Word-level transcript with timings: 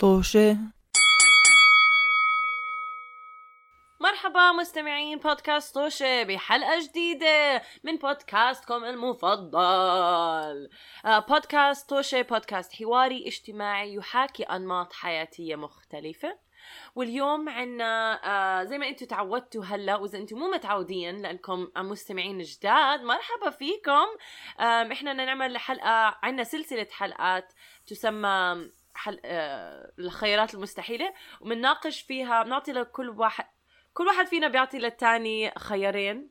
طوشة. 0.00 0.56
مرحبا 4.00 4.52
مستمعين 4.52 5.18
بودكاست 5.18 5.74
طوشة 5.74 6.22
بحلقة 6.22 6.80
جديدة 6.88 7.62
من 7.84 7.96
بودكاستكم 7.96 8.84
المفضل. 8.84 10.68
آه، 11.04 11.18
بودكاست 11.28 11.88
طوشة 11.88 12.22
بودكاست 12.22 12.72
حواري 12.74 13.26
اجتماعي 13.26 13.94
يحاكي 13.94 14.42
أنماط 14.42 14.92
حياتية 14.92 15.56
مختلفة. 15.56 16.38
واليوم 16.94 17.48
عنا 17.48 18.20
آه 18.24 18.64
زي 18.64 18.78
ما 18.78 18.88
أنتم 18.88 19.06
تعودتوا 19.06 19.64
هلا 19.64 19.96
وإذا 19.96 20.18
أنتم 20.18 20.38
مو 20.38 20.50
متعودين 20.50 21.22
لأنكم 21.22 21.68
مستمعين 21.76 22.38
جداد 22.38 23.02
مرحبا 23.02 23.50
فيكم. 23.50 24.06
إحنا 24.60 25.12
بدنا 25.12 25.24
نعمل 25.24 25.58
حلقة 25.58 26.16
عنا 26.22 26.44
سلسلة 26.44 26.86
حلقات 26.90 27.52
تسمى 27.86 28.68
حل... 28.98 29.20
آه 29.24 29.92
الخيارات 29.98 30.54
المستحيلة 30.54 31.14
وبنناقش 31.40 32.00
فيها 32.00 32.42
بنعطي 32.42 32.72
لكل 32.72 33.08
واحد 33.08 33.44
كل 33.94 34.06
واحد 34.06 34.26
فينا 34.26 34.48
بيعطي 34.48 34.78
للتاني 34.78 35.52
خيارين 35.58 36.30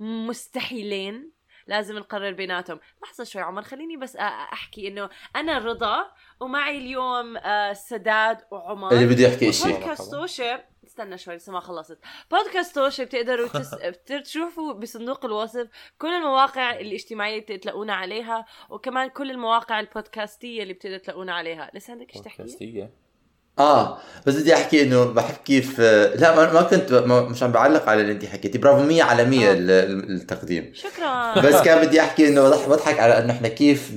مستحيلين 0.00 1.32
لازم 1.66 1.98
نقرر 1.98 2.32
بيناتهم. 2.32 2.80
لحظة 3.02 3.24
شوي 3.24 3.42
عمر 3.42 3.62
خليني 3.62 3.96
بس 3.96 4.16
أحكي 4.16 4.88
إنه 4.88 5.10
أنا 5.36 5.58
رضا 5.58 6.12
ومعي 6.40 6.78
اليوم 6.78 7.36
آه، 7.36 7.72
سداد 7.72 8.38
وعمر. 8.50 8.92
اللي 8.92 9.06
بده 9.06 9.24
يحكي 9.24 9.52
شيء 9.52 9.72
بودكاست 9.72 10.10
توشة 10.10 10.64
استنى 10.92 11.18
شوي 11.18 11.36
لسه 11.36 11.52
ما 11.52 11.60
خلصت. 11.60 11.98
بودكاست 12.30 12.74
توشة 12.74 13.04
بتقدروا 13.04 13.48
تس... 13.48 13.74
تشوفوا 14.24 14.72
بصندوق 14.72 15.24
الوصف 15.24 15.68
كل 15.98 16.08
المواقع 16.08 16.80
الاجتماعية 16.80 17.44
اللي 17.48 17.58
تلاقونا 17.58 17.94
عليها 17.94 18.46
وكمان 18.70 19.08
كل 19.08 19.30
المواقع 19.30 19.80
البودكاستية 19.80 20.62
اللي 20.62 20.74
بتقدروا 20.74 20.98
تلاقونا 20.98 21.34
عليها. 21.34 21.70
لسه 21.74 21.92
عندك 21.92 22.16
إيش 22.16 22.24
تحكي؟ 22.24 22.42
بودكاستية. 22.42 23.01
آه 23.58 23.98
بس 24.26 24.34
بدي 24.34 24.54
أحكي 24.54 24.82
إنه 24.82 25.04
بحب 25.04 25.34
كيف 25.44 25.80
لا 25.80 26.36
ما, 26.36 26.52
ما 26.52 26.62
كنت 26.62 26.92
ما 26.92 27.20
مش 27.20 27.42
عم 27.42 27.52
بعلق 27.52 27.88
على 27.88 28.00
اللي 28.00 28.12
انت 28.12 28.24
حكيتي. 28.24 28.58
برافو 28.58 28.82
100 28.82 29.02
على 29.02 29.24
100 29.24 29.48
آه. 29.48 29.52
ال- 29.52 29.70
ال- 29.70 30.10
التقديم. 30.14 30.72
شكرا. 30.74 31.40
بس 31.40 31.62
كان 31.62 31.86
بدي 31.86 32.00
أحكي 32.00 32.28
إنه 32.28 32.48
بضحك 32.48 33.00
على 33.00 33.18
إنه 33.18 33.32
إحنا 33.32 33.48
كيف 33.48 33.90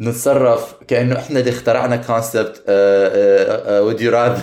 بنتصرف 0.00 0.74
كأنه 0.88 1.18
إحنا 1.18 1.40
اللي 1.40 1.50
اخترعنا 1.50 1.96
concept 1.96 2.62
would 3.68 4.00
you 4.00 4.10
rather 4.12 4.42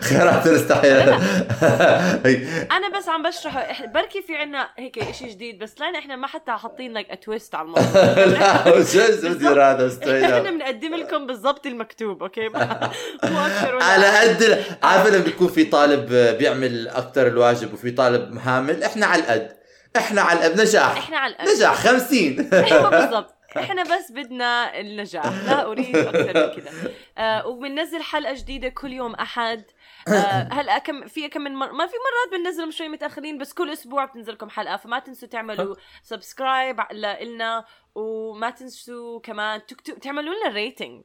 خيارات 0.00 0.46
هي- 2.26 2.66
أنا 2.72 2.98
بس 2.98 3.08
عم 3.08 3.22
بشرح 3.22 3.86
بركي 3.94 4.22
في 4.22 4.36
عنا 4.36 4.68
هيك 4.78 4.98
إشي 4.98 5.28
جديد 5.28 5.58
بس 5.58 5.74
لأن 5.80 5.94
إحنا 5.96 6.16
ما 6.16 6.26
حتى 6.26 6.52
حاطين 6.52 6.92
لك 6.92 7.18
twist 7.24 7.54
على 7.54 7.64
الموضوع. 7.64 8.24
لا 8.24 8.68
would 8.76 9.42
you 9.42 9.52
rather 9.52 10.24
إحنا 10.24 10.50
بنقدم 10.50 10.94
لكم 10.94 11.26
بالضبط 11.26 11.66
المكتوب 11.66 12.22
okay؟ 12.22 12.48
على. 13.64 14.06
قد 14.06 14.64
عارف 14.82 15.06
لما 15.06 15.24
بيكون 15.24 15.48
في 15.48 15.64
طالب 15.64 16.12
بيعمل 16.38 16.88
أكثر 16.88 17.26
الواجب 17.26 17.72
وفي 17.74 17.90
طالب 17.90 18.32
مهمل 18.32 18.82
إحنا 18.82 19.06
على 19.06 19.22
القد 19.22 19.56
إحنا 19.96 20.20
على 20.22 20.38
القد 20.38 20.60
نجاح. 20.60 20.98
إحنا 20.98 21.18
على 21.18 21.34
الأقل. 21.34 21.56
نجاح. 21.56 21.74
50 21.74 22.48
أيوه 22.52 22.90
بالضبط. 23.00 23.34
إحنا 23.56 23.82
بس 23.82 24.12
بدنا 24.12 24.80
النجاح. 24.80 25.24
لا 25.46 25.66
أريد 25.66 25.96
أكثر 25.96 26.26
من 26.26 26.62
كذا 26.62 26.70
آه 27.18 27.46
وبننزل 27.46 28.02
حلقة 28.02 28.34
جديدة 28.34 28.68
كل 28.68 28.92
يوم 28.92 29.14
أحد. 29.14 29.62
آه 30.08 30.48
هلا 30.52 30.78
كم 30.78 31.06
في 31.06 31.28
كم 31.28 31.40
من 31.40 31.54
مر... 31.54 31.72
ما 31.72 31.86
في 31.86 31.92
مرات 31.92 32.40
بننزلهم 32.40 32.70
شوي 32.70 32.88
متأخرين 32.88 33.38
بس 33.38 33.52
كل 33.52 33.72
أسبوع 33.72 34.04
بتنزلكم 34.04 34.50
حلقة. 34.50 34.76
فما 34.76 34.98
تنسوا 34.98 35.28
تعملوا 35.28 35.74
subscribe 36.02 36.80
لنا. 36.92 37.64
وما 37.94 38.50
تنسوا 38.50 39.20
كمان 39.20 39.66
تكتب 39.66 39.98
تعملوا 39.98 40.34
لنا 40.34 40.54
rating 40.54 41.04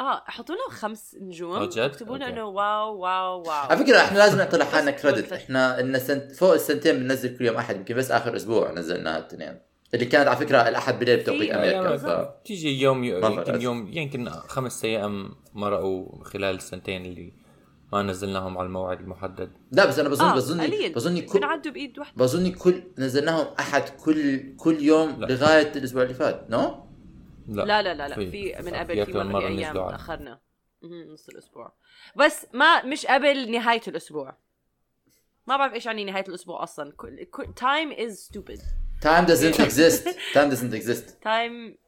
آه 0.00 0.22
حطوا 0.26 0.54
لنا 0.54 0.64
خمس 0.78 1.16
نجوم 1.20 1.64
جد؟ 1.64 1.78
اكتبوا 1.78 2.16
لنا. 2.16 2.28
إنه 2.28 2.44
wow 2.44 2.96
wow 2.96 3.38
wow 3.42 3.50
على 3.50 3.84
فكرة 3.84 3.98
إحنا 3.98 4.18
لازم 4.18 4.38
نعطي 4.38 4.56
لحالنا 4.56 4.90
credit 4.90 5.32
إحنا 5.32 5.80
لنا 5.82 5.98
سنت 5.98 6.32
فوق 6.32 6.52
السنتين 6.52 6.96
بننزل 6.98 7.36
كل 7.38 7.44
يوم 7.44 7.56
أحد 7.56 7.76
يمكن 7.76 7.94
بس 7.96 8.10
آخر 8.10 8.36
أسبوع 8.36 8.72
نزلناها 8.72 9.18
الاثنين 9.18 9.58
اللي 9.94 10.04
كانت 10.06 10.28
على 10.28 10.36
فكرة 10.36 10.68
الأحد 10.68 10.98
بليل 10.98 11.16
بتوقيت 11.16 11.50
أمريكا 11.50 11.96
ف... 11.96 12.28
تيجي 12.44 12.82
يوم 12.82 13.04
يمكن. 13.04 13.60
يوم 13.60 13.88
يمكن 13.92 14.28
خمس 14.30 14.84
أيام 14.84 15.30
مرقوا 15.54 16.24
خلال 16.24 16.54
السنتين 16.56 17.06
اللي 17.06 17.32
ما 17.92 18.02
نزلناهم 18.02 18.58
على 18.58 18.66
الموعد 18.66 19.00
المحدد 19.00 19.52
لا 19.72 19.84
بس 19.86 19.98
أنا 19.98 20.08
بظن 20.08 20.24
آه 20.24 20.34
بظني 20.34 20.66
قليل 20.66 20.92
بظني 20.94 21.22
كل 21.22 21.38
بنعدوا 21.38 21.72
بإيد 21.72 21.98
واحدة 21.98 22.14
بظني 22.24 22.50
كل 22.50 22.82
نزلناهم 22.98 23.46
أحد 23.60 23.82
كل 23.88 24.56
كل 24.56 24.82
يوم 24.82 25.20
لا. 25.20 25.26
لغاية 25.26 25.72
الأسبوع 25.76 26.02
اللي 26.02 26.14
فات 26.14 26.46
no؟ 26.50 26.84
لا. 27.48 27.62
لا 27.64 27.82
لا 27.82 27.94
لا 27.94 28.08
لا. 28.08 28.14
في- 28.14 28.30
في 28.30 28.62
من 28.62 28.74
قبل 28.74 29.06
في 29.06 29.12
مرة 29.12 29.22
مرة 29.22 29.40
في 29.40 29.46
أيام 29.46 29.74
تاخرنا 29.90 30.40
نص 30.82 31.28
الأسبوع. 31.28 31.72
بس 32.16 32.46
ما 32.52 32.82
مش 32.84 33.06
قبل 33.06 33.50
نهاية 33.50 33.80
الأسبوع. 33.88 34.36
ما 35.46 35.56
بعرف 35.56 35.72
إيش 35.74 35.86
يعني 35.86 36.04
نهاية 36.04 36.24
الأسبوع 36.28 36.62
أصلا. 36.62 36.92
كل 36.92 37.26
time 37.56 37.92
is 37.92 38.30
stupid 38.32 38.60
time 39.04 39.26
doesn't 39.26 39.60
exist. 39.60 40.08
Time 40.34 40.50
doesn't 40.52 40.74
exist. 40.82 41.20
time 41.22 41.78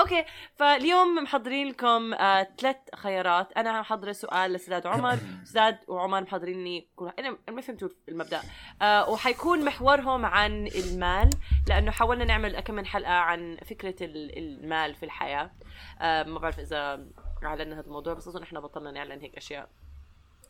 okay 0.00 0.24
فاليوم 0.54 1.14
محضرين 1.14 1.68
لكم 1.68 2.14
آه 2.14 2.48
ثلاث 2.58 2.76
خيارات. 2.96 3.52
أنا 3.52 3.80
محضره 3.80 4.12
سؤال 4.12 4.52
لسداد 4.52 4.86
وعمر 4.86 5.18
سداد 5.52 5.78
وعمر 5.88 6.20
محضرين 6.20 6.64
لي 6.64 6.88
كل 6.96 7.10
أنا 7.18 7.28
أنا 7.48 7.56
ما 7.56 7.60
فهمتوا 7.62 7.88
المبدأ. 8.08 8.40
آه 8.82 9.10
وحيكون 9.10 9.64
محورهم 9.64 10.26
عن 10.26 10.66
المال 10.66 11.30
لأنه 11.68 11.90
حاولنا 11.90 12.24
نعمل 12.24 12.60
كم 12.60 12.74
من 12.74 12.86
حلقة 12.86 13.12
عن 13.12 13.58
فكرة 13.70 14.04
ال- 14.04 14.38
المال 14.38 14.94
في 14.94 15.02
الحياة. 15.02 15.50
آه 16.00 16.22
ما 16.22 16.38
بعرف 16.38 16.58
إذا 16.58 17.06
اعلنا 17.44 17.74
هذا 17.74 17.86
الموضوع 17.86 18.14
بس 18.14 18.28
أظن 18.28 18.42
إحنا 18.42 18.60
بطلنا 18.60 18.90
نعلن 18.90 19.20
هيك 19.20 19.36
أشياء. 19.36 19.68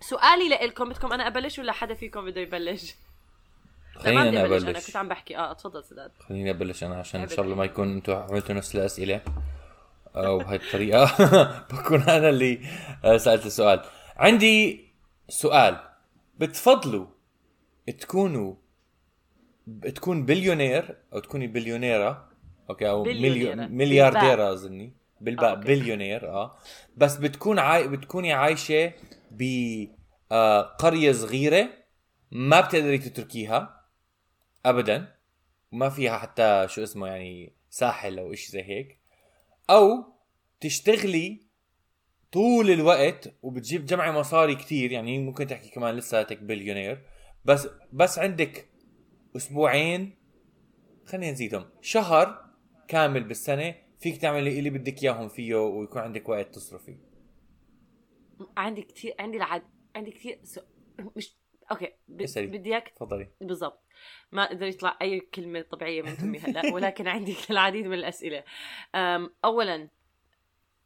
سؤالي 0.00 0.48
لكم 0.48 0.88
بدكم 0.88 1.12
أنا 1.12 1.26
أبلش 1.26 1.58
ولا 1.58 1.72
حدا 1.72 1.94
فيكم 1.94 2.24
بده 2.24 2.40
يبلش؟ 2.40 2.94
خليني 3.98 4.28
أنا 4.28 4.44
أبلش، 4.44 4.62
أنا 4.62 4.70
أبلش. 4.70 4.86
كنت 4.86 4.96
عم 4.96 5.08
بحكي. 5.08 5.36
آه 5.36 5.52
تفضل 5.52 5.84
سداد. 5.84 6.10
خليني 6.28 6.50
أبلش 6.50 6.84
أنا 6.84 6.96
عشان 6.96 7.20
إن 7.20 7.24
ابلش. 7.24 7.36
شاء 7.36 7.44
الله 7.44 7.56
ما 7.56 7.64
يكون 7.64 7.92
أنتم 7.92 8.12
عملتوا 8.12 8.54
نفس 8.54 8.74
الأسئلة. 8.76 9.20
أو 10.16 10.38
بهاي 10.38 10.56
الطريقة. 10.56 11.04
بكون 11.72 12.02
أنا 12.02 12.28
اللي 12.28 12.60
آه، 13.04 13.16
سألت 13.16 13.46
السؤال. 13.46 13.80
عندي 14.16 14.84
سؤال. 15.28 15.80
بتفضلوا 16.38 17.06
تكونوا 18.00 18.54
تكون 19.94 20.26
بليونير 20.26 20.96
أو 21.12 21.18
تكوني 21.18 21.46
بليونيرة؟ 21.46 22.28
okay 22.70 22.88
أو 22.90 23.02
بليونيرة. 23.02 23.54
مليو... 23.54 23.68
مليارديره. 23.76 24.52
أظني. 24.52 24.92
بالباء. 25.20 25.52
آه،. 25.52 25.54
بليونير 25.54 26.28
آه. 26.30 26.56
بس 26.96 27.16
بتكون 27.16 27.58
عاي... 27.58 27.88
بتكوني 27.88 28.32
عايشة 28.32 28.92
بقريه 29.30 31.12
صغيرة 31.12 31.68
ما 32.30 32.60
بتقدري 32.60 32.98
تتركيها. 32.98 33.77
ابدا. 34.66 35.14
ما 35.72 35.88
فيها 35.88 36.18
حتى 36.18 36.66
شو 36.68 36.82
اسمه 36.82 37.06
يعني 37.06 37.52
ساحل 37.70 38.18
أو 38.18 38.34
شيء 38.34 38.50
زي 38.50 38.62
هيك. 38.62 39.00
أو 39.70 40.04
تشتغلي 40.60 41.48
طول 42.32 42.70
الوقت 42.70 43.34
وبتجيب 43.42 43.86
جمعي 43.86 44.12
مصاري 44.12 44.54
كتير 44.54 44.92
يعني 44.92 45.18
ممكن 45.18 45.46
تحكي 45.46 45.70
كمان 45.70 45.94
لساتك 45.94 46.42
بليونير 46.42 47.04
بس 47.44 47.68
بس 47.92 48.18
عندك 48.18 48.68
أسبوعين 49.36 50.14
خلينا 51.06 51.32
نزيدهم 51.32 51.64
شهر 51.80 52.48
كامل 52.88 53.24
بالسنة 53.24 53.74
فيك 53.98 54.16
تعملي 54.16 54.58
اللي 54.58 54.70
بدك 54.70 55.02
إياهم 55.02 55.28
فيه 55.28 55.54
ويكون 55.54 56.02
عندك 56.02 56.28
وقت 56.28 56.54
تصرفي. 56.54 56.96
عندي 58.56 58.82
كثير 58.82 59.14
عندي 59.18 59.36
العد 59.36 59.62
عندي 59.96 60.10
كثير. 60.10 60.40
مش 61.16 61.36
okay 61.70 61.92
ب... 62.08 62.22
بدي 62.36 62.70
إياك 62.70 62.88
تفضلي. 62.88 63.28
بالضبط. 63.40 63.87
ما 64.32 64.48
قدر 64.48 64.66
يطلع 64.66 64.98
أي 65.02 65.20
كلمة 65.20 65.60
طبيعية 65.60 66.02
من 66.02 66.14
فمي 66.14 66.38
هلا 66.38 66.74
ولكن 66.74 67.08
عندي 67.08 67.36
العديد 67.50 67.86
من 67.86 67.94
الأسئلة. 67.94 68.44
أم 68.94 69.30
اولا 69.44 69.88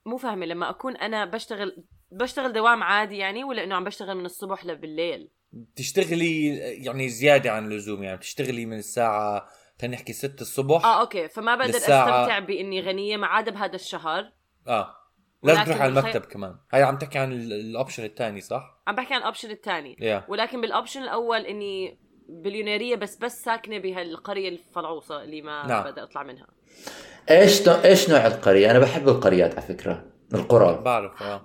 مو 0.07 0.17
فاهمة 0.17 0.47
لما 0.47 0.71
أكون 0.71 0.97
أنا 0.97 1.25
بشتغل 1.25 1.85
بشتغل 2.11 2.53
دوام 2.53 2.83
عادي 2.83 3.17
يعني 3.19 3.45
ولا 3.45 3.65
إنه 3.65 3.75
عم 3.75 3.85
بشتغل 3.85 4.17
من 4.17 4.25
الصبح 4.27 4.65
لبالليل؟ 4.67 5.29
تشتغلي 5.77 6.47
يعني 6.57 7.09
زيادة 7.09 7.53
عن 7.53 7.65
اللزوم 7.73 8.03
يعني 8.03 8.17
بتشتغلي 8.17 8.67
من 8.67 8.79
الساعة 8.79 9.49
خلينا 9.81 9.97
نحكي 9.97 10.13
6 10.13 10.41
الصبح 10.41 10.85
آه 10.85 11.01
okay. 11.01 11.29
فما 11.29 11.55
بقدر 11.57 11.73
للساعة- 11.73 11.77
أستمتع 11.77 12.39
بإني 12.39 12.81
غنية 12.81 13.17
ما 13.17 13.27
عدا 13.27 13.51
بهذا 13.51 13.75
الشهر. 13.75 14.33
آه. 14.69 14.97
لازم 15.43 15.65
تروح 15.65 15.81
على 15.81 16.01
المكتب 16.01 16.21
كمان. 16.21 16.57
هاي 16.73 16.83
عم 16.83 16.99
تحكي 16.99 17.19
عن 17.19 17.33
ال- 17.33 17.53
ال 17.53 17.60
option 17.60 18.05
الثاني 18.05 18.41
صح؟ 18.41 18.83
عم 18.87 18.95
بحكي 18.95 19.15
عن 19.15 19.21
ال 19.21 19.25
option 19.25 19.51
الثاني. 19.51 19.97
yeah 20.01 20.25
ولكن 20.29 20.61
بال 20.61 20.71
option 20.71 21.03
الأول 21.03 21.41
إني 21.41 21.99
بليونيرية 22.29 22.97
بس 22.97 23.17
بس 23.17 23.45
ساكنة 23.45 23.79
بهالقرية 23.79 24.49
الفلعوصه 24.49 25.23
اللي 25.23 25.43
ما 25.43 25.67
نعم. 25.67 25.83
بقدر 25.85 26.03
أطلع 26.03 26.23
منها. 26.23 26.47
إيش 27.31 27.69
نوع 27.69 27.85
إيش 27.85 28.11
نوع 28.11 28.27
القرية؟ 28.27 28.71
أنا 28.71 28.79
بحب 28.79 29.09
القريات 29.09 29.53
على 29.53 29.63
فكرة 29.63 30.05
القرى. 30.35 30.83
بعرف 30.85 31.23
آه. 31.23 31.43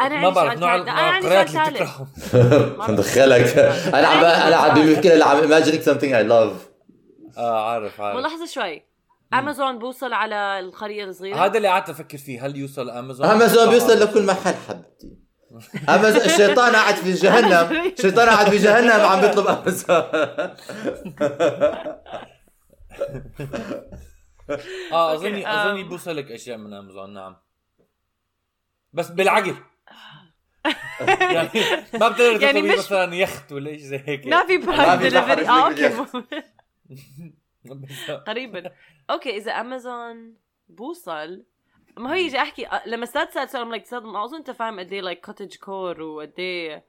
أنا 0.00 0.20
ما 0.20 0.30
بعرف 0.30 0.58
نوع 0.58 0.84
سؤال 0.84 1.26
اللي. 1.26 1.44
بتكرههم 1.44 2.08
دخلك. 2.98 3.58
أنا 3.58 4.06
عم 4.06 4.24
أنا 4.24 4.56
عم 4.56 4.74
بفكر 4.92 5.14
أنا 5.14 5.24
عم 5.24 5.48
imagining 5.48 5.82
something 5.84 6.12
I 6.12 6.30
love. 6.30 6.68
آه 7.38 7.70
عارف 7.70 8.00
عارف. 8.00 8.16
ملاحظة 8.18 8.46
شوي. 8.46 8.82
امازون 9.34 9.78
بوصل 9.78 10.12
على 10.12 10.58
القرية 10.58 11.04
الصغيرة؟ 11.04 11.36
هذا 11.36 11.56
اللي 11.56 11.68
قعدت 11.68 11.90
أفكر 11.90 12.18
فيه 12.18 12.46
هل 12.46 12.56
يوصل 12.56 12.90
امازون 12.90 13.26
امازون 13.26 13.70
بيوصل 13.70 14.00
لكل 14.00 14.26
محل 14.26 14.54
حبيبتي. 14.68 15.27
امازون 15.88 16.22
الشيطان 16.22 16.76
قاعد 16.76 16.94
في 16.94 17.12
جهنم. 17.12 17.82
الشيطان 17.98 18.28
قاعد 18.28 18.50
في 18.50 18.56
جهنم 18.56 19.00
عم 19.06 19.20
بيطلب 19.20 19.46
امازون 19.46 19.96
آه 24.92 25.14
اظني 25.14 25.50
اظني. 25.52 25.82
بوصلك 25.84 26.30
أشياء 26.32 26.58
من 26.58 26.72
أمازون 26.74 27.14
نعم. 27.14 27.36
بس 28.92 29.10
بالعقل. 29.10 29.54
يعني 31.34 31.50
ما 31.94 32.08
بتقدر 32.08 32.42
يعني 32.42 32.62
مش- 32.62 32.78
مثلا 32.78 33.14
يخت 33.14 33.52
ولا 33.52 33.70
شيء 33.70 33.78
زي 33.86 34.02
هيك. 34.06 34.26
ما 34.26 34.46
في 34.46 34.58
ما 34.58 34.66
prime 34.66 34.88
بحر 34.88 34.96
دليفري 35.08 35.48
آه 35.48 35.68
okay. 35.68 35.88
قريبا. 38.26 38.70
okay 39.10 39.36
إذا 39.36 39.52
أمازون 39.52 40.34
بوصل 40.68 41.44
ما 41.98 42.10
هو 42.10 42.14
يجي 42.14 42.38
أحكي 42.38 42.66
لما 42.86 43.04
أستاذ 43.04 43.30
سال 43.30 43.48
سؤال 43.50 43.70
like 43.70 43.82
أستاذ 43.82 44.00
ما 44.00 44.24
أظن 44.24 44.36
أنت 44.36 44.50
فاهم 44.50 44.78
قد 44.80 44.92
إيه 44.92 45.00
like 45.00 45.26
cottagecore 45.26 46.02
وقد 46.02 46.32
إيه 46.38 46.84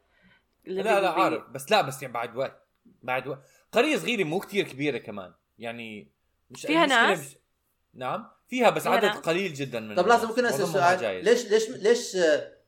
لا 0.65 1.01
لا 1.01 1.09
عارف 1.09 1.43
بس 1.49 1.71
لا 1.71 1.81
بس 1.81 2.01
يعني 2.01 2.13
بعد 2.13 2.37
وقت 2.37 2.67
بعد 3.03 3.27
وقت 3.27 3.39
قرية 3.71 3.97
صغيرة 3.97 4.23
مو 4.23 4.39
كتير 4.39 4.67
كبيرة 4.67 4.97
كمان 4.97 5.33
يعني 5.59 6.11
مش 6.49 6.61
فيها 6.65 6.85
ناس؟ 6.85 7.19
مش... 7.19 7.37
نعم 7.93 8.27
فيها 8.47 8.69
بس 8.69 8.83
فيها 8.83 8.91
عدد 8.91 9.05
ناس؟ 9.05 9.17
قليل 9.17 9.53
جدا 9.53 9.79
من 9.79 9.95
طب 9.95 10.07
لازم 10.07 10.27
ممكن 10.27 10.45
أسأل 10.45 10.67
سؤال. 10.67 11.23
ليش 11.25 11.45
ليش 11.51 11.69
ليش 11.69 12.17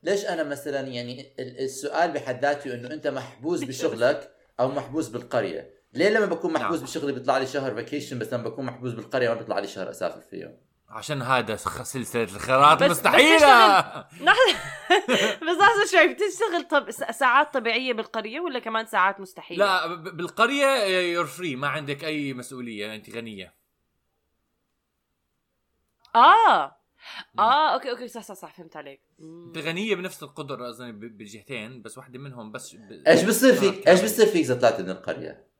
ليش 0.02 0.24
أنا 0.26 0.42
مثلا 0.42 0.80
يعني 0.80 1.34
ال- 1.38 1.58
السؤال 1.60 2.10
بحد 2.12 2.42
ذاته 2.42 2.74
إنه 2.74 2.90
أنت 2.94 3.06
محبوس 3.06 3.62
بشغلك 3.62 4.34
أو 4.60 4.68
محبوس 4.68 5.08
بالقرية 5.08 5.70
ليه 5.94 6.08
لما 6.08 6.26
بكون 6.26 6.52
محبوس 6.52 6.76
نعم. 6.78 6.86
بشغلي 6.86 7.12
بيطلع 7.12 7.38
لي 7.38 7.46
شهر 7.46 7.74
فاكيشن 7.74 8.18
بس 8.18 8.32
لما 8.32 8.42
بكون 8.42 8.64
محبوس 8.64 8.92
بالقرية 8.92 9.28
ما 9.28 9.34
بيطلع 9.34 9.58
لي 9.58 9.66
شهر 9.66 9.90
أسافر 9.90 10.20
فيه 10.20 10.58
عشان 10.92 11.22
هذا 11.22 11.56
سلسلة 11.56 12.22
الخيارات 12.22 12.78
بس- 12.78 12.84
بس 12.90 12.90
مستحيلة 12.90 13.38
لحظة 13.38 14.06
بس 15.46 15.58
لحظة 15.58 15.86
شوي 15.90 16.08
بتشتغل 16.14 16.68
طب 16.70 16.90
ساعات 16.90 17.54
طبيعية 17.54 17.92
بالقرية 17.92 18.40
ولا 18.40 18.58
كمان 18.58 18.86
ساعات 18.86 19.20
مستحيلة؟ 19.20 19.64
لا 19.64 19.86
ب- 19.94 20.16
بالقرية 20.16 20.66
you're 21.12 21.26
free 21.26 21.56
ما 21.56 21.68
عندك 21.68 22.04
أي 22.04 22.34
مسؤولية 22.34 22.94
أنت 22.94 23.10
غنية. 23.10 23.54
آه. 26.14 26.76
آه 27.38 27.74
okay 27.74 27.90
okay 27.90 28.08
صح 28.08 28.22
صح 28.22 28.34
صح 28.34 28.54
فهمت 28.54 28.76
عليك. 28.76 29.00
مم. 29.18 29.46
أنت 29.46 29.58
غنية 29.58 29.94
بنفس 29.94 30.22
القدرة 30.22 30.68
أظن 30.70 30.92
ب- 30.92 31.18
بالجهتين 31.18 31.82
بس 31.82 31.98
واحدة 31.98 32.18
منهم 32.18 32.52
بس 32.52 32.74
ب... 32.74 33.02
إيش 33.08 33.22
بصير 33.22 33.54
فيك؟ 33.54 33.88
آه، 33.88 33.90
إيش 33.92 34.00
بصير 34.02 34.26
فيك 34.26 34.36
إذا 34.44 34.54
طلعت 34.54 34.80
من 34.80 34.90
القرية؟ 34.90 35.30
آه، 35.30 35.51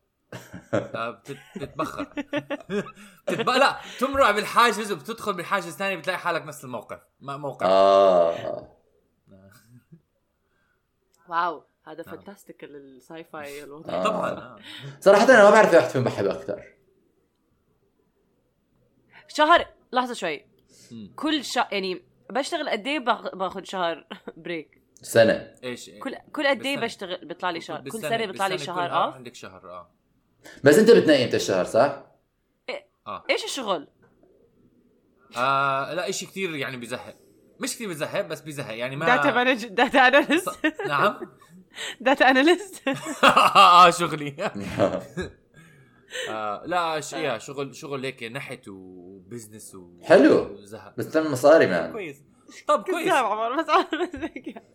بتتبخر 1.54 2.02
بتتب... 3.28 3.50
لا 3.50 3.76
تمرق 3.98 4.30
بالحاجز 4.30 4.92
وبتدخل 4.92 5.32
بالحاجز 5.32 5.66
الثاني 5.66 5.96
بتلاقي 5.96 6.18
حالك 6.18 6.42
نفس 6.42 6.64
الموقف. 6.64 7.00
ما 7.20 7.36
موقف. 7.36 7.66
آه. 7.66 8.68
wow 11.28 11.64
هذا. 11.84 12.02
fantastic 12.02 12.64
ال 12.64 13.24
sci-fi 13.24 13.64
الوضع. 13.64 14.02
طبعا 14.04 14.30
آه. 14.30 14.58
صراحة 15.00 15.24
أنا 15.24 15.44
ما 15.44 15.50
بعرف 15.50 15.74
واحد 15.74 15.88
فيهم 15.88 16.04
بحب 16.04 16.26
أكثر 16.26 16.62
شهر 19.28 19.66
لحظة 19.92 20.14
شوي. 20.14 20.46
كل 21.16 21.44
شهر 21.44 21.68
يعني 21.72 22.02
بشتغل 22.30 22.68
قد 22.68 22.86
إيه 22.86 22.98
باخ- 22.98 23.34
باخذ 23.34 23.64
شهر 23.64 24.06
break 24.36 24.82
سنة. 25.02 25.54
إيش؟ 25.64 25.90
كل 25.90 26.16
كل 26.32 26.46
قد 26.46 26.66
إيه. 26.66 26.76
بشتغل 26.78 27.24
بيطلع 27.26 27.50
لي 27.50 27.60
شهر؟ 27.60 27.80
كل 27.88 28.00
سنة 28.00 28.26
بيطلع 28.26 28.46
لي 28.46 28.58
شهر 28.58 29.04
off 29.04 29.14
عندك 29.14 29.34
شهر 29.34 29.70
آه. 29.70 29.90
بس 30.64 30.78
انت 30.78 30.90
بتنقي 30.90 31.24
إمتى 31.24 31.36
الشهر 31.36 31.64
صح؟ 31.64 32.02
آه. 33.06 33.24
إيش 33.30 33.44
الشغل؟ 33.44 33.88
آه 35.36 35.94
لا 35.94 36.08
إشي 36.08 36.26
كثير 36.26 36.56
يعني 36.56 36.76
بزهق 36.76 37.16
مش 37.60 37.74
كثير 37.74 37.88
بزهق 37.88 38.20
بس 38.20 38.40
بزهق 38.40 38.76
يعني 38.76 38.96
ما 38.96 39.06
data 39.06 39.30
manage 39.30 39.66
data 39.66 40.08
analyst 40.08 40.50
نعم. 40.86 41.20
data 42.00 42.30
analyst 42.30 42.82
آه 43.24 43.90
شغلي. 43.90 44.34
آه 46.30 46.62
لا 46.66 47.00
ش... 47.00 47.12
يا 47.12 47.38
شغل 47.38 47.74
شغل 47.74 48.04
هيك 48.04 48.22
نحت 48.22 48.68
و 48.68 48.80
business 48.80 49.74
و... 49.74 50.00
حلو. 50.02 50.56
وزهق. 50.58 50.94
بس 50.98 51.08
تعمل 51.08 51.30
مصاري 51.30 51.66
man 51.66 51.92
كويس. 51.92 52.16
طب 52.68 52.82
كويس. 52.82 53.12
عمر 53.12 53.56
بس 53.56 53.66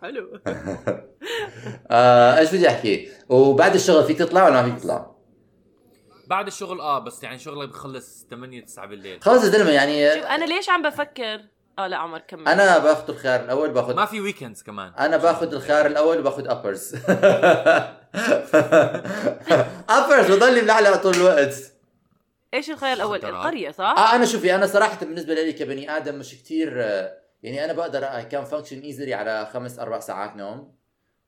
حلو. 0.01 0.39
آه 1.91 2.37
إيش 2.37 2.55
بدي 2.55 2.67
أحكي؟ 2.67 3.09
وبعد 3.29 3.75
الشغل 3.75 4.03
فيك 4.03 4.17
تطلع 4.17 4.45
ولا 4.45 4.61
ما 4.61 4.69
فيك 4.69 4.79
تطلع؟ 4.79 5.16
بعد 6.27 6.47
الشغل 6.47 6.81
آه 6.81 6.99
بس 6.99 7.23
يعني 7.23 7.39
شغلك 7.39 7.69
بخلص 7.69 8.25
8 8.29 8.61
9 8.65 8.85
بالليل. 8.85 9.21
خلص 9.21 9.43
يا 9.43 9.49
زلمة 9.49 9.69
يعني 9.71 10.15
شوف 10.15 10.25
أنا 10.25 10.45
ليش 10.45 10.69
عم 10.69 10.81
بفكر؟ 10.81 11.41
آه 11.79 11.87
لا 11.87 11.97
عمر 11.97 12.19
كمل. 12.19 12.47
أنا 12.47 12.77
باخذ 12.77 13.09
الخيار 13.09 13.39
الأول 13.43 13.69
باخذ 13.69 13.95
ما 13.95 14.05
في 14.05 14.21
weekends 14.21 14.63
كمان. 14.63 14.93
أنا 14.93 15.17
باخذ 15.17 15.53
الخيار 15.53 15.85
الأول 15.85 16.19
وباخذ 16.19 16.47
uppers 16.47 16.95
uppers 19.89 20.31
بضلني 20.31 20.61
ملعلع 20.61 20.95
طول 20.95 21.15
الوقت. 21.15 21.55
إيش 22.53 22.69
الخيار 22.69 22.93
الأول. 22.93 23.25
القرية 23.25 23.71
صح؟ 23.71 23.95
آه 23.97 24.15
أنا 24.15 24.25
شوفي 24.25 24.55
أنا 24.55 24.67
صراحة 24.67 24.99
بالنسبة 24.99 25.33
لي 25.33 25.53
كبني 25.53 25.97
آدم 25.97 26.15
مش 26.19 26.35
كتير 26.35 26.83
آه، 26.83 27.17
يعني 27.43 27.65
أنا 27.65 27.73
بقدر 27.73 28.21
كان 28.21 28.43
function 28.45 28.79
easily 28.79 29.13
على 29.13 29.49
خمس 29.53 29.79
أربع 29.79 29.99
ساعات 29.99 30.35
نوم. 30.35 30.75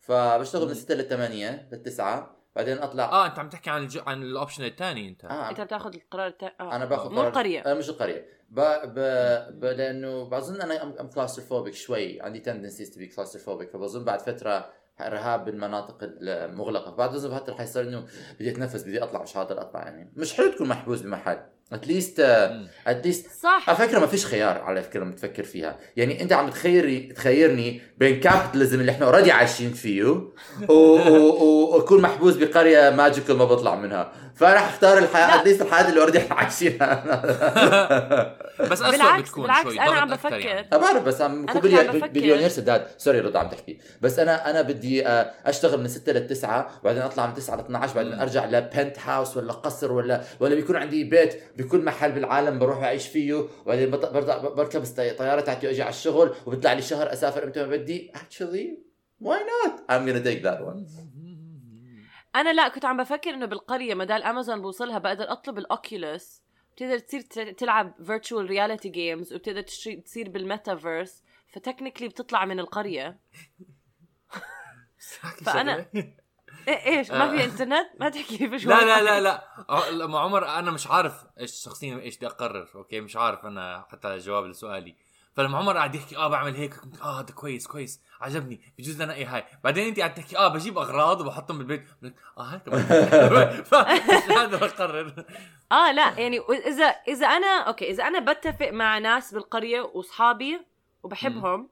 فبشتغل 0.02 0.68
من 0.68 0.74
6 0.74 0.96
ل 0.96 1.04
8 1.10 1.68
ل 1.72 1.78
9 1.84 2.39
بعدين 2.56 2.78
أطلع. 2.78 3.04
آه 3.04 3.26
أنت 3.26 3.40
عم 3.40 3.50
تحكي 3.50 3.70
عن 3.70 3.84
الج... 3.84 4.00
عن 4.08 4.24
ال 4.24 4.29
option 4.29 4.64
الثاني 4.64 5.10
أنت. 5.10 5.26
آه. 5.26 5.50
أنت 5.50 5.62
بتاخذ 5.62 5.94
القرار 5.96 6.28
التا... 6.28 6.52
آه. 6.60 6.76
أنا 6.76 6.86
باخذ 6.86 7.12
مو 7.12 7.22
القريه 7.22 7.62
آه 7.62 7.74
مش 7.74 7.90
القريه 7.90 8.26
ب... 8.50 8.60
ب... 8.86 9.00
ب... 9.60 9.66
لأنه 9.66 10.24
بظن 10.24 10.62
أنا 10.62 10.84
I'm 10.84 11.10
claustrophobic 11.10 11.74
شوي. 11.74 12.22
عندي 12.22 12.40
tendencies 12.40 12.92
to 12.92 13.00
be 13.00 13.08
claustrophobic 13.08 13.70
فبظن 13.70 14.04
بعد 14.04 14.20
فترة 14.20 14.70
رهاب 15.02 15.46
بالمناطق 15.46 15.98
المغلقة. 16.02 17.06
أظن 17.06 17.38
فتره 17.40 17.54
حيصير 17.54 17.84
إنه 17.84 18.06
بدي 18.40 18.52
أتنفس 18.52 18.84
بدي 18.84 19.04
أطلع 19.04 19.22
مش 19.24 19.38
قادر 19.38 19.62
أطلع 19.62 19.82
يعني. 19.82 20.14
مش 20.16 20.34
حلو 20.34 20.52
تكون 20.52 20.68
محبوس 20.68 21.02
بمحل. 21.02 21.40
at 21.74 21.85
least. 21.85 22.20
at 22.88 22.99
least 22.99 23.26
صح 23.44 23.64
على 23.70 23.78
فكرة 23.78 24.00
ما 24.00 24.08
فيش 24.08 24.26
خيار 24.26 24.58
على 24.62 24.84
فكرة 24.84 25.00
لما 25.04 25.12
تفكر 25.16 25.44
فيها 25.44 25.78
يعني 25.98 26.22
أنت 26.22 26.34
عم 26.34 26.50
تخيري 26.50 27.00
تخيرني 27.16 27.82
بين 27.98 28.20
capitalism 28.20 28.80
اللي 28.80 28.92
إحنا 28.92 29.06
already 29.06 29.32
عايشين 29.32 29.74
فيه 29.74 30.04
و- 30.04 30.32
و- 30.70 30.74
و- 31.44 31.76
وأكون 31.76 32.02
محبوس 32.02 32.36
بقرية 32.36 32.90
magical 32.90 33.38
ما 33.38 33.46
بطلع 33.46 33.76
منها 33.76 34.12
فانا 34.36 34.60
حختار 34.60 34.98
الحياة. 34.98 35.42
at 35.42 35.47
least 35.47 35.62
الحياة 35.62 35.90
اللي 35.90 36.00
already 36.02 36.18
إحنا 36.18 36.36
عايشينها 36.36 37.04
بس 38.72 38.82
اسوء 38.82 38.92
بالعكس- 38.98 39.22
بتكون 39.22 39.44
بالعكس، 39.44 39.64
شوي 39.64 39.80
أنا 39.80 39.90
ضغط 39.90 39.98
عم 40.02 40.10
بفكر. 40.10 40.34
يعني. 40.40 40.68
أنا 40.74 40.82
بعرف 40.82 41.04
بس 41.04 41.22
عم. 41.22 41.46
بليونير 42.14 42.50
سداد 42.50 42.88
sorry 42.98 43.20
رضا 43.20 43.40
عم 43.40 43.50
تحكي 43.50 43.78
بس 44.02 44.20
أنا 44.20 44.50
أنا 44.50 44.62
بدي 44.62 45.08
آه، 45.08 45.32
أشتغل 45.46 45.80
من 45.80 45.88
6 45.88 46.12
ل 46.12 46.28
9 46.28 46.70
وبعدين 46.82 47.02
أطلع 47.02 47.26
من 47.28 47.34
9 47.34 47.56
ل 47.56 47.60
12 47.60 47.96
بعدين. 47.96 48.14
أرجع 48.20 48.46
ل 48.46 49.00
penthouse 49.00 49.38
ولا 49.38 49.54
قصر 49.54 49.92
ولا 49.92 50.22
ولا 50.40 50.56
بيكون 50.56 50.76
عندي 50.76 51.04
بيت 51.04 51.44
بكل 51.60 51.86
محل 51.86 52.12
بالعالم 52.12 52.60
بروح 52.60 52.78
اعيش 52.84 53.08
فيه 53.08 53.34
وبعدين 53.66 53.92
بركب 53.92 54.84
الطي- 54.84 55.12
الطياره 55.12 55.42
تاعتي 55.42 55.68
وأجي 55.68 55.82
على 55.82 55.90
الشغل 55.90 56.36
وبيطلع 56.46 56.74
لي 56.74 56.82
شهر 56.82 57.14
أسافر 57.14 57.44
إمتى 57.44 57.60
ما 57.60 57.68
بدي. 57.68 58.12
Actually 58.16 58.68
why 59.24 59.38
not? 59.40 59.72
I'm 59.92 60.06
gonna 60.08 60.24
take 60.26 60.44
that 60.44 60.62
one. 60.66 60.86
أنا 62.36 62.54
لا 62.54 62.68
كنت 62.68 62.86
عم 62.86 62.98
بفكر 63.04 63.30
إنه 63.30 63.46
بالقرية 63.46 63.94
ما 63.94 64.06
دام 64.06 64.22
أمازون 64.22 64.62
بوصلها 64.62 64.98
بقدر 64.98 65.32
أطلب 65.32 65.58
ال 65.58 65.70
Oculus 65.70 66.42
بتقدر 66.76 67.00
تصير 67.00 67.52
تلعب 67.52 67.94
virtual 68.06 68.46
reality 68.46 68.90
games 68.90 69.34
وبتقدر 69.34 69.62
تصير 70.06 70.30
بالميتافيرس. 70.30 71.24
ف 71.54 71.58
technically 71.58 72.08
بتطلع 72.08 72.46
من 72.46 72.60
القرية. 72.60 73.18
إيه 75.56 76.14
إيش؟ 76.68 77.12
ما 77.12 77.30
في 77.30 77.42
آه. 77.42 77.46
إنترنت؟ 77.46 77.88
ما 78.00 78.10
تحكي 78.10 78.50
في 78.50 78.60
شو 78.60 78.70
لا 78.70 78.86
لا 78.86 79.02
لا 79.04 79.22
لا. 79.22 79.44
ع- 79.70 79.90
لما 79.90 80.20
عمر 80.20 80.48
أنا 80.48 80.72
مش 80.72 80.88
عارف 80.88 81.14
إيش 81.40 81.52
شخصيا 81.52 82.00
إيش 82.00 82.18
بدي 82.18 82.28
أقرر. 82.28 82.68
okay 82.76 83.02
مش 83.02 83.16
عارف 83.16 83.46
أنا 83.46 83.86
حتى 83.92 84.18
جواب 84.18 84.46
لسؤالي. 84.46 84.96
فلما 85.36 85.58
عمر 85.58 85.78
قاعد 85.78 85.96
يحكي 85.96 86.18
آه 86.18 86.28
بعمل 86.28 86.56
هيك 86.56 86.74
كنت 86.74 87.02
آه 87.02 87.20
هذا 87.20 87.32
كويس 87.34 87.68
كويس. 87.68 88.02
عجبني. 88.22 88.62
بجوز 88.78 89.02
أنا 89.02 89.14
اي 89.14 89.26
هاي. 89.26 89.44
بعدين 89.64 89.88
انت 89.88 90.00
قاعد 90.00 90.14
تحكي 90.14 90.38
آه 90.38 90.48
بجيب 90.48 90.78
أغراض 90.78 91.22
وبحطهم 91.22 91.58
بالبيت. 91.58 91.86
آه 92.38 92.42
هاي 92.42 92.60
كمان 92.60 92.84
فمش 93.64 94.38
قادر 94.38 94.66
اقرر 94.66 95.26
آه 95.72 95.92
لا 95.92 96.20
يعني 96.20 96.40
إذا 96.68 96.86
إذا 96.86 97.28
أنا 97.28 97.48
okay 97.62 97.92
إذا 97.92 98.04
أنا 98.04 98.34
بتفق 98.34 98.70
مع 98.70 98.98
ناس 98.98 99.34
بالقرية 99.34 99.82
واصحابي 99.82 100.60
وبحبهم 101.04 101.70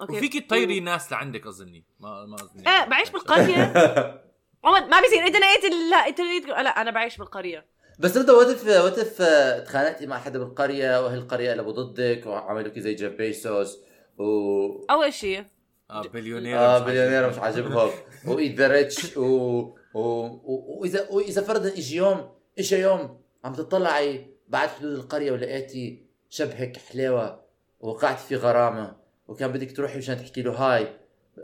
okay. 0.00 0.12
وفيك 0.16 0.46
تطيري 0.46 0.80
ناس 0.80 1.12
لعندك 1.12 1.46
أظني. 1.46 1.84
ما 2.00 2.26
ما 2.26 2.36
أظني. 2.36 2.68
إيه 2.68 2.84
بعيش 2.88 3.10
بالقرية. 3.10 3.62
عمر 4.64 4.88
ما 4.88 5.00
بيصير. 5.00 5.26
انت 5.26 5.36
نقيت 5.36 5.72
لا 5.90 5.96
انت 6.08 6.20
نقيت 6.20 6.46
لا 6.46 6.80
أنا 6.80 6.90
بعيش 6.90 7.16
بالقرية. 7.16 7.66
بس 7.98 8.16
if 8.16 8.28
what 8.66 8.98
if 8.98 9.22
تخانقتي 9.66 10.06
مع 10.06 10.18
حدا 10.18 10.38
بالقرية 10.38 11.04
واهل 11.04 11.18
القرية 11.18 11.52
قلبوا 11.52 11.72
ضدك 11.72 12.26
وعملوا 12.26 12.72
زي 12.76 12.94
جيف 12.94 13.12
بيزوس 13.12 13.78
و 14.18 14.24
أول 14.90 15.12
شيء 15.12 15.44
آه 15.90 16.02
بليونير 16.02 16.58
آه 16.58 16.78
مش 16.78 16.86
بليونير. 16.86 17.30
مش 17.30 17.38
عاجبهم. 17.38 17.90
و 18.26 18.34
eat 18.34 18.58
the 18.58 18.68
rich 18.68 19.16
و... 19.16 19.74
واذا 19.94 21.08
وإذا 21.10 21.42
فرضا 21.42 21.68
اجى 21.68 21.96
يوم 21.96 22.30
اجى 22.58 22.76
يوم 22.76 23.20
عم 23.44 23.54
تطلعي 23.54 24.26
بعد 24.48 24.68
حدود 24.68 24.92
القرية 24.92 25.32
ولقيتي 25.32 26.06
شب 26.28 26.50
هيك 26.50 26.76
حلاوة 26.76 27.44
وقعتي 27.80 28.26
في 28.28 28.36
غرامة. 28.36 28.96
وكان 29.30 29.52
بدك 29.52 29.76
تروحي 29.76 29.98
مشان 29.98 30.18
تحكي 30.18 30.42
له 30.42 30.52
هاي. 30.52 30.88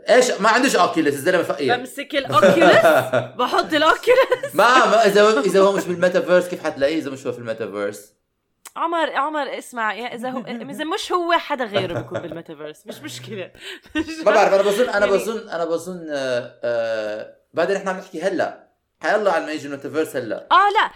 إيش؟ 0.09 0.31
ما 0.31 0.49
عندوش 0.49 0.75
Oculus 0.75 1.13
الزلمة 1.13 1.43
فقير. 1.43 1.77
بمسك 1.77 2.15
ال 2.15 2.25
Oculus 2.25 2.85
بحط 3.39 3.73
ال 3.73 3.85
Oculus 3.85 4.55
ما 4.55 4.85
ما 4.85 5.05
إذا 5.05 5.21
هو 5.21 5.39
إذا 5.39 5.59
هو 5.61 5.71
مش 5.71 5.83
بالميتافيرس 5.85 6.47
كيف 6.47 6.63
حتلاقيه؟ 6.63 6.97
إذا 6.97 7.11
مش 7.11 7.27
هو 7.27 7.31
في 7.33 7.39
الميتافيرس. 7.39 8.13
عمر 8.75 9.11
عمر 9.15 9.57
اسمع 9.57 9.93
يا 9.93 10.15
إذا 10.15 10.29
هو 10.29 10.39
إذا 10.47 10.83
مش 10.83 11.11
هو 11.11 11.33
حدا 11.33 11.65
غيره 11.65 11.93
بيكون 11.93 12.19
بالميتافيرس. 12.19 12.87
مش 12.87 12.99
مشكلة. 13.01 13.51
ما 14.25 14.31
بعرف 14.31 14.53
أنا 14.53 14.61
بظن 14.61 14.89
أنا 14.89 15.05
يعني- 15.05 15.11
بظن 15.17 15.49
أنا 15.49 15.65
بظن 15.65 16.07
آه 16.09 16.59
آه 16.63 17.35
بعدين 17.53 17.75
إحنا 17.75 17.91
عم 17.91 17.97
نحكي 17.97 18.21
هلأ. 18.21 18.67
حيلا 18.99 19.31
على 19.31 19.45
ما 19.45 19.51
يجي 19.51 19.65
الميتافيرس 19.67 20.15
هلأ. 20.15 20.47
آه 20.51 20.69
لا. 20.81 20.91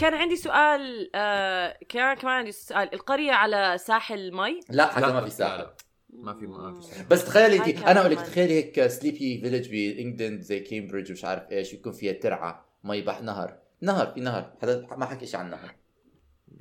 كان 0.00 0.14
عندي 0.14 0.36
سؤال 0.36 1.10
آه 1.14 1.76
كان 1.88 2.14
كمان 2.16 2.34
عندي 2.34 2.52
سؤال. 2.52 2.94
القرية 2.94 3.32
على 3.32 3.78
ساحل 3.78 4.32
مي؟ 4.32 4.60
لا 4.70 4.86
حتى 4.86 5.06
ما 5.06 5.24
في 5.24 5.30
ساحل. 5.30 5.66
ما 6.12 6.34
في 6.34 6.46
ما 6.46 6.80
في. 6.80 7.04
بس 7.10 7.24
تخيلي 7.24 7.56
انت 7.56 7.82
أنا 7.82 8.00
أقول 8.00 8.12
لك. 8.12 8.20
تخيلي 8.20 8.54
هيك 8.54 8.86
sleepy 8.86 9.40
village 9.40 9.70
ب 9.70 9.79
England 9.79 10.40
زي 10.40 10.60
كامبريدج 10.60 11.10
ومش 11.10 11.24
عارف 11.24 11.42
إيش 11.52 11.72
يكون 11.74 11.92
فيها 11.92 12.12
ترعة 12.12 12.64
مي 12.84 13.02
بحر 13.02 13.22
نهر 13.22 13.56
نهر 13.80 14.06
في 14.06 14.20
نهر 14.20 14.52
حدا 14.62 14.86
ما 14.96 15.06
حكي 15.06 15.26
شيء 15.26 15.40
عن 15.40 15.50
نهر 15.50 15.74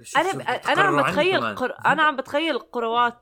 شوف- 0.01 0.17
أنا 0.21 0.31
أنا 0.51 0.81
عم 0.81 1.01
بتخيل. 1.03 1.55
قر... 1.55 1.75
أنا 1.85 2.03
عم 2.03 2.15
بتخيل 2.15 2.59
قروات 2.59 3.17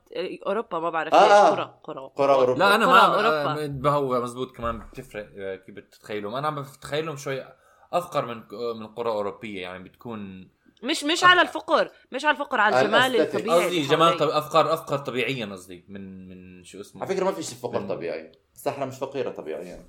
أوروبا 0.46 0.78
ما 0.78 0.90
بعرف 0.90 1.14
آه، 1.14 1.22
ليش 1.22 1.32
آه. 1.32 1.50
قرى 1.50 1.78
قرى 1.84 2.10
قرى 2.16 2.32
أوروبا 2.32 2.58
لا 2.58 2.74
أنا 2.74 2.86
قرى 2.86 2.94
ما 3.00 3.14
أوروبا. 3.14 3.64
آه، 3.64 3.68
ما 3.68 3.90
هو 3.90 4.22
مزبوط 4.22 4.56
كمان 4.56 4.78
بتفرق 4.78 5.28
آه، 5.38 5.56
كيف 5.56 5.74
بتتخيلهم 5.74 6.34
أنا 6.34 6.46
عم 6.46 6.62
بتخيلهم 6.62 7.16
شوي 7.16 7.44
أفقر 7.92 8.26
من 8.26 8.36
من 8.80 8.86
قرى 8.86 9.08
أوروبية 9.10 9.62
يعني 9.62 9.84
بتكون 9.84 10.50
مش 10.82 11.04
مش 11.04 11.24
على 11.24 11.42
الفقر 11.42 11.90
مش 12.12 12.24
على 12.24 12.34
الفقر 12.34 12.60
على 12.60 12.80
الجمال. 12.80 13.20
الطبيعي 13.20 13.64
قصدي 13.64 13.82
جمال. 13.82 14.16
طب 14.16 14.28
افقر 14.28 14.74
أفقر 14.74 14.98
طبيعيا 14.98 15.46
قصدي 15.46 15.84
من 15.88 16.28
من 16.28 16.64
شو 16.64 16.80
اسمه 16.80 17.02
على 17.04 17.14
فكرة 17.14 17.24
ما 17.24 17.32
في 17.32 17.42
شيء 17.42 17.58
فقر 17.58 17.80
من- 17.80 17.88
طبيعي 17.88 18.32
الصحراء 18.54 18.86
مش 18.86 18.96
فقيرة 18.98 19.30
طبيعيا 19.30 19.84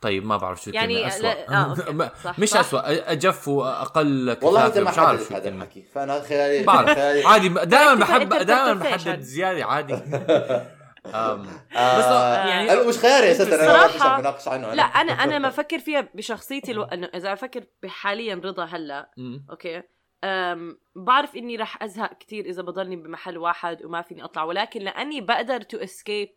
طيب 0.00 0.26
ما 0.26 0.36
بعرف 0.36 0.62
شو 0.62 0.70
يعني 0.70 1.08
اسوء 1.08 1.22
لا- 1.22 1.48
آه، 1.54 1.70
أوكي. 1.70 1.92
ما- 1.98 2.10
صح، 2.24 2.38
مش 2.38 2.48
صح. 2.48 2.60
اسوء 2.60 2.80
أجف 2.84 3.48
وأقل 3.48 4.36
والله 4.42 4.66
أنت 4.66 4.78
ما 4.78 4.90
عارف 4.90 5.32
هذا 5.32 5.48
الحكي 5.48 5.82
فأنا 5.94 6.20
خيالي 6.22 6.64
بعرف 6.64 6.98
عادي 7.26 7.48
دائما 7.48 7.94
بحب 7.94 8.28
دائما 8.28 8.72
بحدد. 8.74 9.20
زيادة 9.20 9.64
عادي 9.64 9.94
بس 11.04 11.14
آه، 11.14 12.48
يعني 12.48 12.66
لا، 12.66 12.88
مش 12.88 12.98
خياري 12.98 13.30
أساسا 13.30 13.54
أنا 13.54 14.18
بناقش 14.18 14.48
عنه 14.48 14.74
لا 14.74 14.82
أنا 14.82 15.12
أنا 15.12 15.38
ما 15.38 15.48
أفكر 15.48 15.78
فيها 15.78 16.08
بشخصيتي 16.14 16.72
ألو... 16.72 16.82
إنه 16.82 17.10
إذا 17.14 17.32
أفكر 17.32 17.64
بحاليا 17.82 18.34
رضا 18.34 18.64
هلأ. 18.64 19.10
okay 19.50 19.82
um 20.24 20.78
بعرف 20.96 21.36
إني 21.36 21.56
رح 21.56 21.82
أزهق 21.82 22.18
كتير 22.18 22.44
إذا 22.44 22.62
بضلني 22.62 22.96
بمحل 22.96 23.38
واحد 23.38 23.84
وما 23.84 24.02
فيني 24.02 24.24
أطلع 24.24 24.44
ولكن 24.44 24.80
لأني 24.80 25.20
بقدر 25.20 25.60
to 25.60 25.78
escape 25.78 26.28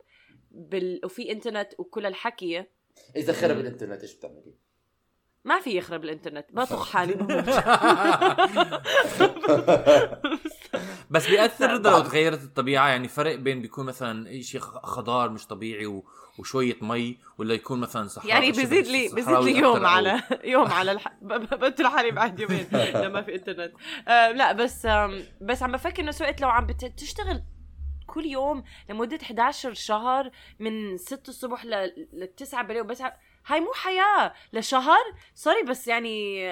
بال... 0.52 1.02
وفي 1.06 1.32
إنترنت 1.32 1.74
وكل 1.78 2.06
الحكي 2.06 2.66
إذا 3.16 3.34
خرب 3.34 3.58
الإنترنت 3.58 4.02
إيش 4.02 4.14
بتعملي؟ 4.16 4.54
ما 5.46 5.60
في 5.60 5.78
يخرب 5.78 6.04
الإنترنت 6.04 6.46
بطخ 6.52 6.92
حالي 6.92 7.14
بس 11.12 11.30
بيأثر 11.30 11.70
رضا 11.74 11.92
لو 11.92 12.00
تغيرت 12.00 12.44
الطبيعة 12.44 12.88
يعني 12.88 13.08
فرق 13.08 13.36
بين 13.36 13.62
بيكون 13.62 13.86
مثلا 13.86 14.42
شيء 14.42 14.62
خضار 14.62 15.30
مش 15.30 15.48
طبيعي 15.48 15.86
و... 15.86 16.06
وشوية 16.40 16.76
مي 16.82 17.18
ولا 17.38 17.54
يكون 17.54 17.80
مثلا 17.80 18.08
صحراء 18.08 18.30
يعني 18.30 18.52
بزيد 18.52 18.88
لي 18.88 19.08
بزيد 19.08 19.38
لي 19.38 19.58
يوم 19.58 19.86
على 19.86 20.22
يوم 20.44 20.68
على 20.68 20.92
الح... 20.92 21.08
بقتل 21.22 21.88
حالي 21.88 22.12
بعد 22.12 22.40
يومين 22.40 22.68
لما 23.04 23.22
في 23.22 23.36
إنترنت. 23.36 23.74
آه 24.08 24.32
لا 24.32 24.52
بس 24.52 24.86
um 24.86 25.24
بس 25.42 25.64
عم 25.64 25.72
بفكر 25.72 26.04
إنه 26.04 26.12
so 26.12 26.24
وقت 26.24 26.42
لو 26.42 26.50
عم 26.50 26.66
بت- 26.66 26.94
تشتغل 26.98 27.44
كل 28.08 28.26
يوم 28.26 28.64
لمدة 28.90 29.20
11 29.24 29.74
شهر 29.74 30.32
من 30.60 30.98
6 30.98 31.30
الصبح 31.30 31.66
ل, 31.66 31.70
ل 32.14 32.28
9 32.38 32.64
بالليل 32.64 32.84
بس 32.84 33.02
ع- 33.02 33.14
هاي 33.48 33.60
مو 33.60 33.72
حياة 33.74 34.34
لشهر. 34.54 35.04
sorry 35.36 35.64
بس 35.64 35.88
يعني 35.88 36.48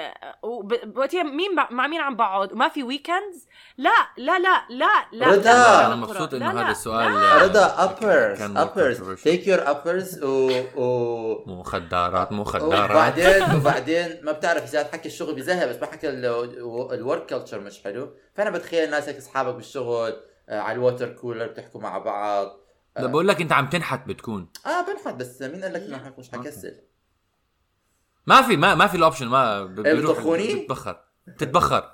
وقتها 0.95 1.23
مين 1.23 1.55
مع 1.71 1.87
مين 1.87 2.01
عم 2.01 2.15
بقعد؟ 2.15 2.53
وما 2.53 2.69
في 2.69 2.83
weekends 2.83 3.47
لا 3.77 3.93
لا 4.17 4.39
لا 4.39 4.61
لا 4.69 5.05
لا. 5.11 5.27
رضا. 5.27 5.41
لا، 5.89 5.95
مبسوط 5.95 6.33
لا، 6.33 6.51
هذا 6.51 6.71
السؤال. 6.71 7.41
رضا 7.41 7.67
uppers 7.87 8.39
controversial. 8.39 9.23
take 9.23 9.45
your 9.45 9.67
uppers 9.67 10.23
و, 10.23 10.61
و... 10.75 11.43
مخدرات 11.47 12.31
مخدرات 12.31 12.89
وبعدين 12.91 13.43
وبعدين 13.55 14.19
ما 14.23 14.31
بتعرف 14.31 14.63
إذا 14.63 14.83
تحكي 14.83 15.07
الشغل 15.07 15.35
بزهق 15.35 15.65
بس 15.67 15.75
بحكي 15.75 16.09
ال 16.09 16.33
work 16.33 17.25
culture 17.25 17.59
مش 17.59 17.83
حلو. 17.83 18.09
فأنا 18.35 18.49
بتخيل 18.49 18.89
ناس 18.89 19.09
هيك 19.09 19.17
أصحابك 19.17 19.55
بالشغل 19.55 20.13
آه، 20.49 20.59
على 20.59 20.75
ال 20.75 20.81
water 20.81 21.09
cooler 21.09 21.47
بتحكوا 21.47 21.81
مع 21.81 21.97
بعض. 21.97 22.60
لا 22.97 23.07
بقول 23.07 23.27
لك 23.27 23.41
انت 23.41 23.51
عم 23.51 23.69
تنحت 23.69 24.07
بتكون. 24.07 24.47
آه 24.65 24.81
بنحط 24.81 25.13
بس 25.13 25.41
مين 25.41 25.63
قال 25.63 25.73
لك 25.73 25.81
انه 25.81 26.13
مش 26.17 26.29
حكسل 26.31 26.75
ما 28.27 28.41
في 28.41 28.57
ما 28.57 28.75
ما 28.75 28.87
في 28.87 28.97
ال 28.97 29.02
option 29.02 29.27
ما 29.27 29.59
إيه، 29.85 29.93
بتطخوني؟ 29.93 30.55
بتتبخر. 30.55 30.99
بتتبخر. 31.27 31.91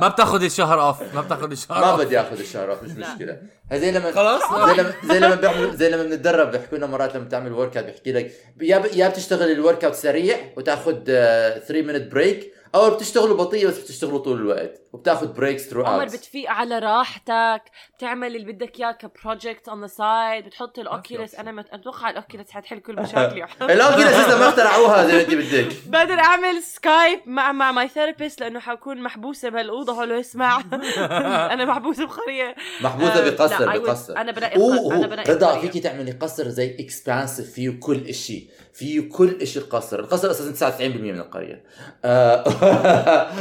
ما 0.00 0.08
بتاخذ 0.08 0.42
الشهر 0.42 0.80
off 0.82 1.14
ما 1.14 1.20
بتاخذ 1.20 1.50
الشهر 1.50 1.80
ما 1.80 1.90
off 1.90 2.00
بدي 2.00 2.20
اخذ 2.20 2.38
الشهر 2.38 2.78
مش 2.84 2.90
لا. 2.90 3.12
مشكلة. 3.14 3.42
زي 3.72 3.90
لما 3.92 4.12
خلاص 4.12 4.42
زي 4.54 4.82
لما 4.82 4.92
زي 5.04 5.18
لما 5.20 5.34
بيعملوا 5.34 5.74
زي 5.74 5.90
لما 5.90 6.02
بنتدرب 6.02 6.50
بيحكوا 6.50 6.78
لنا 6.78 6.86
مرات 6.86 7.16
لما 7.16 7.28
تعمل 7.28 7.52
workout 7.52 7.86
بيحكي 7.86 8.12
لك 8.12 8.32
يا 8.60 8.78
ب... 8.78 8.84
يا 8.86 9.08
بتشتغل 9.08 9.50
ال 9.50 9.84
workout 9.84 9.94
سريع 9.94 10.36
وتاخذ 10.56 11.04
3 11.04 11.82
minute 11.82 12.12
break 12.12 12.52
أو 12.74 12.90
بتشتغلوا 12.90 13.36
بطيء 13.36 13.68
بس 13.68 13.78
بتشتغلوا 13.78 14.18
طول 14.18 14.36
الوقت 14.40 14.80
وبتاخذ 14.92 15.26
breaks 15.32 15.62
through 15.70 15.86
عمر 15.86 16.04
بتفيق 16.04 16.50
على 16.50 16.78
راحتك 16.78 17.62
بتعمل 17.98 18.36
اللي 18.36 18.52
بدك 18.52 18.80
إياه 18.80 18.92
ك 18.92 19.01
project 19.01 19.68
on 19.68 19.80
the 19.80 19.86
side 19.86 20.44
بتحط 20.44 20.78
ال 20.78 20.86
Oculus 20.86 21.36
option. 21.36 21.38
أنا 21.38 21.52
مت- 21.52 21.68
أتوقع 21.72 22.10
ال 22.10 22.16
Oculus 22.16 22.50
حتحل 22.50 22.78
كل 22.78 22.96
مشاكلي. 22.96 23.46
ال 23.74 23.80
Oculus 23.80 24.16
لسه 24.16 24.38
ما 24.38 24.48
اخترعوها 24.48 25.06
زي 25.06 25.12
ما 25.12 25.20
أنت 25.20 25.34
بدك. 25.34 25.76
بقدر 25.92 26.18
أعمل 26.18 26.62
سكايب 26.62 27.20
مع 27.26 27.52
مع 27.52 27.72
my 27.72 27.88
therapist 27.88 28.40
لأنه 28.40 28.60
حكون 28.60 29.02
محبوسة 29.02 29.48
بهالأوضة 29.48 29.92
هو 29.92 30.02
يسمع. 30.02 30.60
أنا 31.52 31.64
محبوسة 31.64 32.06
بقريه 32.06 32.54
محبوسة 32.80 33.26
آه، 33.26 33.30
بقصر 33.30 33.78
بقصر. 33.78 34.16
أنا 34.16 34.32
بنقي 34.32 34.56
أنا 34.96 35.06
بنقي 35.06 35.32
رضا. 35.32 35.60
فيكي 35.60 35.80
تعملي 35.80 36.10
قصر 36.12 36.48
زي 36.48 36.76
expansive 36.80 37.52
فيه 37.52 37.70
كل 37.80 38.06
إشي. 38.06 38.48
فيه 38.78 39.08
كل 39.08 39.38
إشي 39.42 39.58
القصر. 39.58 39.98
القصر 40.00 40.30
أساسا 40.30 40.78
99% 40.78 40.82
من 40.82 41.18
القرية. 41.18 41.64
آه، 42.04 42.44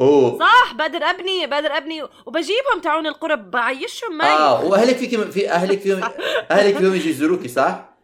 أوه. 0.00 0.38
صح 0.38 0.74
بقدر 0.74 0.98
أبني 1.04 1.46
بقدر 1.46 1.76
أبني. 1.76 2.02
وبجيبهم 2.26 2.80
تعون 2.82 3.06
القرى 3.06 3.36
بعيشهم 3.36 4.18
معي 4.18 4.30
آه 4.30 4.64
وأهلك 4.64 4.96
فيك 4.96 5.30
في 5.30 5.50
أهلك 5.50 5.80
فيهم 5.80 6.02
أهلك 6.50 6.76
فيهم 6.76 6.94
يجي 6.94 7.10
يزوروكي 7.10 7.48
صح؟ 7.48 7.94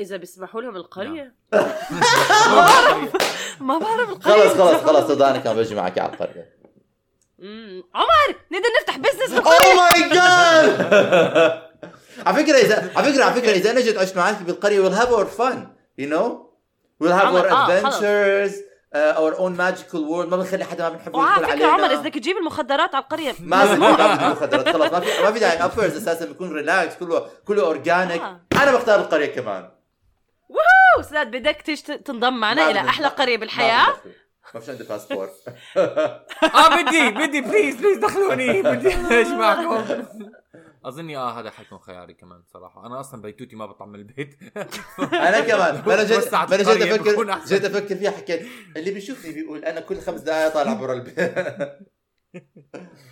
إذا 0.00 0.16
بيسمحوا 0.16 0.60
لهم 0.60 0.76
القرية. 0.76 1.34
ما 1.52 3.08
ما 3.60 3.78
بعرف 3.78 4.08
القرية. 4.08 4.48
خلص 4.48 4.52
خلص 4.52 4.82
خلص 4.82 5.20
أنا 5.22 5.38
كمان 5.38 5.56
بجي 5.56 5.74
معك 5.74 5.98
على 5.98 6.12
القرية. 6.12 6.58
عمر 7.94 8.36
نقدر 8.52 8.68
نفتح 8.80 8.98
business 8.98 9.32
oh 9.32 9.42
بالقرية. 9.42 9.74
my 9.74 10.08
God 10.10 11.67
على 12.26 12.44
فكرة 12.44 12.56
اذا 12.56 12.92
على 12.96 13.12
فكره 13.12 13.24
على 13.24 13.34
فكرة 13.34 13.50
إذا 13.50 13.70
أنا 13.70 13.80
جيت 13.80 13.98
عشت 13.98 14.16
معك 14.16 14.42
بالقرية 14.42 14.88
we'll 14.88 14.94
have 15.00 15.08
our 15.08 15.26
fun 15.40 15.56
you 16.00 16.06
know? 16.12 16.48
We'll 17.02 17.12
have 17.20 17.32
our 17.34 17.46
آه، 17.50 17.66
adventures 17.66 18.52
uh, 18.94 19.20
our 19.20 19.34
own 19.38 19.56
magical 19.56 20.00
world. 20.10 20.28
ما 20.30 20.36
بنخلي 20.36 20.64
حدا 20.64 20.88
ما 20.88 20.96
بنحبه 20.96 21.18
وعلى 21.18 21.42
يدخل 21.42 21.52
فكره 21.58 21.66
علينا. 21.66 21.84
عمر 21.84 21.92
إذا 21.92 22.00
بدك 22.00 22.14
تجيب 22.14 22.36
المخدرات 22.36 22.94
على 22.94 23.02
القرية 23.04 23.34
ما 23.40 23.66
في 23.66 23.80
مخدرات 24.30 24.68
خلص 24.68 24.92
ما 24.92 25.00
في 25.00 25.22
ما 25.22 25.32
في 25.32 25.38
داعي. 25.38 25.64
uppers 25.64 25.96
أساسا 25.96 26.24
بيكون 26.26 26.52
relax 26.52 26.94
كله 26.96 27.26
كله 27.46 27.62
organic 27.66 28.22
آه. 28.22 28.40
أنا 28.52 28.72
بختار 28.72 29.00
القرية 29.00 29.34
كمان. 29.34 29.70
أوه، 30.50 31.00
أستاذ 31.00 31.24
بدك 31.24 31.62
تيجي 31.62 31.82
تنضم 31.98 32.32
معنا 32.40 32.70
إلى 32.70 32.78
أحلى 32.80 33.06
قرية 33.06 33.36
ما 33.36 33.40
بالحياة 33.40 33.84
في 33.84 34.08
ما 34.54 34.60
فيش 34.60 34.70
عندي 34.70 34.84
باسبور 34.84 35.28
آه 35.76 36.82
بدي 36.82 37.10
بدي 37.10 37.40
please 37.40 37.76
please 37.76 37.98
دخلوني. 37.98 38.62
بدي 38.62 38.88
إيش 39.18 39.28
معكم؟ 39.28 39.84
أظني 40.84 41.16
آه 41.16 41.40
هذا 41.40 41.50
حيكون 41.50 41.78
خياري 41.78 42.14
كمان 42.14 42.42
صراحة. 42.46 42.86
أنا 42.86 43.00
أصلا 43.00 43.22
بيتوتي 43.22 43.56
ما 43.56 43.66
بطلع 43.66 43.86
من 43.86 43.94
البيت. 43.94 44.38
أنا 44.98 45.40
كمان. 45.40 45.82
ما 45.86 45.94
أنا 45.94 46.04
جيت 46.04 46.34
ما 46.34 46.44
أنا 46.54 46.56
جيت 46.56 46.68
أفكر. 46.68 47.44
جيت 47.46 47.64
أفكر 47.64 47.94
فيها. 47.96 48.10
حكيت 48.10 48.46
اللي 48.76 48.90
بيشوفني 48.90 49.32
بيقول 49.32 49.64
أنا 49.64 49.80
كل 49.80 50.00
خمس 50.00 50.20
دقائق 50.20 50.54
طالع 50.54 50.72
برا 50.72 50.92
البيت. 50.94 51.18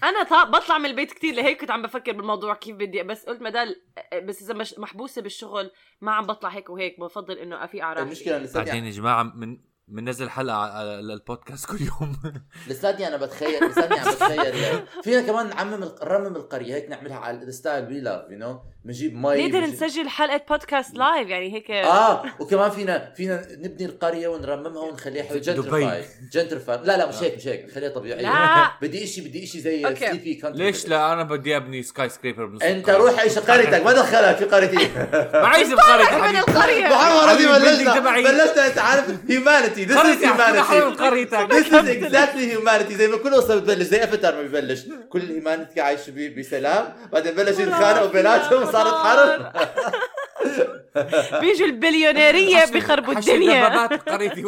أنا 0.03 0.25
طا- 0.25 0.45
بطلع 0.51 0.79
من 0.79 0.87
البيت 0.87 1.13
كتير. 1.13 1.35
لهيك 1.35 1.61
كنت 1.61 1.71
عم 1.71 1.83
بفكر 1.83 2.13
بالموضوع 2.13 2.55
كيف 2.55 2.77
بدي 2.77 3.03
بس 3.03 3.25
قلت 3.25 3.43
مدال 3.43 3.83
بس 4.25 4.43
إذا 4.43 4.55
مش 4.55 4.79
محبوسة 4.79 5.23
بالشغل 5.23 5.71
ما 6.01 6.13
عم 6.13 6.27
بطلع 6.27 6.49
هيك 6.49 6.71
وهيك. 6.71 7.01
بفضل 7.01 7.39
إنه 7.39 7.65
افيق 7.65 7.85
على 7.85 8.03
المشكلة 8.03 8.49
بعدين 8.55 8.85
يا 8.85 8.91
جماعة 8.91 9.23
من 9.23 9.59
بننزل 9.89 10.31
حلقة 10.31 10.57
على 10.57 11.01
البودكاست 11.01 11.67
كل 11.67 11.77
يوم. 11.81 12.17
لساتني 12.69 13.09
أنا 13.09 13.17
بتخيل 13.17 13.65
لساتني 13.65 13.99
عم 13.99 14.11
بتخيل 14.11 14.55
فينا 15.03 15.21
كمان 15.23 15.49
نعمم 15.49 15.85
نرمم 16.03 16.37
القرية 16.37 16.75
هيك 16.75 16.91
نعملها 16.91 17.17
على 17.17 17.53
ستايل 17.53 17.87
we 17.87 18.01
love, 18.01 18.31
you 18.31 18.39
know 18.39 18.61
بنجيب 18.85 19.15
مي 19.15 19.47
نقدر 19.49 19.61
نسجل 19.61 20.09
حلقة 20.09 20.41
بودكاست 20.49 20.95
live 20.95 21.29
يعني 21.29 21.55
هيك. 21.55 21.71
آه 21.71 22.25
وكمان 22.41 22.71
فينا 22.71 23.13
فينا 23.17 23.47
نبني 23.51 23.87
القرية 23.87 24.29
ونرممها 24.29 24.83
ونخليها 24.83 25.23
حلوة 25.23 25.41
دبي. 25.41 25.53
gentrify 25.53 26.05
gentrify 26.33 26.77
لا 26.77 26.97
لا 26.97 27.09
مش 27.09 27.15
هيك 27.15 27.35
مش 27.37 27.47
هيك. 27.49 27.71
خليها 27.71 27.89
طبيعية. 27.91 28.23
لا. 28.23 28.71
بدي 28.83 29.07
شيء 29.07 29.29
بدي 29.29 29.47
شيء 29.47 29.61
زي. 29.61 29.97
sleepy 29.97 30.35
country 30.35 30.67
ليش 30.67 30.89
لا؟ 30.89 31.13
أنا 31.13 31.23
بدي 31.23 31.57
أبني 31.57 31.83
skyscraper 31.83 32.47
بنص 32.47 32.63
أنت. 32.63 32.91
روح 32.91 33.21
عيش 33.21 33.39
قريتك 33.39 33.85
ما 33.85 33.93
دخلك 33.93 34.37
في 34.37 34.45
قريتي. 34.45 34.89
ما 35.33 35.47
عايز 35.47 35.73
بقرية 35.73 36.31
من 36.31 36.37
القرية. 36.37 36.89
محمد 36.89 37.37
بلشنا. 37.37 38.01
بلشنا 38.01 38.67
أنت 38.67 38.79
عارف 38.79 39.31
humanity 39.31 39.76
قريتي 39.85 40.27
حرام 40.27 40.57
humanity 40.57 41.05
قريتك 41.05 41.49
This 41.53 41.67
is 41.67 41.89
exactly 42.05 42.57
humanity. 42.59 42.93
زي 42.93 43.09
ما 43.09 43.17
كل 43.17 43.35
وصل 43.35 43.61
بتبلش 43.61 43.87
زي 43.87 44.05
افاتار 44.05 44.35
ما 44.35 44.43
ببلش 44.43 44.83
كل 45.09 45.21
humanity 45.21 45.81
عايش 45.81 46.11
بي- 46.11 46.29
بسلام. 46.29 46.95
بعدين 47.13 47.35
بلشوا 47.35 47.63
يتخانقوا 47.63 48.07
بيناتهم 48.09 48.63
وصارت 48.63 48.95
حرب. 48.95 49.53
بيجوا 51.41 51.67
البليونيرية 51.67 52.65
بيخربوا 52.65 53.15
حشي 53.15 53.31
الدنيا. 53.35 53.87
بعيد. 54.07 54.45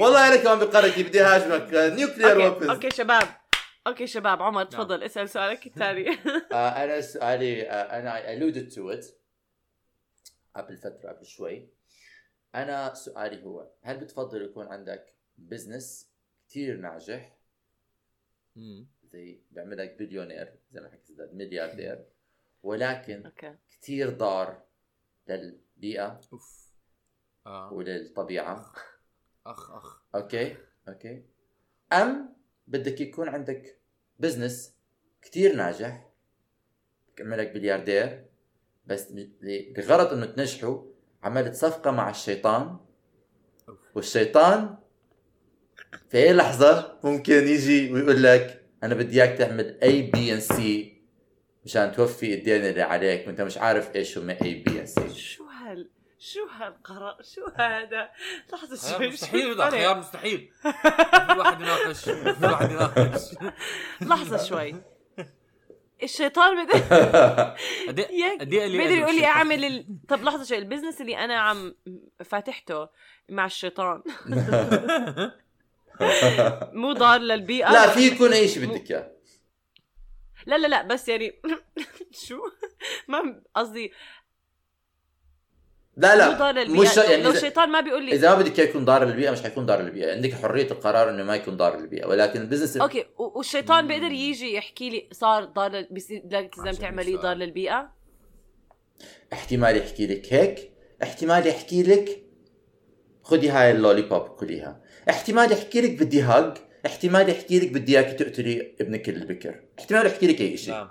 والله 0.00 0.28
أنا 0.28 0.36
كمان 0.36 0.58
بقريتي 0.58 1.02
بدي 1.02 1.20
هاجمك. 1.20 1.68
nuclear 1.72 2.30
أوكي 2.32 2.42
weapons 2.44 2.68
أوكي 2.70 2.90
شباب. 2.90 3.28
أوكي 3.86 4.06
شباب 4.06 4.42
عمر 4.42 4.64
تفضل. 4.64 5.02
اسأل 5.02 5.28
سؤالك 5.28 5.66
الثاني. 5.66 6.18
أنا 6.52 7.00
سؤالي 7.00 7.62
آه، 7.62 7.74
أنا 7.98 8.14
I 8.20 8.38
alluded 8.38 8.74
to 8.74 8.80
it 8.98 9.04
قبل 10.56 10.76
فترة 10.76 11.10
قبل 11.10 11.26
شوي. 11.26 11.68
أنا 12.56 12.94
سؤالي 12.94 13.44
هو 13.44 13.70
هل 13.82 13.98
بتفضل 14.00 14.42
يكون 14.44 14.66
عندك 14.66 15.14
business 15.38 16.10
كثير 16.48 16.76
ناجح؟ 16.76 17.36
مم. 18.56 18.86
زي 19.04 19.40
بيعملك 19.50 19.96
بليونير 19.98 20.54
زي 20.72 20.80
ما 20.80 20.88
حكيت 20.90 21.20
ملياردير 21.20 22.04
ولكن 22.62 23.22
أوكي. 23.26 23.54
كثير 23.68 24.10
ضار 24.10 24.62
للبيئة 25.28 26.20
أوف. 26.32 26.72
آه. 27.46 27.72
وللطبيعة. 27.72 28.72
أخ. 29.46 29.70
أخ 29.70 30.02
أوكي 30.14 30.56
أوكي. 30.88 31.24
أم 31.92 32.36
بدك 32.66 33.00
يكون 33.00 33.28
عندك 33.28 33.78
business 34.18 34.76
كتير 35.22 35.56
ناجح 35.56 36.10
بيعملك 37.08 37.50
ملياردير 37.52 38.26
بس 38.86 39.12
ب- 39.12 39.18
ل- 39.40 39.72
بغرض 39.72 40.12
إنه 40.12 40.26
تنجحوا 40.26 40.95
عملت 41.26 41.54
صفقة 41.54 41.90
مع 41.90 42.10
الشيطان 42.10 42.76
والشيطان 43.94 44.76
في 46.10 46.18
أي 46.18 46.32
لحظة 46.32 46.98
ممكن 47.04 47.48
يجي 47.48 47.92
ويقول 47.92 48.22
لك 48.22 48.62
أنا 48.82 48.94
بدي 48.94 49.22
إياك 49.22 49.38
تعمل 49.38 49.78
ABNC 49.82 51.02
مشان 51.64 51.92
توفي 51.92 52.34
الدين 52.34 52.64
اللي 52.64 52.82
عليك 52.82 53.26
وأنت 53.26 53.40
مش 53.40 53.58
عارف 53.58 53.96
إيش 53.96 54.18
هم 54.18 54.30
ABNC 54.30 55.14
شو 55.14 55.44
هال 55.44 55.90
شو 56.18 56.46
هالقرار؟ 56.46 57.16
شو 57.22 57.46
هذا؟ 57.56 58.10
لحظة 58.52 58.76
خيار 58.76 58.98
شوي 58.98 59.08
مستحيل 59.08 59.54
شو 59.54 59.62
هذا؟ 59.62 59.70
خيار 59.70 59.98
مستحيل. 59.98 60.50
في 60.62 61.38
واحد 61.38 61.60
يناقش 61.60 62.04
في 62.04 62.46
واحد 62.46 62.70
يناقش. 62.70 63.22
لحظة 64.10 64.44
شوي. 64.44 64.74
الشيطان 66.02 66.66
بيقدر 66.66 66.78
قدر 68.40 68.90
يقول 68.90 69.16
لي؟ 69.16 69.26
أعمل 69.26 69.64
ال... 69.64 69.86
طب 70.08 70.22
لحظة 70.22 70.44
شوي 70.44 70.58
ال 70.58 70.63
business 70.63 71.00
اللي 71.00 71.24
أنا 71.24 71.38
عم 71.38 71.74
فاتحته 72.24 72.88
مع 73.28 73.46
الشيطان. 73.46 74.02
مو 76.72 76.92
ضار 76.92 77.20
للبيئة. 77.20 77.72
لا 77.72 77.90
في 77.90 78.06
يكون 78.06 78.32
أي 78.32 78.48
شيء 78.48 78.66
بدك 78.66 78.90
إياه. 78.90 79.12
لا 80.46 80.58
لا 80.58 80.66
لا 80.66 80.82
بس 80.82 81.08
يعني 81.08 81.40
شو؟ 82.26 82.40
ما 83.08 83.42
قصدي 83.56 83.92
لا 85.96 86.30
مو 86.30 86.38
ضار 86.38 86.54
لا 86.54 86.60
للبيئه 86.64 86.80
مش 86.82 86.96
لو- 86.96 87.02
يعني 87.04 87.22
لو 87.22 87.32
إذا- 87.32 87.36
الشيطان 87.36 87.68
ما 87.68 87.80
بيقول 87.80 88.04
لي 88.06 88.12
إذا 88.12 88.34
ما 88.34 88.42
بدك 88.42 88.58
يكون 88.58 88.84
ضار 88.84 89.04
للبيئه 89.04 89.30
مش 89.30 89.42
حيكون 89.42 89.66
ضار 89.66 89.82
للبيئه 89.82 90.12
عندك 90.12 90.32
حرية 90.34 90.70
القرار 90.70 91.10
إنه 91.10 91.22
ما 91.24 91.36
يكون 91.36 91.56
ضار 91.56 91.80
للبيئه 91.80 92.06
ولكن 92.06 92.40
ال 92.40 92.44
business 92.44 92.76
أوكي 92.76 93.04
والشيطان 93.18 93.86
بيقدر 93.86 94.10
يجي 94.12 94.54
يحكي 94.54 94.90
لي 94.90 95.08
صار 95.12 95.44
ضار 95.44 95.70
لازم 95.72 96.80
تعملي. 96.80 97.16
ضار 97.16 97.36
للبيئة؟ 97.36 97.92
احتمال 99.32 99.76
يحكي 99.76 100.06
لك 100.06 100.32
هيك 100.32 100.72
احتمال 101.02 101.46
يحكي 101.46 101.82
لك 101.82 102.22
خدي 103.22 103.48
هاي 103.50 103.70
اللولي 103.70 104.02
بوب 104.02 104.22
كليها. 104.28 104.80
احتمال 105.10 105.52
يحكي 105.52 105.80
لك 105.80 105.90
بدي 106.02 106.22
هاج 106.22 106.56
احتمال 106.86 107.28
يحكي 107.28 107.58
لك 107.60 107.72
بدي 107.72 107.98
اياك 107.98 108.18
تقتلي 108.18 108.74
ابنك 108.80 109.08
البكر. 109.08 109.60
احتمال 109.78 110.06
يحكي 110.06 110.26
لك 110.26 110.40
أي 110.40 110.56
شيء 110.56 110.74
نعم. 110.74 110.88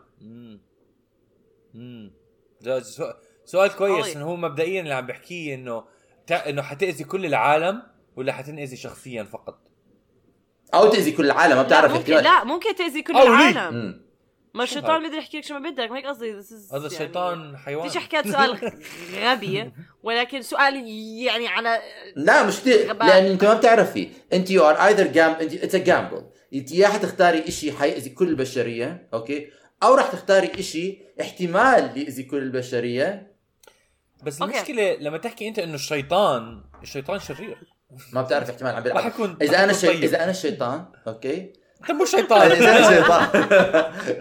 سؤال- 3.45 3.75
كويس. 3.75 4.15
إنه 4.15 4.25
هو 4.25 4.35
مبدئيا 4.35 4.81
اللي 4.81 4.93
عم 4.93 5.05
بحكيه 5.07 5.55
إنه 5.55 5.83
تع... 6.27 6.49
إنه 6.49 6.61
حتأذي 6.61 7.03
كل 7.03 7.25
العالم 7.25 7.81
ولا 8.15 8.33
حتنأذي 8.33 8.75
شخصيا 8.75 9.23
فقط 9.23 9.59
أو 10.73 10.89
تأذي 10.89 11.11
كل 11.11 11.25
العالم 11.25 11.55
ما 11.55 11.61
لا 11.61 11.67
بتعرف 11.67 11.91
ممكن 11.91 12.13
احتمال 12.13 12.23
لا 12.23 12.43
ممكن 12.43 12.75
تأذي 12.75 13.01
كل 13.01 13.13
أو 13.13 13.23
ليه؟ 13.23 13.49
العالم 13.49 13.75
مم. 13.75 14.05
ما 14.53 14.63
الشيطان 14.63 14.91
هاد؟ 14.91 15.01
بيقدر 15.01 15.17
يحكي 15.17 15.37
لك 15.37 15.43
شو 15.43 15.59
ما 15.59 15.69
بدك 15.69 15.91
ما 15.91 15.97
هيك 15.97 16.05
قصدي 16.05 16.31
هذا 16.31 16.43
يعني- 16.71 16.85
الشيطان 16.85 17.57
حيوان 17.57 17.87
فيش 17.89 17.97
حكيت 17.97 18.27
سؤال 18.27 18.71
غبي 19.23 19.71
ولكن 20.03 20.41
سؤال 20.41 20.87
يعني 21.23 21.47
على 21.47 21.81
لا 22.15 22.43
مش 22.47 22.59
كثير 22.59 22.89
غباء. 22.89 23.07
لأن 23.07 23.25
أنت 23.31 23.45
ما 23.45 23.53
بتعرفي 23.53 24.09
أنت 24.33 24.51
you 24.51 24.63
are 24.69 24.75
either 24.75 25.07
gam- 25.07 25.31
انت 25.31 25.53
it's 25.53 25.75
a 25.75 25.77
gamble 25.77 26.23
أنت 26.53 26.71
يا 26.71 26.87
حتختاري 26.87 27.51
شيء 27.51 27.73
حيأذي 27.73 28.09
كل 28.09 28.27
البشرية 28.27 29.07
أوكي 29.13 29.47
أو 29.83 29.95
راح 29.95 30.07
تختاري 30.07 30.63
شيء 30.63 31.01
احتمال 31.21 31.97
يأذي 31.97 32.23
كل 32.23 32.37
البشرية 32.37 33.34
بس 34.23 34.41
أوكي. 34.41 34.57
المشكلة 34.57 34.97
لما 34.99 35.17
تحكي 35.17 35.47
أنت 35.47 35.59
إنه 35.59 35.75
الشيطان 35.75 36.63
الشيطان 36.83 37.19
شرير 37.19 37.57
ما 38.13 38.21
بتعرف 38.21 38.49
احتمال 38.49 38.75
عم 38.75 38.83
بيلعب 38.83 39.37
إذا 39.41 39.63
أنا 39.63 39.73
شي... 39.73 39.87
طيب. 39.87 40.03
إذا 40.03 40.23
أنا 40.23 40.31
الشيطان 40.31 40.85
أوكي 41.07 41.53
أنت 41.81 41.91
مو 41.91 42.05
شيطان 42.05 42.51
إذا 42.51 42.77
أنا 42.77 42.89
شيطان 42.95 43.43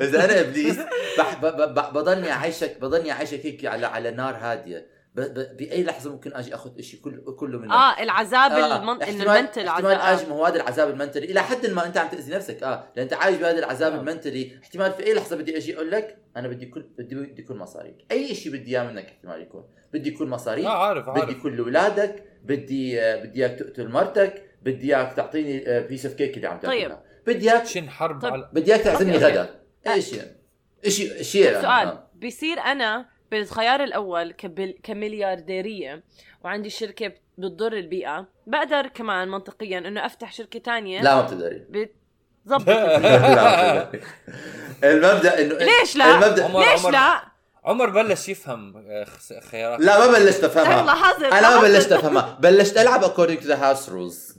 إذا 0.00 0.24
أنا 0.24 0.40
إبليس 0.40 0.78
بح... 1.18 1.34
ب... 1.42 1.46
ب... 1.46 1.74
ب... 1.74 1.92
بضلني 1.92 2.32
اعيشك 2.32 2.80
بضلني 2.80 3.12
أعيشك 3.12 3.46
هيك 3.46 3.64
على 3.66 3.86
على 3.86 4.10
نار 4.10 4.36
هادية. 4.36 4.93
بأي 5.14 5.84
لحظة 5.84 6.12
ممكن 6.12 6.34
أجي 6.34 6.54
أخذ 6.54 6.80
شيء 6.80 7.00
كل... 7.00 7.34
كله 7.38 7.58
منك 7.58 7.70
آه 7.70 8.02
العذاب 8.02 8.52
آه، 8.52 8.76
المن... 8.76 9.02
احتمال 9.02 9.28
ال 9.28 9.34
mental 9.34 9.66
احتمال 9.66 9.92
آجي 9.92 10.26
ما 10.26 10.34
هو 10.34 10.44
هذا 10.44 10.56
العذاب 10.56 10.90
ال 10.90 10.94
mentally. 10.94 11.26
إلى 11.26 11.42
حد 11.42 11.66
ما 11.66 11.86
أنت 11.86 11.96
عم 11.96 12.08
تأذي 12.08 12.32
نفسك. 12.32 12.62
آه 12.62 12.88
لأن 12.96 13.02
أنت 13.02 13.12
عايش 13.12 13.36
بهذا 13.36 13.58
العذاب 13.58 13.92
آه. 13.92 14.00
ال 14.00 14.06
mentally. 14.06 14.58
احتمال 14.62 14.92
في 14.92 15.06
أي 15.06 15.14
لحظة 15.14 15.36
بدي 15.36 15.56
أجي 15.56 15.76
أقول 15.76 15.90
لك 15.90 16.18
أنا 16.36 16.48
بدي 16.48 16.66
كل 16.66 16.82
بدي 16.98 17.14
بدي 17.14 17.42
كل 17.42 17.54
مصاريك. 17.54 17.96
أي 18.10 18.34
شيء 18.34 18.52
بدي 18.52 18.78
إياه 18.78 18.90
منك 18.90 19.06
احتمال 19.06 19.42
يكون. 19.42 19.64
بدي 19.92 20.10
كل 20.10 20.26
مصاريك. 20.26 20.64
آه 20.64 20.86
عارف 20.86 21.10
بدي 21.10 21.20
عارف. 21.20 21.42
كل 21.42 21.58
اولادك 21.58 22.24
بدي 22.44 23.00
آه، 23.00 23.24
بدي 23.24 23.46
إياك 23.46 23.58
تقتل 23.58 23.88
مرتك. 23.88 24.42
بدي 24.62 24.96
إياك 24.96 25.12
تعطيني 25.12 25.80
piece 25.80 26.06
of 26.06 26.14
cake 26.14 26.36
اللي 26.36 26.48
عم 26.48 26.58
طيب. 26.58 26.80
تاكلها 26.80 27.02
بدي 27.26 27.52
إياك 27.52 27.66
شن 27.66 27.90
حرب 27.90 28.20
طيب. 28.22 28.32
على 28.32 28.50
بدي 28.52 28.74
إياك 28.74 28.84
تعزمني 28.84 29.14
أوكي. 29.14 29.24
غدا. 29.24 29.60
يعني؟ 29.84 30.00
شيء 30.88 31.22
شيء 31.22 31.52
طيب 31.52 31.62
سؤال. 31.62 31.98
بيصير 32.14 32.60
أنا 32.60 33.13
بالخيار 33.38 33.84
الأول 33.84 34.32
كبل... 34.32 34.74
كمليارديرية 34.82 36.02
وعندي 36.44 36.70
شركة 36.70 37.12
بتضر 37.38 37.72
البيئة. 37.72 38.26
بقدر 38.46 38.86
كمان 38.86 39.28
منطقيا 39.28 39.78
إنه 39.78 40.06
أفتح 40.06 40.32
شركة 40.32 40.58
تانية. 40.58 41.02
لا 41.02 41.14
ما 41.14 41.20
بتقدري. 41.22 41.64
بتظبط 41.68 42.68
لا 42.68 42.86
ما 43.74 43.84
بتقدري. 43.84 44.02
المبدأ 44.84 45.40
إنه 45.40 45.54
ليش 45.54 45.96
لا؟ 45.96 46.14
المبدا 46.14 46.44
عمر- 46.44 46.60
ليش 46.72 46.80
عمر- 46.80 46.90
لا؟ 46.92 47.22
عمر 47.64 47.90
بلش 47.90 48.28
يفهم 48.28 48.76
آه، 48.88 49.06
خيارات. 49.50 49.80
لا 49.80 49.98
ما 50.06 50.18
بلشت 50.18 50.44
أفهمها. 50.44 50.94
حظر 50.94 51.32
أنا 51.32 51.56
ما 51.56 51.62
بلشت 51.62 51.92
أفهمها. 51.92 52.38
بلشت 52.40 52.76
ألعب 52.78 53.04
according 53.04 53.40
to 53.42 53.46
the 53.46 53.56
house 53.56 53.88
rules. 53.90 54.38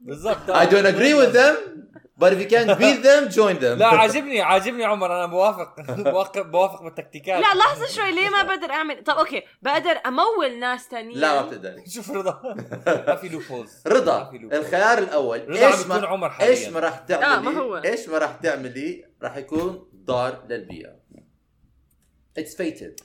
بالضبط. 0.00 0.50
I 0.50 0.64
don't 0.70 0.86
agree 0.94 1.14
with 1.22 1.34
them. 1.36 1.56
But 2.18 2.32
if 2.32 2.40
you 2.40 2.46
can't 2.46 2.78
beat 2.78 3.02
them 3.02 3.28
join 3.28 3.58
them. 3.58 3.78
لا 3.82 3.86
عاجبني 3.86 4.40
عاجبني 4.40 4.84
عمر 4.84 5.16
أنا 5.16 5.26
بوافق 5.26 5.80
بوافق 5.90 6.40
بوافق 6.52 6.82
بالتكتيكات. 6.82 7.40
لا 7.42 7.54
لحظة 7.54 7.86
شوي 7.86 8.12
ليه 8.12 8.28
ما 8.28 8.42
بقدر 8.42 8.70
أعمل؟ 8.70 9.04
طب 9.04 9.14
أوكي. 9.14 9.42
بقدر 9.62 10.00
أمول 10.06 10.58
ناس 10.60 10.88
تانيين. 10.88 11.18
لا 11.18 11.40
ما 11.42 11.48
بتقدري 11.48 11.86
شوف 11.94 12.10
رضا. 12.10 12.54
ما 12.86 13.16
في 13.16 13.28
loopholes 13.28 13.82
رضا. 13.86 14.30
الخيار 14.32 14.98
الأول. 14.98 15.56
إيش 15.56 15.86
ما 15.86 16.06
عمر 16.06 16.30
حاليا. 16.30 16.50
إيش 16.50 16.68
ما 16.68 16.80
راح 16.80 16.94
آه، 16.94 17.00
ما 17.00 17.06
تعملي 17.06 17.58
هو. 17.58 17.76
إيش 17.76 18.08
ما 18.08 18.18
راح 18.18 18.32
تعملي؟ 18.32 19.04
راح 19.22 19.36
يكون 19.36 19.90
ضار 19.94 20.46
للبيئة. 20.48 20.96
It's 22.40 22.54
fated. 22.56 23.04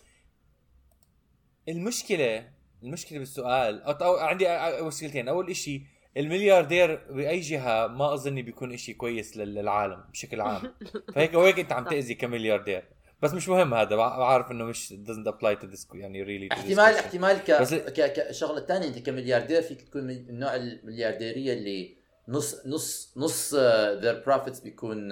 المشكلة 1.70 2.48
المشكلة 2.84 3.20
بالسؤال 3.20 3.84
أو 3.84 4.18
عندي 4.18 4.48
مشكلتين. 4.82 5.28
أول 5.28 5.50
إشي 5.50 5.84
الملياردير 6.18 6.96
بأي 7.10 7.40
جهة 7.40 7.88
ما 7.88 8.14
أظني 8.14 8.42
بيكون 8.42 8.74
إشي 8.74 8.94
كويس 8.94 9.38
لل- 9.38 9.54
للعالم 9.56 10.04
بشكل 10.12 10.42
عام 10.42 10.74
فهيك 11.16 11.34
وهيك 11.34 11.60
أنت 11.60 11.72
عم 11.72 11.84
تأذي 11.86 12.14
كملياردير 12.14 12.84
بس 13.22 13.34
مش 13.34 13.50
مهم 13.50 13.74
هذا 13.74 13.90
بع- 13.90 14.18
بعرف 14.18 14.52
إنه 14.52 14.66
مش 14.66 14.94
doesn't 15.08 15.32
apply 15.34 15.56
to 15.62 15.72
this 15.74 15.96
يعني 15.96 16.26
really 16.26 16.52
احتمال. 16.52 16.80
احتمال 16.96 17.38
ك 17.38 17.52
بس- 17.52 17.74
ك 17.74 18.14
كشغلة 18.14 18.66
ثانية 18.66 18.88
أنت 18.88 19.00
كملياردير 19.00 19.62
فيك 19.62 19.82
تكون 19.82 20.04
من 20.04 20.12
النوع 20.30 20.56
المليارديرية 20.56 21.54
اللي 21.54 21.98
نص 22.28 22.66
نص 22.68 23.14
نص 23.18 23.56
uh, 23.56 23.58
their 24.04 24.26
profits 24.30 24.64
بيكون 24.64 25.12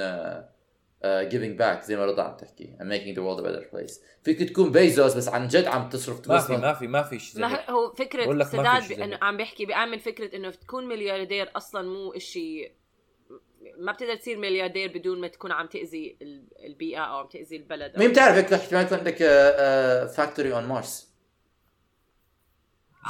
uh, 1.04 1.32
giving 1.32 1.60
back 1.62 1.86
زي 1.86 1.96
ما 1.98 2.06
رضا 2.06 2.24
عم 2.24 2.38
تحكي 2.38 2.76
I'm 2.80 2.84
making 2.86 3.16
the 3.16 3.22
world 3.24 3.40
a 3.44 3.48
better 3.50 3.72
place 3.76 4.00
فيك 4.24 4.50
تكون 4.50 4.72
بيزوس 4.72 5.14
بس 5.14 5.28
عن 5.30 5.48
جد 5.48 5.66
عم 5.66 5.90
تصرف 5.90 6.28
ما 6.30 6.40
في 6.40 6.58
ما 6.58 6.74
في 6.74 6.88
ما 6.88 7.04
في 7.04 7.20
شيء 7.20 7.42
ما. 7.42 7.70
هو 7.72 7.94
في 7.94 8.10
سداد 8.46 8.92
انه. 9.02 9.20
عم 9.22 9.38
بيحكي 9.38 9.66
بيعمل 9.66 10.00
فكرة 10.00 10.36
إنه 10.36 10.50
تكون 10.52 10.88
ملياردير 10.88 11.52
أصلا 11.56 11.82
مو 11.90 12.12
إشي 12.14 12.72
ما 13.80 13.92
بتقدر 13.92 14.16
تصير 14.16 14.38
ملياردير 14.38 14.98
بدون 14.98 15.22
ما 15.22 15.28
تكون 15.28 15.52
عم 15.52 15.68
تأذي 15.68 16.18
ال- 16.22 16.48
البيئة 16.66 17.00
أو 17.00 17.18
عم 17.18 17.28
تأذي 17.28 17.56
البلد 17.56 18.00
مين 18.00 18.12
بتعرف 18.12 18.36
هيك 18.36 18.54
احتمال 18.54 18.86
يكون 18.86 18.98
عندك 18.98 19.16
factory 20.16 20.54
on 20.54 20.64
Mars 20.66 21.10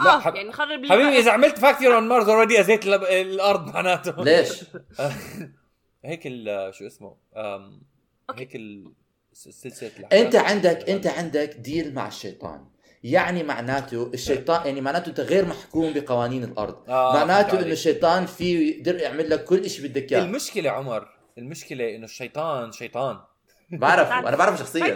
لا، 0.06 0.16
آه 0.16 0.20
حب- 0.20 0.36
يعني 0.36 0.50
نخرب 0.50 0.86
حبيبي 0.86 1.20
إذا 1.20 1.32
عملت 1.32 1.58
factory 1.60 1.96
on 1.96 2.08
Mars 2.08 2.28
already 2.28 2.60
أذيت 2.60 2.86
ال- 2.86 2.94
الأرض 3.06 3.74
معناته 3.74 4.24
ليش؟ 4.24 4.64
هيك 6.06 6.22
ال- 6.26 6.74
شو 6.74 6.88
اسمه 6.88 7.16
أم، 7.38 7.82
هيك 8.36 8.56
ال- 8.56 8.94
س- 9.34 9.50
سلسلة 9.50 10.08
أنت 10.14 10.36
عندك 10.36 10.90
أنت 10.90 11.08
عندك 11.08 11.56
ديل 11.60 11.94
مع 11.94 12.08
الشيطان. 12.08 12.66
يعني 13.04 13.44
معناته 13.44 14.12
الشيطان 14.14 14.66
يعني 14.68 14.82
معناته 14.82 15.10
أنت 15.10 15.20
غير 15.20 15.46
محكوم 15.46 15.94
بقوانين 15.94 16.44
الأرض. 16.44 16.90
آه، 16.90 17.14
معناته. 17.14 17.60
إنه 17.60 17.72
الشيطان 17.72 18.26
فيه 18.26 18.76
يقدر 18.78 18.96
يعمل 18.96 19.30
لك 19.30 19.44
كل 19.44 19.70
شيء 19.70 19.88
بدك 19.88 20.14
إياه. 20.14 20.22
المشكلة 20.24 20.70
عمر 20.70 21.08
المشكلة 21.38 21.96
إنه 21.96 22.06
الشيطان 22.06 22.72
شيطان. 22.72 23.20
بعرف 23.72 24.12
أنا 24.12 24.36
بعرف 24.38 24.60
شخصيا. 24.60 24.96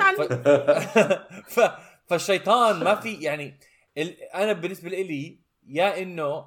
ف... 1.48 1.60
فالشيطان 2.08 2.84
ما 2.84 2.96
في 2.96 3.14
يعني 3.14 3.60
ال... 3.98 4.22
أنا 4.24 4.54
بالنسبة 4.54 4.90
لي 4.90 5.40
يا 5.68 6.02
إنه 6.02 6.46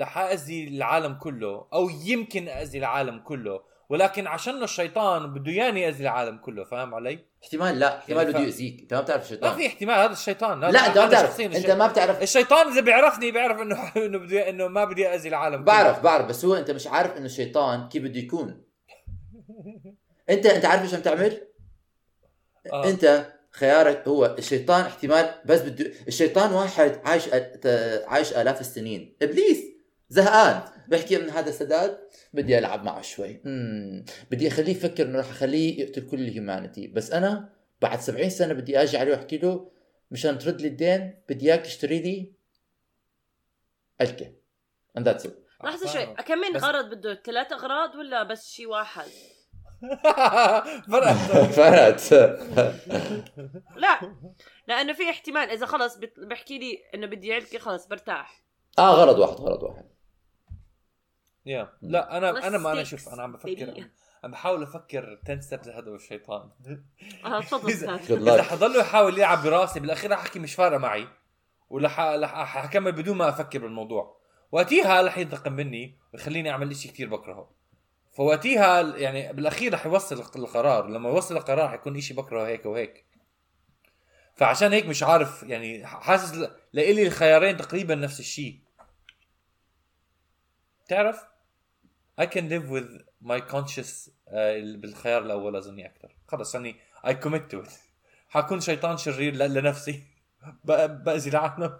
رح 0.00 0.18
اذي 0.18 0.68
العالم 0.68 1.14
كله 1.14 1.66
أو 1.72 1.90
يمكن 2.04 2.48
اذي 2.48 2.78
العالم 2.78 3.18
كله 3.18 3.67
ولكن 3.88 4.26
عشان 4.26 4.62
الشيطان 4.62 5.34
بده 5.34 5.52
ياني 5.52 5.88
اذي 5.88 6.02
العالم 6.02 6.38
كله 6.38 6.64
فاهم 6.64 6.94
علي؟ 6.94 7.18
احتمال 7.44 7.78
لا 7.78 7.98
احتمال 7.98 8.18
يعني 8.18 8.32
ف- 8.32 8.36
بده 8.36 8.44
يأذيك 8.44 8.80
أنت 8.80 8.94
ما 8.94 9.00
بتعرف 9.00 9.20
ما 9.20 9.24
الشيطان 9.24 9.56
في 9.56 9.66
احتمال 9.66 9.94
هذا 9.94 10.12
الشيطان 10.12 10.64
هذا 10.64 10.72
لا 10.72 10.86
أنت 10.86 10.98
ما 10.98 11.06
بتعرف 11.06 11.40
أنت 11.40 11.70
ما 11.70 11.86
بتعرف 11.86 12.22
الشيطان 12.22 12.72
إذا 12.72 12.80
بيعرفني 12.80 13.30
بيعرف 13.30 13.60
إنه 13.60 13.92
إنه 14.06 14.18
بده 14.18 14.48
إنه 14.48 14.68
ما 14.68 14.84
بدي 14.84 15.08
اذي 15.08 15.28
العالم 15.28 15.56
كله. 15.56 15.64
بعرف 15.64 16.00
بعرف 16.02 16.26
بس 16.26 16.44
هو 16.44 16.54
أنت 16.54 16.70
مش 16.70 16.86
عارف 16.86 17.16
إنه 17.16 17.26
الشيطان 17.26 17.88
كيف 17.88 18.02
بده 18.02 18.18
يكون 18.20 18.62
أنت 20.30 20.46
أنت 20.46 20.64
عارف 20.64 20.82
إيش 20.82 20.94
عم 20.94 21.00
تعمل؟ 21.00 21.40
آه. 22.72 22.88
أنت 22.90 23.26
خيارك 23.50 24.08
هو 24.08 24.34
الشيطان 24.38 24.80
احتمال 24.80 25.34
بس 25.44 25.60
بده 25.60 25.92
الشيطان 26.08 26.52
واحد 26.52 27.00
عايش 27.04 27.28
عايش 28.06 28.32
آلاف 28.32 28.60
السنين 28.60 29.16
إبليس 29.22 29.62
زهقان 30.08 30.62
بحكي 30.88 31.18
من 31.18 31.30
هذا 31.30 31.50
سداد 31.50 31.98
بدي 32.32 32.58
ألعب 32.58 32.84
معه 32.84 33.02
شوي. 33.02 33.40
مم. 33.44 34.04
بدي 34.30 34.48
أخليه 34.48 34.70
يفكر 34.72 35.06
إنه 35.06 35.18
رح 35.18 35.28
أخليه 35.28 35.80
يقتل 35.80 36.06
كل 36.06 36.20
الهيومانيتي 36.20 36.86
بس 36.86 37.12
أنا 37.12 37.48
بعد 37.82 38.00
70 38.00 38.30
سنة 38.30 38.52
بدي 38.54 38.82
أجي 38.82 38.98
عليه 38.98 39.12
وأحكي 39.12 39.38
له 39.38 39.70
مشان 40.10 40.38
ترد 40.38 40.60
لي 40.60 40.68
الدين 40.68 41.14
بدي 41.28 41.46
إياك 41.46 41.60
تشتري 41.60 42.00
لي 42.00 42.32
ألكة. 44.00 44.32
And 44.98 45.02
that's 45.02 45.24
it. 45.24 45.30
لحظة 45.64 45.92
شوي. 45.92 46.14
كم 46.14 46.38
من 46.38 46.56
غرض 46.56 46.90
بده 46.90 47.14
ثلاث 47.24 47.52
أغراض 47.52 47.94
ولا 47.94 48.22
بس 48.22 48.50
شيء 48.50 48.66
واحد؟ 48.66 49.08
فرقت 50.92 51.16
فرقت 51.52 52.12
لا. 53.84 54.16
لأنه 54.68 54.92
في 54.92 55.10
احتمال 55.10 55.50
إذا 55.50 55.66
خلص 55.66 55.98
بحكي 56.18 56.58
لي 56.58 56.78
إنه 56.94 57.06
بدي 57.06 57.32
علكي 57.34 57.58
خلص 57.58 57.86
برتاح. 57.86 58.42
آه 58.78 58.94
غرض 58.94 59.18
واحد 59.18 59.34
غرض 59.34 59.62
واحد. 59.62 59.84
يا 61.48 61.72
لا 61.82 62.16
أنا 62.16 62.46
أنا 62.46 62.58
ما 62.58 62.72
أنا 62.72 62.84
شوف 62.84 63.08
أنا 63.08 63.22
عم 63.22 63.32
بفكر. 63.32 63.88
عم 64.24 64.30
بحاول 64.30 64.62
أفكر 64.62 65.20
10 65.24 65.40
ستيبس 65.40 65.68
هذا 65.68 65.90
الشيطان. 65.90 66.50
آه 67.24 67.40
تفضل 67.40 67.70
إذا. 67.70 68.42
حضل 68.42 68.76
يحاول 68.76 69.18
يلعب 69.18 69.42
براسي 69.42 69.80
بالأخير 69.80 70.10
رح 70.10 70.18
أحكي 70.18 70.38
مش 70.38 70.54
فارقة 70.54 70.78
معي. 70.78 71.08
ولح 71.70 72.00
لح 72.00 72.44
حكمل 72.44 72.92
بدون 72.92 73.16
ما 73.16 73.28
أفكر 73.28 73.58
بالموضوع. 73.58 74.18
وقتها 74.52 75.02
رح 75.02 75.18
ينتقم 75.18 75.52
مني 75.52 75.98
ويخليني 76.14 76.50
أعمل 76.50 76.76
شيء 76.76 76.92
كثير 76.92 77.08
بكرهه. 77.08 77.50
فوقتها 78.16 78.96
يعني 78.96 79.32
بالأخير 79.32 79.74
رح 79.74 79.86
يوصل 79.86 80.24
القرار. 80.36 80.88
لما 80.88 81.08
يوصل 81.08 81.36
القرار 81.36 81.68
حيكون 81.68 82.00
شيء 82.00 82.16
بكرهه 82.16 82.46
هيك 82.46 82.66
وهيك. 82.66 83.04
فعشان 84.34 84.72
هيك 84.72 84.86
مش 84.86 85.02
عارف 85.02 85.42
يعني 85.42 85.86
حاسس 85.86 86.48
لإلي 86.72 87.06
الخيارين 87.06 87.56
تقريبا 87.56 87.94
نفس 87.94 88.20
الشيء 88.20 88.60
تعرف؟ 90.88 91.24
I 92.20 92.26
can 92.26 92.48
live 92.48 92.68
with 92.70 92.88
my 93.24 93.40
conscious 93.54 94.10
آه، 94.28 94.60
بالخيار 94.76 95.22
الأول 95.22 95.56
أظني 95.56 95.86
أكثر 95.86 96.08
خلص 96.28 96.54
يعني 96.54 96.76
I 97.06 97.10
commit 97.10 97.54
to 97.54 97.66
it. 97.66 97.70
حكون 98.34 98.60
شيطان 98.60 98.96
شرير 98.96 99.34
لنفسي. 99.36 100.02
باذي 100.64 101.30
العالم 101.30 101.72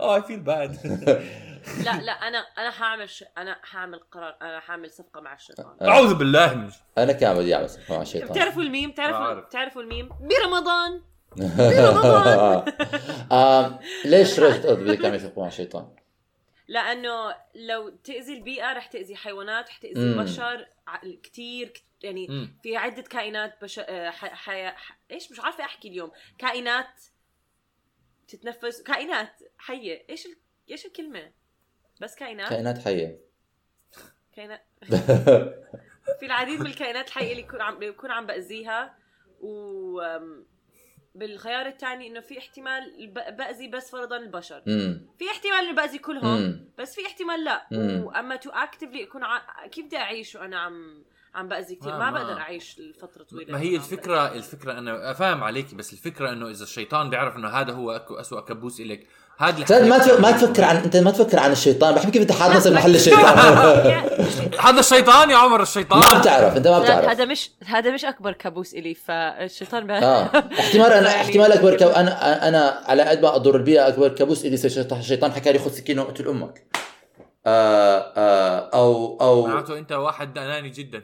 آه 0.00 0.20
I 0.20 0.22
feel 0.22 0.40
bad. 0.46 0.86
لا 1.86 2.00
لا 2.02 2.12
أنا 2.12 2.38
أنا 2.58 2.70
حاعمل 2.70 3.08
ش... 3.10 3.24
أنا 3.38 3.56
حاعمل 3.62 3.98
قرار 4.12 4.36
أنا 4.42 4.60
حاعمل 4.60 4.90
صفقة 4.90 5.20
مع 5.20 5.34
الشيطان. 5.34 5.76
أعوذ 5.88 6.14
بالله 6.14 6.54
من 6.54 6.70
أنا 6.98 7.12
كمان 7.12 7.36
بدي 7.36 7.54
أعمل 7.54 7.70
صفقة 7.70 7.96
مع 7.96 8.02
الشيطان. 8.02 8.28
بتعرفوا 8.28 8.62
الميم؟ 8.62 8.90
بتعرفوا. 8.90 9.40
بتعرفوا 9.40 9.82
الميم؟ 9.82 10.08
برمضان! 10.20 11.00
آم، 13.32 13.78
ليش 14.04 14.40
رحت 14.40 14.66
قلت 14.66 14.78
بدك 14.78 15.02
تعمل 15.02 15.20
صفقة 15.20 15.40
مع 15.42 15.48
الشيطان؟ 15.48 15.88
لأنه 16.68 17.36
لو 17.54 17.88
تأذي 17.88 18.34
البيئة 18.34 18.72
رح 18.72 18.86
تأذي 18.86 19.16
حيوانات 19.16 19.68
رح 19.68 19.78
تأذي. 19.78 20.00
البشر 20.00 20.68
كت- 21.68 21.82
يعني 22.02 22.26
مم. 22.28 22.58
في 22.62 22.76
عدة 22.76 23.02
كائنات 23.02 23.64
بش... 23.64 23.78
آه، 23.78 24.10
ح... 24.10 24.26
ح... 24.26 24.50
ح... 24.76 24.98
إيش؟ 25.10 25.32
مش 25.32 25.40
عارفة 25.40 25.64
أحكي 25.64 25.88
اليوم. 25.88 26.12
كائنات 26.38 27.00
تتنفس 28.28 28.82
كائنات 28.82 29.42
حية. 29.58 30.04
إيش 30.10 30.26
ال... 30.26 30.36
إيش 30.70 30.86
الكلمة؟ 30.86 31.32
بس 32.00 32.14
كائنات؟ 32.14 32.48
كائنات 32.48 32.78
حية. 32.78 33.18
كائنات 34.36 34.66
في 36.20 36.26
العديد 36.26 36.60
من 36.60 36.66
الكائنات 36.66 37.08
الحية 37.08 37.30
اللي 37.30 37.42
يكون 37.42 37.60
عم 37.60 37.78
بيكون 37.78 38.10
عم 38.10 38.26
بأذيها. 38.26 38.98
و 39.40 40.00
بالخيار 41.16 41.66
الثاني 41.66 42.06
إنه 42.06 42.20
في 42.20 42.38
احتمال 42.38 43.06
باذي 43.38 43.68
بس 43.68 43.90
فرضا 43.90 44.16
البشر. 44.16 44.62
امم 44.68 45.06
في 45.18 45.30
احتمال 45.30 45.58
إنه 45.68 45.72
باذي 45.76 45.98
كلهم 45.98 46.26
امم 46.26 46.68
بس 46.78 46.94
في 46.94 47.06
احتمال 47.06 47.44
لا. 47.44 47.66
مم. 47.70 48.04
وأما 48.04 48.36
تو 48.36 48.50
اكتفلي 48.50 49.04
اكون 49.04 49.24
ع... 49.24 49.42
كيف 49.66 49.86
بدي 49.86 49.96
أعيش 49.96 50.34
وأنا 50.34 50.58
عم 50.58 51.04
عم 51.34 51.48
باذي 51.48 51.74
كثير 51.76 51.92
آه، 51.94 51.98
ما 51.98 52.10
ما- 52.10 52.22
بقدر 52.22 52.40
أعيش 52.40 52.80
لفترة 52.80 53.22
طويلة 53.22 53.52
ما 53.52 53.60
هي 53.60 53.76
الفكرة 53.76 54.32
الفكرة 54.34 54.72
أنا 54.78 55.12
فاهم 55.12 55.44
عليك 55.44 55.74
بس 55.74 55.92
الفكرة 55.92 56.32
إنه 56.32 56.48
إذا 56.50 56.62
الشيطان 56.64 57.10
بيعرف 57.10 57.36
إنه 57.36 57.48
هذا 57.48 57.72
هو 57.72 57.90
أكو 57.90 58.14
اسوء 58.14 58.40
كابوس 58.40 58.80
إلك 58.80 59.06
سيد 59.66 59.82
ما 59.82 60.18
ما. 60.18 60.30
تفكر 60.30 60.64
عن 60.64 60.76
أنت 60.76 60.96
ما 60.96 61.10
تفكر 61.10 61.38
عن 61.38 61.52
الشيطان 61.52 61.94
بحكي 61.94 62.10
كيف 62.10 62.22
انت 62.22 62.32
حاط 62.32 62.50
لا، 62.50 62.56
نفسك 62.56 62.72
محل 62.72 62.94
الشيطان. 62.94 63.38
هذا 64.66 64.80
الشيطان 64.80 65.30
يا 65.30 65.36
عمر 65.36 65.62
الشيطان 65.62 65.98
ما 66.00 66.18
بتعرف 66.20 66.56
أنت 66.56 66.68
ما 66.68 66.72
لا، 66.72 66.78
بتعرف 66.78 67.08
هذا 67.08 67.24
مش 67.24 67.50
هذا 67.66 67.90
مش 67.90 68.04
أكبر 68.04 68.32
كابوس 68.32 68.74
إلي 68.74 68.94
فالشيطان 68.94 69.90
آه 69.90 70.30
احتمال 70.58 70.92
أنا 70.92 71.08
احتمال 71.22 71.52
أكبر 71.52 71.76
كو... 71.76 71.84
أنا 71.84 72.48
أنا 72.48 72.82
على 72.86 73.02
قد 73.02 73.22
ما 73.22 73.36
أضر 73.36 73.56
البيئه 73.56 73.88
أكبر 73.88 74.08
كابوس 74.08 74.44
إلي 74.44 74.54
الشيطان 74.54 75.32
حكى 75.32 75.52
لي 75.52 75.58
خذ 75.58 75.70
سكينة 75.72 76.02
وقتل 76.02 76.28
أمك 76.28 76.66
آه 77.46 78.12
آه 78.16 78.70
أو 78.74 79.18
أو 79.20 79.46
معناته 79.46 79.78
أنت 79.78 79.92
واحد 79.92 80.38
أناني 80.38 80.68
جدا 80.70 81.02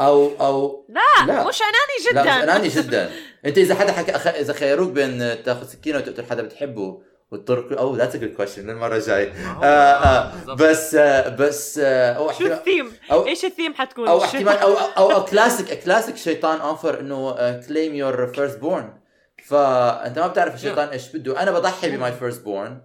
أو 0.00 0.32
أو 0.40 0.86
لا, 0.88 1.26
لا. 1.26 1.48
مش 1.48 1.60
أناني 1.62 2.14
لا 2.14 2.22
جدا 2.22 2.36
مش 2.36 2.42
أناني 2.42 2.68
جدا 2.68 3.10
أنت 3.46 3.58
إذا 3.58 3.74
حدا 3.74 3.92
حكى. 3.92 4.12
إذا 4.12 4.52
خيروك 4.52 4.90
بين 4.90 5.42
تاخذ 5.44 5.66
سكينة 5.66 5.98
وتقتل 5.98 6.24
حدا 6.30 6.42
بتحبه 6.42 7.02
وتضر 7.32 7.78
أو 7.78 7.96
that's 7.96 8.14
a 8.14 8.18
good 8.18 8.32
question 8.36 8.66
للمره 8.70 8.96
الجاي 8.96 9.32
ما 9.32 9.52
هو- 9.52 9.62
آه 9.62 9.66
آه. 9.66 10.54
بس 10.54 10.94
آه 10.94 11.28
بس 11.36 11.78
آه 11.78 12.12
أو 12.12 12.32
شو 12.32 12.46
الثيم؟ 12.46 12.92
أو- 13.10 13.12
إيش 13.12 13.44
الثيم 13.44 13.74
حتكون؟ 13.74 14.08
أو 14.08 14.24
احتمال 14.24 14.48
أو 14.58 14.72
أو, 14.72 15.12
أو 15.12 15.24
classic 15.24 15.84
classic 15.84 16.16
شيطان 16.16 16.60
offer 16.60 17.00
إنه 17.00 17.32
claim 17.60 17.94
your 17.94 18.26
firstborn 18.26 19.00
فأنت 19.46 20.18
ما 20.18 20.26
بتعرف 20.26 20.54
الشيطان 20.54 20.88
إيش 20.88 21.16
بده. 21.16 21.42
أنا 21.42 21.50
بضحي 21.50 21.96
ب 21.96 22.12
my 22.12 22.44
firstborn. 22.44 22.80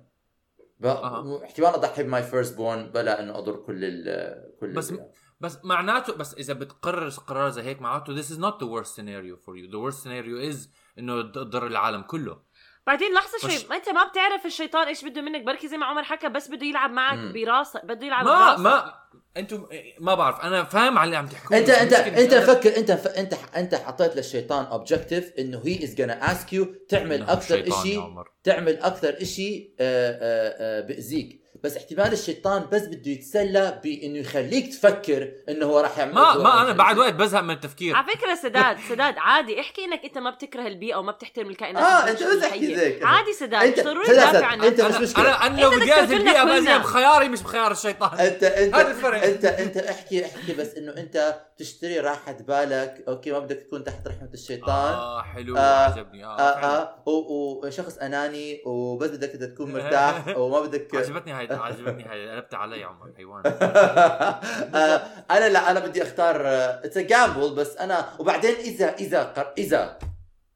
احتمال 0.86 1.68
أضحي 1.70 2.04
ب 2.04 2.24
my 2.24 2.58
firstborn 2.58 2.88
بلا 2.92 3.20
إنه 3.20 3.38
أضر 3.38 3.56
كل 3.56 3.86
ال 3.86 4.36
كل 4.60 4.74
بس 4.74 4.92
ال- 4.92 5.10
بس 5.40 5.58
معناته 5.64 6.14
بس 6.14 6.34
إذا 6.34 6.54
بتقرر 6.54 7.10
قرار 7.10 7.50
زي 7.50 7.62
هيك 7.62 7.82
معناته 7.82 8.22
this 8.22 8.26
is 8.26 8.38
not 8.38 8.60
the 8.64 8.68
worst 8.68 8.96
scenario 8.96 9.36
for 9.46 9.54
you. 9.56 9.72
The 9.72 9.80
worst 9.80 10.04
scenario 10.04 10.52
is 10.54 10.58
إنه 11.00 11.22
تضر 11.22 11.68
العالم 11.68 12.02
كله. 12.02 12.38
بعدين 12.92 13.14
لحظة 13.14 13.38
شوي 13.38 13.68
ما 13.70 13.76
أنت 13.76 13.90
ما 13.90 14.04
بتعرف 14.04 14.46
الشيطان 14.46 14.88
إيش 14.88 15.06
بده 15.06 15.22
منك. 15.22 15.42
بركي 15.42 15.68
زي 15.68 15.78
ما 15.78 15.86
عمر 15.86 16.04
حكى 16.04 16.30
بس 16.30 16.48
بده 16.48 16.66
يلعب 16.66 16.92
معك. 16.92 17.20
براسك 17.34 17.86
بده 17.86 18.06
يلعب 18.06 18.26
ما 18.26 18.32
براسك 18.32 18.60
ما 18.60 18.94
أنتم 19.38 19.68
ما 20.00 20.16
بعرف. 20.16 20.40
أنا 20.40 20.64
فاهم 20.64 20.98
على 20.98 21.06
اللي 21.06 21.18
عم 21.18 21.28
تحكوا. 21.28 21.58
انت 21.58 21.70
انت 21.70 21.94
أنت 21.94 22.34
فكر 22.34 22.78
أنت 22.78 22.92
ف... 22.92 23.08
أنت 23.08 23.34
أنت 23.56 23.76
حطيت 23.76 24.16
للشيطان 24.16 24.66
objective 24.66 25.34
إنه 25.40 25.62
he 25.66 25.84
is 25.84 25.96
gonna 25.96 26.30
ask 26.30 26.54
you 26.54 26.66
تعمل 26.90 27.24
أكثر 27.24 27.66
شيء. 27.84 28.24
تعمل 28.44 28.80
أكثر 28.80 29.24
شيء 29.24 29.76
بأذيك. 30.88 31.41
بس 31.64 31.78
احتمال 31.78 32.14
الشيطان 32.14 32.66
بس 32.72 32.82
بده 32.82 33.12
يتسلى 33.12 33.80
بإنه 33.84 34.20
يخليك 34.20 34.68
تفكر 34.74 35.32
إنه 35.50 35.66
هو 35.66 35.80
راح 35.80 35.98
يعمل 35.98 36.14
ما 36.14 36.38
ما 36.38 36.62
أنا 36.62 36.72
بعد 36.72 36.98
وقت 36.98 37.14
بزهق 37.14 37.42
من 37.42 37.52
التفكير 37.52 37.96
على 37.96 38.06
فكرة 38.08 38.36
سداد 38.36 38.78
سداد 38.90 39.16
عادي 39.18 39.60
احكي 39.60 39.86
إنك 39.86 40.04
أنت 40.06 40.18
ما 40.18 40.30
بتكره 40.30 40.68
البيئة 40.68 40.96
وما 40.96 41.12
بتحترم 41.12 41.50
الكائنات 41.50 41.84
آه. 41.84 42.10
أنت 42.10 42.24
بس 42.24 42.44
أحكي 42.44 42.76
زيك 42.76 43.04
عادي 43.04 43.34
سداد 43.34 43.64
أنت 43.64 43.80
ضروري 43.80 44.08
سداد، 44.08 44.30
تدافع 44.30 44.46
عن 44.46 44.62
أنت. 44.62 44.82
مش 44.82 44.96
مشكلة 44.96 45.26
أنا 45.26 45.48
أنا 45.48 45.62
لو 45.62 45.70
بدي 45.70 45.80
بدك 45.80 45.92
انزل 45.92 46.08
تقول 46.10 46.22
لنا 46.22 46.32
بيئه 46.32 46.44
كلنا. 46.44 46.54
بأذيها 46.56 46.78
بخياري 46.78 47.30
مش 47.30 47.42
بخيار 47.42 47.72
الشيطان 47.72 48.20
انت 48.20 48.44
انت 48.44 48.76
هذا 48.76 48.92
الفرق. 48.92 49.24
انت 49.24 49.46
أنت 49.46 49.78
احكي 49.78 50.26
احكي 50.26 50.54
بس 50.54 50.76
إنه 50.76 50.92
أنت 50.98 51.36
تشتري 51.62 52.00
راحة 52.00 52.32
بالك. 52.32 53.04
أوكي 53.08 53.32
ما 53.32 53.40
بدك 53.40 53.56
تكون 53.58 53.84
تحت 53.84 54.08
رحمة 54.08 54.30
الشيطان. 54.34 54.94
آه 54.94 55.22
حلو 55.22 55.58
آه، 55.58 55.86
عجبني. 55.86 56.26
آه, 56.26 56.40
آه 56.40 56.56
حلو. 56.56 56.70
آه 56.70 57.04
وشخص 57.08 57.98
أناني 57.98 58.62
وبس 58.66 59.10
بدك 59.10 59.34
انت 59.34 59.44
تكون 59.44 59.72
مرتاح 59.74 60.38
وما 60.38 60.60
بدك 60.60 60.96
عجبتني 60.96 61.32
هاي 61.32 61.48
عجبتني 61.52 62.04
هاي. 62.04 62.30
قلبت 62.32 62.54
علي 62.54 62.80
يا 62.80 62.86
عمر 62.86 63.14
حيوان 63.18 63.44
آه، 64.76 65.02
أنا 65.32 65.50
لا 65.50 65.72
أنا 65.72 65.80
بدي 65.80 66.04
أختار 66.04 66.42
it's 66.86 66.98
gamble 66.98 67.56
بس 67.56 67.78
أنا 67.78 68.10
وبعدين 68.20 68.56
إذا 68.56 68.96
إذا 68.96 69.54
إذا 69.58 70.00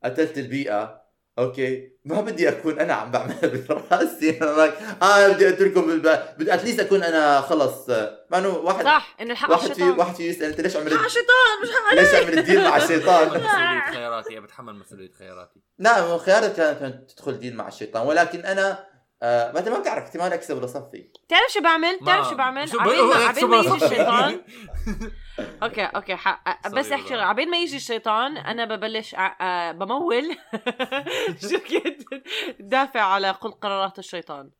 قتلت 0.03 0.37
البيئة 0.37 1.04
أوكي. 1.39 1.95
ما 2.05 2.21
بدي 2.21 2.49
أكون 2.49 2.79
أنا 2.79 2.93
عم 2.93 3.11
بعملها 3.11 3.39
براسي. 3.69 4.37
أنا 4.41 4.67
like، 4.67 5.03
آه 5.03 5.27
بدي 5.27 5.49
أقتلكم 5.49 5.81
بالب... 5.87 6.19
بدي 6.37 6.53
at 6.53 6.61
least 6.61 6.79
أكون 6.79 7.03
أنا 7.03 7.41
خلص. 7.41 7.89
مع 8.29 8.37
إنه 8.37 8.49
واحد 8.49 8.85
صح 8.85 9.15
إنه 9.21 9.31
الحق 9.31 9.51
واحد 9.51 9.73
في 9.73 9.83
واحد 9.83 10.15
في 10.15 10.27
يسأل 10.27 10.49
أنت 10.49 10.61
ليش 10.61 10.73
حق 10.73 10.81
عملت 10.81 10.93
الشيطان؟ 11.05 11.61
مش 11.63 11.69
حق 11.69 11.93
ليش 11.93 12.13
عملت 12.15 12.39
deal 12.39 12.63
مع 12.63 12.77
الشيطان؟ 12.77 13.27
مسؤولية 13.27 13.91
خياراتي 13.91 14.39
بتحمل 14.39 14.75
مسؤولية 14.75 15.11
خياراتي. 15.11 15.59
لا 15.79 16.07
مو 16.07 16.17
خيارك 16.17 16.53
كانت 16.53 16.79
كانت 16.79 17.11
تدخل 17.11 17.39
deal 17.39 17.55
مع 17.55 17.67
الشيطان. 17.67 18.07
ولكن 18.07 18.39
أنا 18.39 18.94
آه 19.23 19.51
بعد 19.51 19.69
ما 19.69 19.79
بتعرف 19.79 20.03
احتمال 20.03 20.33
أكسب 20.33 20.57
ولا 20.57 20.67
صفي 20.67 21.09
تعرف 21.29 21.51
شو 21.51 21.61
بعمل؟ 21.61 21.97
ما- 22.01 22.05
تعرف 22.05 22.29
شو 22.29 22.35
بعمل؟ 22.35 22.69
شو 22.69 22.79
عبين 22.79 22.93
ما 23.01 23.07
بقول- 23.07 23.23
عبين 23.27 23.45
ما 23.47 23.57
يجي 23.57 23.75
الشيطان. 23.85 24.41
أوكي 25.63 25.83
أوكي 25.85 26.15
حق 26.15 26.67
بس 26.69 26.91
أحكي. 26.91 27.13
عبين 27.13 27.49
ما 27.49 27.57
يجي 27.57 27.75
الشيطان 27.75 28.37
أنا 28.37 28.65
ببلش 28.75 29.15
آه، 29.15 29.71
بمول. 29.71 30.23
شركة 31.49 31.95
دافع 32.59 33.01
على 33.01 33.35
كل 33.41 33.51
قرارات 33.51 33.99
الشيطان. 33.99 34.51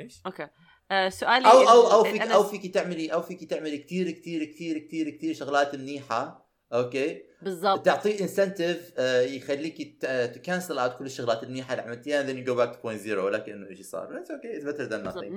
إيش؟ 0.00 0.20
أوكي. 0.26 0.48
آه، 0.90 1.08
سؤالي 1.08 1.50
أو 1.50 1.60
أو 1.68 1.92
أو 1.92 2.04
فيك 2.04 2.22
أنا- 2.22 2.32
أو 2.32 2.42
فيك 2.44 2.74
تعملي 2.74 3.12
أو 3.12 3.22
فيك 3.22 3.50
تعملي 3.50 3.78
كثير 3.78 4.10
كثير 4.10 4.44
كثير 4.44 4.78
كثير 4.78 5.10
كثير 5.10 5.34
شغلات 5.34 5.74
منيحة. 5.74 6.48
أوكي. 6.72 7.22
بالضبط. 7.44 7.84
تعطيه 7.86 8.20
incentive 8.20 8.92
يخليك 8.98 10.04
تcancel 10.34 10.78
out 10.78 10.98
كل 10.98 11.06
الشغلات 11.06 11.42
المنيحة 11.42 11.72
اللي 11.72 11.82
عملتيها 11.82 12.22
then 12.22 12.36
you 12.36 12.48
go 12.50 12.54
back 12.60 12.76
to 12.76 12.82
point 12.86 13.06
zero 13.06 13.18
ولكن 13.18 13.52
إنه 13.52 13.74
شيء 13.74 13.84
صار؟ 13.84 14.18
it's 14.18 14.30
okay 14.30 14.56
it's 14.56 14.64
better 14.64 14.90
than 14.90 15.08
nothing. 15.08 15.32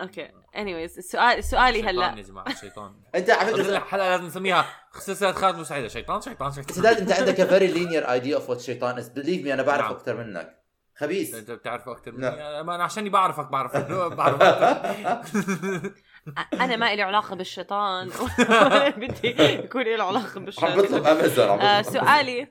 أوكي 0.00 0.28
anyways 0.54 0.98
السؤال 0.98 1.44
سؤالي 1.44 1.78
شيطان 1.78 1.88
هلا 1.96 2.16
يا 2.18 2.22
جماعة 2.22 2.46
الشيطان 2.48 2.94
أنت 3.14 3.30
على 3.30 3.52
فكرة 3.52 3.76
الحلقة 3.76 4.08
لازم 4.08 4.26
نسميها 4.26 4.66
سلسلة 5.00 5.32
خالد 5.32 5.58
مساعدة 5.58 5.88
شيطان 5.88 6.20
شيطان 6.20 6.52
شيطان. 6.52 6.74
سداد 6.74 6.96
أنت 7.00 7.12
عندك 7.12 7.40
a 7.40 7.50
very 7.50 7.74
linear 7.76 8.06
idea 8.08 8.40
of 8.42 8.54
what 8.54 8.60
شيطان 8.60 9.02
is. 9.02 9.06
Believe 9.06 9.44
me 9.44 9.48
أنا 9.52 9.62
بعرف 9.62 9.82
نعم. 9.84 9.92
أكثر 9.92 10.16
منك. 10.16 10.64
خبيث. 10.96 11.34
أنت 11.34 11.50
بتعرفه 11.50 11.92
أكثر 11.92 12.12
مني؟ 12.12 12.22
نعم. 12.22 12.70
أنا 12.70 12.84
عشاني 12.84 13.08
بعرفك 13.10 13.46
بعرف. 13.50 13.76
بعرف 13.76 14.42
أكتر. 14.42 15.92
أنا 16.52 16.76
ما 16.76 16.94
لي 16.94 17.02
علاقة 17.02 17.36
بالشيطان. 17.36 18.10
بدي 18.96 19.28
يكون 19.28 19.82
لي 19.82 20.02
علاقة 20.02 20.38
عم 20.38 20.44
بالشيطان. 20.44 20.76
بطلب 20.76 21.06
امازون 21.06 21.48
عم 21.48 21.60
آه، 21.60 21.80
بطلب 21.80 21.92
سؤالي. 21.92 22.42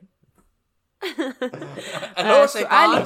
هو 2.17 2.43
آه، 2.43 2.45
سؤالي. 2.45 3.03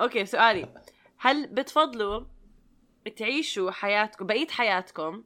أوكي 0.00 0.26
سؤالي. 0.26 0.74
هل 1.18 1.46
بتفضلوا 1.46 2.24
تعيشوا 3.16 3.70
حياتكم 3.70 4.26
بقية 4.26 4.48
حياتكم 4.48 5.24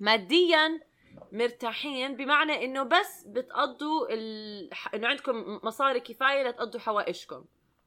ماديا 0.00 0.80
مرتاحين؟ 1.32 2.16
بمعنى 2.16 2.64
إنه 2.64 2.82
بس 2.82 3.24
بتقضوا 3.26 4.06
ال... 4.10 4.70
إنه 4.94 5.08
عندكم 5.08 5.60
مصاري 5.62 6.00
كفاية 6.00 6.48
لتقضوا 6.48 6.80
حوائجكم. 6.80 7.44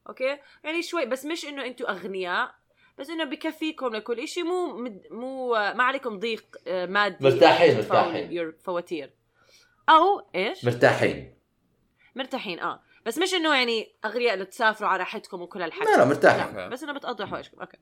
أوكي؟ 0.08 0.38
يعني 0.64 0.82
شوي 0.82 1.06
بس 1.06 1.24
مش 1.24 1.44
إنه 1.44 1.64
أنتم 1.64 1.86
أغنياء. 1.86 2.59
بس 2.98 3.10
إنه 3.10 3.24
بكفيكم 3.24 3.86
لكل 3.86 4.28
شيء 4.28 4.44
مو 4.44 4.76
مد... 4.76 5.02
مو 5.10 5.48
ما 5.52 5.82
عليكم 5.84 6.18
ضيق 6.18 6.44
آه، 6.66 6.86
مادي. 6.86 7.16
مرتاحين- 7.24 7.76
مرتاحين. 7.76 8.52
فواتير. 8.64 9.14
أو 9.88 10.22
إيش؟ 10.34 10.64
مرتاحين. 10.64 11.34
مرتاحين 12.16 12.60
آه. 12.60 12.82
بس 13.06 13.18
مش 13.18 13.34
إنه 13.34 13.54
يعني 13.54 13.92
اغنياء 14.04 14.34
اللي 14.34 14.44
تسافروا 14.44 14.88
على 14.88 14.98
راحتكم 14.98 15.42
وكل 15.42 15.62
هالحكي. 15.62 15.84
لا 15.84 15.96
لا 15.96 16.04
مرتاحين. 16.04 16.68
بس 16.68 16.82
إنه 16.82 16.92
بتقضوا 16.92 17.26
حوائجكم 17.26 17.60
أوكي. 17.60 17.76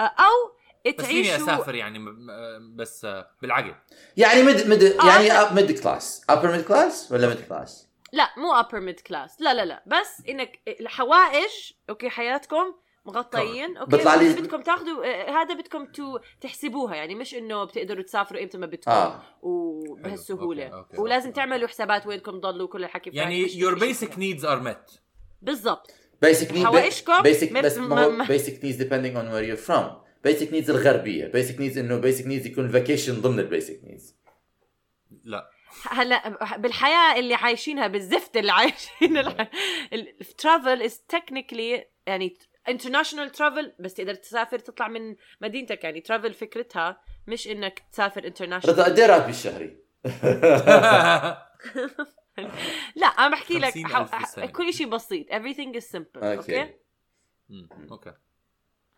آه، 0.00 0.02
أو 0.02 0.54
بس 0.98 1.04
فيني 1.04 1.22
تعيشوا 1.28 1.44
أسافر 1.44 1.74
يعني 1.74 1.98
م- 1.98 2.76
بس 2.76 3.04
آه، 3.04 3.30
بالعقل. 3.42 3.74
يعني 4.16 4.42
مد 4.42 4.66
مد 4.66 4.82
آه، 4.82 5.06
يعني. 5.06 5.54
mid 5.54 5.80
class 5.82 6.24
upper 6.28 6.52
mid 6.52 6.64
class 6.64 7.12
ولا 7.12 7.28
mid 7.28 7.40
class 7.48 7.88
لا 8.12 8.30
مو 8.36 8.62
upper 8.62 8.92
mid 8.94 9.00
class. 9.08 9.32
لا 9.40 9.54
لا 9.54 9.64
لا. 9.64 9.82
بس 9.86 10.22
إنك 10.28 10.60
الحوائج 10.80 11.50
أوكي 11.90 12.08
حياتكم 12.10 12.74
مغطيين. 13.06 13.76
أوكي 13.76 13.96
بيطلع 13.96 14.14
لي- 14.14 14.32
بدكم 14.32 14.62
تاخذوا 14.62 15.04
آه، 15.04 15.30
هذا 15.30 15.54
بدكم 15.54 15.84
to 15.84 16.18
تحسبوها 16.40 16.94
يعني 16.94 17.14
مش 17.14 17.34
إنه 17.34 17.64
بتقدروا 17.64 18.02
تسافروا 18.02 18.42
إمتى 18.42 18.58
ما 18.58 18.66
بدكم. 18.66 18.90
آه. 18.90 19.22
وبهالسهولة. 19.42 20.64
أوكي، 20.64 20.74
أوكي، 20.76 21.00
ولازم 21.00 21.26
أوكي. 21.26 21.36
تعملوا 21.36 21.68
حسابات 21.68 22.06
وينكم 22.06 22.32
تضلوا 22.40 22.68
كل 22.68 22.84
الحكي 22.84 23.10
يعني 23.12 23.44
مش- 23.44 23.54
basic 23.54 24.10
needs 24.10 24.42
are 24.42 24.66
met. 24.66 24.98
بالضبط. 25.42 25.90
Basic 26.26 26.48
needs 26.52 26.64
حوائجكم 26.64 27.22
basic 27.22 27.52
مر- 27.52 27.62
بس 27.62 27.78
ما 27.78 28.04
هو 28.04 28.24
basic 28.24 28.52
needs 28.62 28.78
depending 28.78 29.14
on 29.16 29.24
where 29.32 29.46
you're 29.50 29.66
from. 29.70 30.04
Basic 30.28 30.50
needs 30.50 30.70
الغربية. 30.70 31.32
Basic 31.32 31.56
needs 31.56 31.76
إنه 31.78 32.00
basic 32.00 32.24
needs 32.24 32.46
يكون 32.46 32.72
vacation 32.72 33.10
ضمن 33.10 33.38
ال 33.38 33.45
basic 33.45 33.80
needs. 33.84 34.02
لا. 35.24 35.50
هلا 35.90 36.56
بالحياة 36.56 37.18
اللي 37.18 37.34
عايشينها 37.34 37.86
بالزفت 37.86 38.36
اللي 38.36 38.52
عايشين 38.52 39.18
ال 39.92 40.05
travel 40.05 40.82
is 40.82 41.00
technically 41.08 41.84
يعني 42.06 42.36
international 42.68 43.30
travel 43.30 43.72
بس 43.78 43.94
تقدر 43.94 44.14
تسافر 44.14 44.58
تطلع 44.58 44.88
من 44.88 45.16
مدينتك. 45.40 45.84
يعني 45.84 46.00
travel 46.00 46.34
فكرتها 46.34 47.00
مش 47.26 47.48
إنك 47.48 47.82
تسافر 47.92 48.20
فرضا 48.20 48.28
international 48.28 48.82
قد 48.84 48.98
إيه 48.98 49.06
راتبي 49.06 49.30
الشهري؟ 49.30 49.76
لا 52.96 53.06
أنا 53.06 53.28
بحكي 53.28 53.58
لك 53.58 53.72
50,000 53.72 54.12
حو... 54.12 54.18
بالسنة. 54.18 54.46
كل 54.46 54.74
شيء 54.74 54.88
بسيط. 54.88 55.26
Everything 55.28 55.80
is 55.80 55.84
simple 55.96 56.22
أوكي, 56.24 56.74
أوكي؟ 57.90 58.12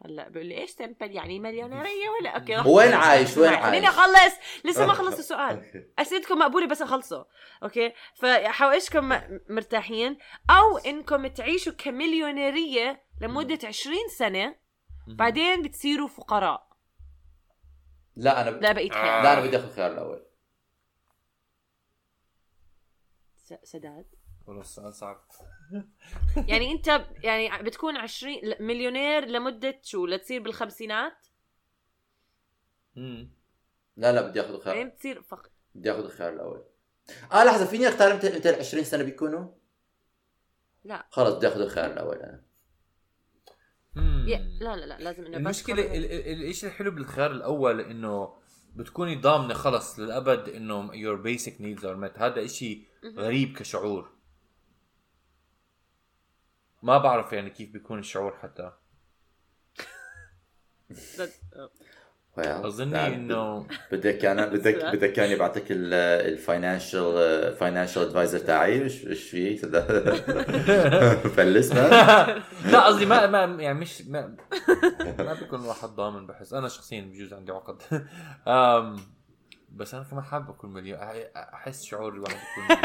هلأ 0.05 0.29
بيقول 0.29 0.47
لي 0.47 0.61
إيش 0.61 0.71
simple 0.71 1.11
يعني 1.11 1.41
مليونيرية 1.41 2.09
ولا؟ 2.21 2.31
أوكي 2.31 2.71
وين 2.71 2.95
عايش؟ 2.95 3.37
وين 3.37 3.51
خليني 3.51 3.87
عايش؟ 3.87 3.99
اخلص 3.99 4.35
لسه 4.65 4.87
ما 4.87 4.93
خلصت 5.01 5.19
السؤال. 5.19 5.87
اسئلتكم 5.99 6.39
مقبولة 6.39 6.67
بس 6.67 6.83
أخلصه. 6.83 7.27
أوكي؟ 7.63 7.93
فحوائجكم 8.15 9.13
مرتاحين؟ 9.49 10.19
أو 10.51 10.79
إنكم 10.79 11.27
تعيشوا 11.27 11.73
كمليونيرية 11.73 13.06
لمدة 13.21 13.59
20 13.69 13.97
سنة 14.19 14.57
بعدين 15.07 15.63
بتصيروا 15.63 16.09
فقراء. 16.09 16.67
لا 18.17 18.41
أنا 18.43 18.51
لا 18.51 18.73
بقيت 18.73 18.93
آه. 18.93 18.97
حياتكم 18.97 19.23
لا 19.25 19.33
أنا 19.33 19.41
بدي 19.47 19.57
آخذ 19.57 19.65
الخيار 19.67 19.93
الأول. 19.93 20.27
س- 23.37 23.55
سداد. 23.63 24.07
والله 24.47 24.61
السؤال 24.63 24.95
صعب. 24.95 25.25
يعني 26.49 26.73
أنت 26.73 27.07
يعني 27.23 27.63
بتكون 27.63 27.97
20 27.97 28.35
ل- 28.43 28.57
مليونير 28.63 29.25
لمدة 29.25 29.81
شو؟ 29.83 30.07
لتصير 30.07 30.43
بالخمسينات. 30.43 31.27
لا 33.97 34.13
لا 34.13 34.21
بدي 34.21 34.41
آخذ 34.41 34.49
بعدين 34.49 34.57
الخيار 34.59 34.85
بتصير 34.85 35.23
فقر 35.23 35.51
بدي 35.75 35.91
آخذ 35.91 36.05
الخيار 36.05 36.33
الأول. 36.33 36.65
آه 37.33 37.45
لحظة 37.45 37.67
فيني 37.67 37.89
أختار 37.89 38.15
متى 38.15 38.37
متى 38.39 38.51
ال 38.51 38.55
20 38.55 38.85
سنة 38.85 39.03
بيكونوا؟ 39.05 39.49
لا. 40.85 41.07
خلص 41.11 41.35
بدي 41.35 41.49
آخذ 41.49 41.61
الخيار 41.61 41.93
الأول 41.93 42.17
أنا. 42.17 42.46
لا 44.27 44.77
لا 44.77 44.87
لا 44.87 44.99
لازم 44.99 45.25
إنه 45.27 45.31
بس 45.31 45.37
المشكلة 45.37 45.83
خبر- 45.83 45.95
ال- 45.95 46.13
ال- 46.13 46.49
الشيء 46.49 46.69
الحلو 46.69 46.91
بالخيار 46.91 47.31
الأول 47.33 47.81
إنه 47.81 48.37
بتكوني 48.75 49.15
ضامنة 49.17 49.55
خلص 49.55 49.99
للأبد 49.99 50.49
إنه 50.49 50.91
your 50.93 51.19
basic 51.23 51.53
needs 51.61 51.83
are 51.83 51.97
met. 51.97 52.19
هذا 52.23 52.45
إشي 52.45 52.87
غريب 53.05 53.57
كشعور. 53.59 54.11
ما 56.83 56.99
بعرف 56.99 57.33
يعني 57.33 57.51
كيف 57.51 57.71
بيكون 57.71 57.99
الشعور 57.99 58.37
حتى. 58.37 58.73
Well, 61.19 61.31
أظني 62.39 63.07
إنه 63.07 63.67
بدك 63.93 64.25
أنا 64.25 64.47
بدك 64.55 64.85
بدك 64.85 65.13
كان 65.13 65.31
يبعثك 65.31 65.65
ال 65.71 65.89
financial 65.89 67.57
financial 67.57 68.03
advisor 68.03 68.39
تاعي. 68.39 68.83
إيش 68.83 69.07
إيش 69.07 69.23
في؟ 69.31 69.57
فلس 71.37 71.73
لا 71.73 72.81
قصدي 72.87 73.07
ما 73.07 73.27
ما 73.27 73.63
يعني 73.63 73.79
مش 73.79 74.03
ما, 74.03 74.37
ما 75.19 75.35
بيكون 75.35 75.61
الواحد 75.61 75.89
ضامن 75.89 76.27
بحس. 76.27 76.53
أنا 76.53 76.69
شخصيا 76.69 77.01
بجوز 77.01 77.33
عندي 77.33 77.53
عقد. 77.53 77.83
بس 79.73 79.95
أنا 79.95 80.05
كمان 80.11 80.25
حابب 80.25 80.51
أكون 80.51 80.73
مليون. 80.73 80.99
أحس 81.37 81.83
شعور 81.83 82.15
الواحد 82.15 82.37
يكون 82.37 82.77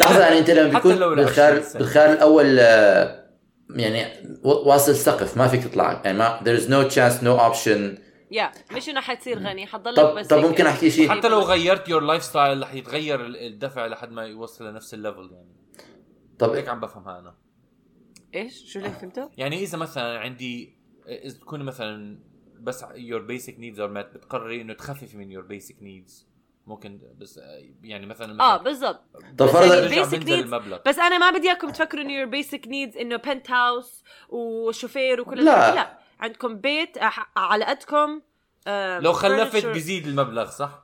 لحظة 0.00 0.20
يعني 0.20 0.38
أنت 0.38 0.50
لما 0.50 0.68
بيكون 0.74 1.14
بالخيار. 1.14 1.62
بالخيار 1.74 2.12
الأول 2.12 2.58
آه، 2.58 3.25
يعني 3.70 4.28
واصل 4.44 4.94
سقف 4.94 5.36
ما 5.36 5.48
فيك 5.48 5.64
تطلع. 5.64 6.02
يعني 6.04 6.18
ما 6.18 6.38
there 6.40 6.60
is 6.60 6.64
no 6.64 6.90
chance 6.94 7.22
no 7.22 7.40
option. 7.54 8.00
يا 8.30 8.52
مش 8.72 8.88
إنه 8.88 9.00
حتصير 9.00 9.38
غني 9.38 9.66
حتضلك 9.66 9.96
طب 9.96 10.14
بس 10.18 10.26
طب. 10.26 10.38
ممكن 10.44 10.66
أحكي 10.66 10.90
شيء؟ 10.90 11.08
حتى 11.08 11.28
لو 11.28 11.40
غيرت 11.40 11.88
your 11.88 12.02
lifestyle 12.02 12.62
رح 12.62 12.74
يتغير 12.74 13.26
ال- 13.26 13.36
الدفع 13.36 13.86
لحد 13.86 14.10
ما 14.10 14.22
يوصل 14.24 14.66
لنفس 14.70 14.94
ال 14.94 15.00
level 15.00 15.30
يعني. 15.32 15.56
طب 16.38 16.50
هيك 16.50 16.68
عم 16.68 16.80
بفهمها 16.80 17.18
أنا. 17.18 17.34
إيش؟ 18.34 18.72
شو 18.72 18.78
اللي 18.78 18.90
فهمته؟ 18.90 19.30
يعني 19.36 19.62
إذا 19.62 19.78
مثلا 19.78 20.18
عندي 20.18 20.78
إذا 21.08 21.38
تكون 21.38 21.62
مثلا 21.62 22.18
بس 22.60 22.84
your 22.84 23.20
basic 23.30 23.52
needs 23.54 23.76
are 23.78 23.94
met 23.96 24.14
بتقرري 24.16 24.60
إنه 24.60 24.72
تخففي 24.74 25.16
من 25.16 25.36
your 25.42 25.44
basic 25.46 25.74
needs. 25.74 26.25
ممكن 26.66 27.00
بس 27.18 27.40
يعني 27.82 28.06
مثلا 28.06 28.32
آه 28.42 28.52
مثلا 28.54 28.62
بالضبط. 28.62 29.00
طب 29.38 29.46
بس 29.46 29.52
فرضا 29.52 30.34
المبلغ. 30.34 30.78
بس 30.86 30.98
أنا 30.98 31.18
ما 31.18 31.30
بدي 31.30 31.48
إياكم 31.48 31.70
تفكروا 31.70 32.02
إنه 32.02 32.12
your 32.12 32.26
basic 32.26 32.68
needs 32.68 32.96
إنه 32.96 33.16
penthouse 33.16 33.50
و 33.50 34.04
chauffeur 34.28 35.20
وكل 35.20 35.44
لا. 35.44 35.74
لا. 35.74 35.98
عندكم 36.20 36.56
بيت 36.56 36.98
أح- 36.98 37.26
على 37.36 37.64
قدكم 37.64 38.20
لو 39.00 39.12
خلفت. 39.12 39.66
بيزيد 39.66 40.06
المبلغ 40.06 40.50
صح؟ 40.50 40.82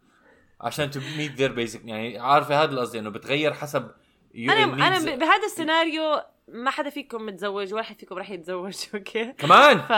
عشان 0.60 0.90
to 0.90 1.00
meet 1.16 1.32
their 1.32 1.52
basic 1.52 1.80
يعني 1.84 2.18
عارفة 2.18 2.62
هذا 2.62 2.72
القصدي 2.72 2.98
إنه 2.98 3.10
بتغير 3.10 3.52
حسب 3.54 3.90
أنا 4.36 4.64
أنا 4.64 4.98
بهذا 5.16 5.44
السيناريو 5.46 6.20
ما 6.48 6.70
حدا 6.70 6.90
فيكم 6.90 7.26
متزوج 7.26 7.74
ولا 7.74 7.82
حدا 7.82 7.98
فيكم 7.98 8.18
راح 8.18 8.30
يتزوج 8.30 8.76
أوكي؟ 8.94 9.32
كمان؟ 9.32 9.78
ف 9.78 9.92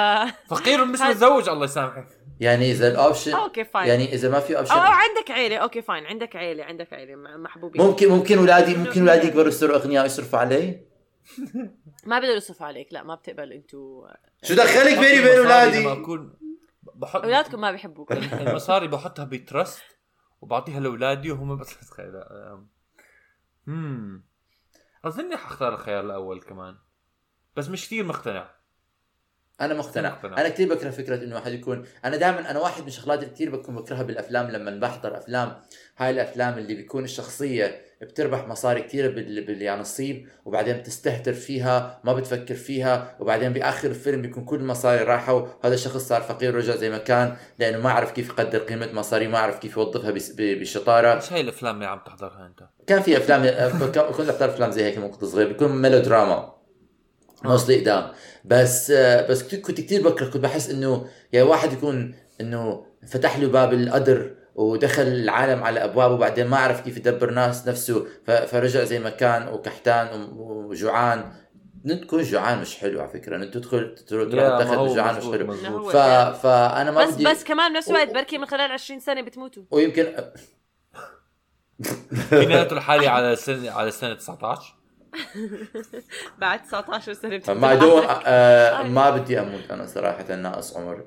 فقير 0.54 0.84
مش 0.92 1.00
متزوج 1.00 1.48
الله 1.48 1.64
يسامحك. 1.64 2.06
يعني 2.40 2.70
إذا 2.70 2.88
ال 2.88 2.95
option 2.95 3.34
أوكي 3.34 3.64
fine 3.64 3.88
يعني 3.88 4.14
إذا 4.14 4.30
ما 4.30 4.40
في 4.40 4.52
أو 4.52 4.58
أو 4.58 4.66
option 4.66 4.78
عندك 4.78 5.30
عيلة. 5.30 5.56
أوكي 5.56 5.82
fine 5.82 6.06
عندك 6.06 6.36
عيلة 6.36 6.64
عندك 6.64 6.92
عيلة 6.92 7.16
محبوبين. 7.16 7.82
ممكن 7.82 8.08
ممكن 8.08 8.38
اولادي 8.38 8.74
ممكن 8.74 9.00
اولادي 9.00 9.26
يكبروا 9.26 9.48
يصيروا 9.48 9.76
أغنياء 9.76 10.02
ويصرفوا 10.02 10.38
علي. 10.38 10.86
ما 12.06 12.18
بيقدروا 12.18 12.36
يصرفوا 12.36 12.66
عليك 12.66 12.92
لا 12.92 13.02
ما 13.02 13.14
بتقبل 13.14 13.52
أنتوا 13.52 14.08
شو 14.42 14.54
دخلك 14.54 14.98
بيني 14.98 15.20
وبين 15.20 15.38
اولادي 15.38 15.84
بحط 16.94 17.22
أولادكم 17.24 17.60
ما 17.60 17.72
بيحبوك. 17.72 18.12
المصاري 18.42 18.88
بحطها 18.88 19.24
بترست 19.24 19.82
وبعطيها 20.40 20.80
لأولادي 20.80 21.30
وهم 21.30 21.56
بس 21.56 21.90
تخيل. 21.90 22.22
امم 23.68 24.24
أظني 25.04 25.36
حختار 25.36 25.74
الخيار 25.74 26.04
الأول 26.04 26.40
كمان. 26.40 26.76
بس 27.56 27.68
مش 27.68 27.86
كثير 27.86 28.04
مقتنع. 28.04 28.50
أنا 29.60 29.74
مقتنع. 29.74 30.10
مقتنع. 30.10 30.40
أنا 30.40 30.48
كثير 30.48 30.74
بكره 30.74 30.90
فكرة 30.90 31.24
إنه 31.24 31.34
واحد 31.34 31.52
يكون 31.52 31.84
أنا 32.04 32.16
دائما 32.16 32.50
أنا 32.50 32.60
واحد 32.60 32.82
من 32.82 32.88
الشغلات 32.88 33.22
اللي 33.22 33.34
كثير 33.34 33.56
بكون 33.56 33.74
بكرهها 33.74 34.02
بالأفلام 34.02 34.50
لما 34.50 34.80
بحضر 34.80 35.16
أفلام. 35.16 35.56
هاي 35.98 36.10
الأفلام 36.10 36.58
اللي 36.58 36.74
بيكون 36.74 37.04
الشخصية 37.04 37.80
بتربح 38.00 38.48
مصاري 38.48 38.82
كثير 38.82 39.10
بال... 39.10 39.44
بال... 39.44 39.62
يعني 39.62 40.26
وبعدين 40.44 40.76
بتستهتر 40.76 41.32
فيها 41.32 42.00
ما 42.04 42.12
بتفكر 42.12 42.54
فيها 42.54 43.16
وبعدين 43.20 43.52
بآخر 43.52 43.88
الفيلم 43.88 44.22
بيكون 44.22 44.44
كل 44.44 44.56
المصاري 44.56 45.04
راحوا. 45.04 45.40
وهذا 45.40 45.74
الشخص 45.74 46.08
صار 46.08 46.22
فقير 46.22 46.54
ورجع 46.56 46.76
زي 46.76 46.90
ما 46.90 46.98
كان 46.98 47.36
لأنه 47.58 47.78
ما 47.78 47.90
عرف 47.90 48.12
كيف 48.12 48.28
يقدر 48.28 48.58
قيمة 48.58 48.92
مصاري 48.92 49.28
ما 49.28 49.38
عرف 49.38 49.58
كيف 49.58 49.76
يوظفها 49.76 50.10
بس... 50.10 50.30
ب... 50.30 50.36
بشطارة. 50.60 51.14
إيش 51.14 51.32
هاي 51.32 51.40
الأفلام 51.40 51.74
اللي 51.74 51.86
عم 51.86 52.00
تحضرها 52.06 52.46
أنت؟ 52.46 52.68
كان 52.86 53.02
في 53.02 53.16
أفلام 53.16 53.42
كنت 53.78 54.30
أحضر 54.30 54.50
أفلام 54.50 54.70
زي 54.70 54.84
هيك 54.84 54.98
لما 54.98 55.08
كنت 55.08 55.24
صغير 55.24 55.48
بيكون 55.48 55.82
ميلودراما. 55.82 56.53
موصلي 57.44 57.80
قدام 57.80 58.12
بس 58.44 58.90
آه، 58.90 59.26
بس 59.28 59.42
كنت 59.42 59.54
كنت 59.54 59.80
كثير 59.80 60.02
بكره. 60.02 60.26
كنت 60.26 60.36
بحس 60.36 60.70
إنه 60.70 61.06
يعني 61.32 61.46
واحد 61.48 61.72
يكون 61.72 62.14
إنه 62.40 62.86
فتح 63.06 63.38
له 63.38 63.48
باب 63.48 63.72
القدر 63.72 64.34
ودخل 64.54 65.02
العالم 65.02 65.62
على 65.64 65.84
ابوابه 65.84 66.14
وبعدين 66.14 66.46
ما 66.46 66.56
عرف 66.56 66.80
كيف 66.80 66.96
يدبر 66.96 67.30
ناس 67.30 67.68
نفسه 67.68 68.06
فرجع 68.26 68.84
زي 68.84 68.98
ما 68.98 69.10
كان 69.10 69.48
وكحتان 69.48 70.28
وجوعان. 70.36 71.32
تكون 72.02 72.22
جوعان 72.22 72.60
مش 72.60 72.76
حلو 72.76 73.00
على 73.00 73.08
فكرة. 73.08 73.36
إنه 73.36 73.44
تدخل 73.44 73.94
تروح 73.94 74.28
تدخل 74.28 74.88
جوعان 74.94 75.16
مش 75.16 75.22
حلو. 75.24 75.46
مزبوط 75.46 75.92
ف... 75.92 75.96
فانا 76.42 76.90
ما 76.90 77.04
بس 77.04 77.14
بدي 77.14 77.24
بس 77.24 77.44
كمان 77.44 77.72
بنفس 77.72 77.88
الوقت 77.90 78.14
بركي 78.14 78.38
من 78.38 78.46
خلال 78.46 78.72
20 78.72 79.00
سنة 79.00 79.22
بتموتوا. 79.22 79.62
ويمكن 79.70 80.06
فيني 82.28 82.60
اقتل 82.60 82.80
حالي 82.80 83.06
على 83.08 83.36
سنه 83.36 83.70
على 83.70 83.90
سنة 83.90 84.14
19 84.14 84.74
بعد 86.40 86.62
19 86.62 87.12
سنة 87.12 87.42
ما 87.48 87.74
دون 87.74 88.02
آه 88.26 88.82
ما 88.82 89.10
بدي 89.10 89.40
أموت 89.40 89.70
أنا 89.70 89.86
صراحة 89.86 90.34
ناقص 90.34 90.76
عمر. 90.76 91.04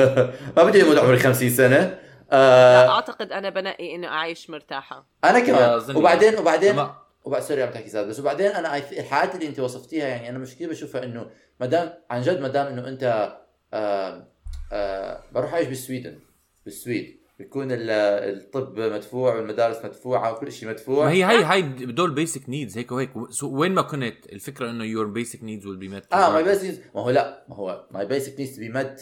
ما 0.56 0.64
بدي 0.64 0.82
أموت 0.82 0.98
عمري 0.98 1.18
50 1.18 1.50
سنة. 1.50 1.78
لا، 1.78 1.98
آه 2.32 2.94
أعتقد 2.94 3.32
أنا 3.32 3.50
بنقي 3.50 3.94
إنه 3.94 4.08
أعيش 4.08 4.50
مرتاحة. 4.50 5.06
أنا 5.24 5.40
كمان. 5.40 5.96
وبعدين 5.96 6.38
وبعدين 6.38 6.86
وبعد 7.24 7.42
سوري 7.42 7.62
عم 7.62 7.70
تحكي 7.70 7.88
زاد 7.88 8.06
بس 8.08 8.20
وبعدين 8.20 8.50
أنا 8.50 8.76
الحالات 8.76 9.34
اللي 9.34 9.46
أنت 9.46 9.60
وصفتيها 9.60 10.08
يعني 10.08 10.28
أنا 10.28 10.38
مش 10.38 10.54
كثير 10.54 10.70
بشوفها 10.70 11.04
إنه 11.04 11.26
ما 11.60 11.66
دام 11.66 11.94
عن 12.10 12.22
جد 12.22 12.40
ما 12.40 12.48
دام 12.48 12.66
إنه 12.66 12.88
أنت 12.88 13.32
آه 13.74 14.26
آه 14.72 15.22
بروح 15.32 15.54
أعيش 15.54 15.68
بالسويدن 15.68 16.18
بالسويد. 16.64 17.17
بيكون 17.38 17.72
ال- 17.72 17.90
الطب 17.90 18.78
مدفوع 18.78 19.34
والمدارس 19.34 19.84
مدفوعة 19.84 20.32
وكل 20.32 20.52
شيء 20.52 20.68
مدفوع. 20.68 21.04
ما 21.04 21.10
هي 21.10 21.22
هاي 21.22 21.44
هاي 21.44 21.62
دول 21.62 22.10
basic 22.10 22.48
needs 22.48 22.78
هيك 22.78 22.92
وهيك. 22.92 23.10
so 23.30 23.48
وين 23.56 23.74
ما 23.74 23.82
كنت 23.82 24.26
الفكرة 24.32 24.70
إنه 24.70 24.84
يور 24.84 25.06
بيسك 25.06 25.42
نيدز 25.44 25.66
ويل 25.66 25.76
بي 25.76 25.88
ميت 25.88 26.12
آه 26.12 26.32
ماي 26.32 26.42
بيسك 26.44 26.82
ما 26.94 27.00
هو 27.00 27.10
لا 27.10 27.44
ما 27.48 27.56
هو 27.56 27.86
my 27.90 28.06
basic 28.06 28.40
needs 28.40 28.56
to 28.56 28.62
be 28.62 28.68
met 28.68 28.96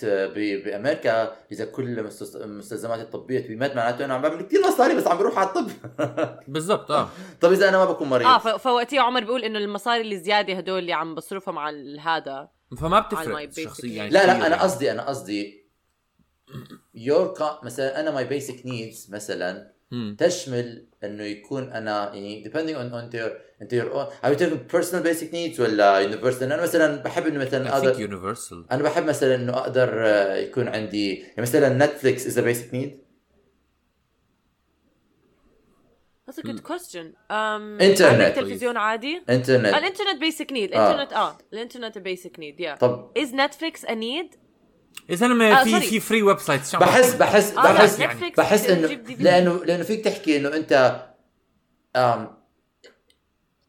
بأمريكا. 0.65 1.33
إذا 1.53 1.65
كل 1.65 1.99
المستلزمات 2.35 3.01
الطبية 3.01 3.41
to 3.41 3.49
be 3.49 3.57
met 3.57 3.77
معناته 3.77 4.05
أنا 4.05 4.15
عم 4.15 4.23
بعمل 4.23 4.43
كثير 4.43 4.61
مصاري 4.67 4.95
بس 4.95 5.07
عم 5.07 5.19
بروح 5.19 5.39
على 5.39 5.49
الطب. 5.49 5.71
بالضبط 6.53 6.91
آه. 6.91 7.09
طب 7.41 7.53
إذا 7.53 7.69
أنا 7.69 7.79
ما 7.79 7.85
بكون 7.85 8.09
مريض. 8.09 8.27
آه 8.27 8.39
فوقتها 8.57 9.01
عمر 9.01 9.21
بيقول 9.21 9.45
إنه 9.45 9.59
المصاري 9.59 10.01
اللي 10.01 10.17
زيادة 10.17 10.55
هدول 10.55 10.79
اللي 10.79 10.93
عم 10.93 11.15
بصرفهم 11.15 11.59
على 11.59 12.01
هذا 12.01 12.49
فما 12.79 13.01
بتفرق 13.01 13.51
شخصيا 13.65 13.95
يعني 13.97 14.11
لا 14.11 14.27
لا 14.27 14.37
أنا 14.37 14.43
يعني. 14.49 14.55
قصدي 14.55 14.91
أنا 14.91 15.03
قصدي 15.09 15.66
your 16.95 17.35
مثلا 17.63 18.01
أنا 18.01 18.11
my 18.11 18.25
basic 18.25 18.67
needs 18.67 19.09
مثلا. 19.11 19.77
تشمل 20.19 20.87
إنه 21.05 21.25
يكون 21.25 21.73
أنا 21.73 22.15
يعني 22.15 22.45
depending 22.45 22.75
on 22.77 22.93
on 22.93 23.17
your 23.17 23.31
انت 23.63 23.75
your 23.75 23.93
own 23.95 24.07
are 24.25 24.33
you 24.33 24.39
talking 24.39 24.77
personal 24.77 25.03
basic 25.03 25.33
needs 25.33 25.61
ولا 25.61 26.11
universal 26.11 26.43
أنا 26.43 26.63
مثلا 26.63 27.03
بحب 27.03 27.27
إنه 27.27 27.39
مثلا 27.39 27.69
I 27.69 27.73
think 27.73 27.75
أقدر 27.87 28.09
universal 28.35 28.73
أنا 28.73 28.83
بحب 28.83 29.05
مثلا 29.05 29.35
إنه 29.35 29.53
أقدر 29.53 30.07
آه، 30.07 30.37
يكون 30.37 30.69
عندي 30.69 31.15
يعني 31.15 31.35
مثلا 31.39 31.87
Netflix 31.87 32.27
is 32.27 32.39
basic 32.39 32.75
need 32.75 33.07
That's 36.29 36.39
a 36.39 36.43
good 36.43 36.63
question. 36.65 37.15
Um. 37.31 37.83
عندك 38.01 38.33
تلفزيون 38.37 38.77
عادي؟ 38.77 39.23
انترنت 39.31 39.75
الإنترنت 39.75 40.21
basic 40.21 40.53
need، 40.53 40.73
آه. 40.73 40.77
الإنترنت 40.77 41.13
آه 41.13 41.39
الإنترنت 41.53 41.99
basic 41.99 42.39
need 42.39 42.61
يا 42.61 42.75
طب 42.75 43.11
Is 43.19 43.29
Netflix 43.29 43.85
a 43.89 43.95
need؟ 43.95 44.46
إذا 45.11 45.27
أنا 45.27 45.61
آه، 45.61 45.65
في. 45.65 45.81
في 45.81 46.01
فري 46.01 46.23
ويب 46.23 46.39
سايتس 46.39 46.77
بحس 46.77 47.15
بحس 47.15 47.53
آه، 47.57 47.73
بحس 47.73 47.99
Netflix 48.01 48.37
بحس 48.37 48.71
انه. 48.71 48.89
لأنه 49.19 49.65
لأنه 49.65 49.83
فيك 49.83 50.05
تحكي 50.05 50.37
إنه 50.37 50.49
أنت 50.57 51.03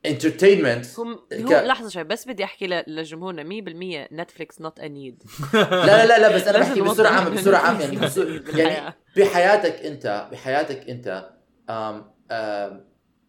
entertainment 0.07 0.99
هو 0.99 1.03
هو 1.33 1.47
ك- 1.49 1.63
لحظة 1.65 1.89
شوي 1.89 2.03
بس 2.03 2.27
بدي 2.27 2.43
أحكي 2.43 2.67
ل- 2.67 2.83
لجمهورنا 2.87 3.43
100% 3.43 4.07
Netflix 4.13 4.62
not 4.62 4.79
a 4.79 4.88
need 4.88 5.23
لا 5.53 5.65
لا 5.85 6.05
لا 6.05 6.19
لا 6.19 6.35
بس 6.35 6.47
أنا 6.47 6.59
بحكي 6.59 6.81
بسرعة 6.81 7.11
عامة 7.11 7.29
بسرعة 7.29 7.59
عامة 7.59 7.81
يعني 7.81 7.95
بسرعة. 7.97 8.41
يعني 8.59 8.93
بحياتك 9.17 9.73
أنت 9.85 10.27
بحياتك 10.31 10.89
أنت 10.89 11.29
آم 11.69 12.11
آم 12.31 12.85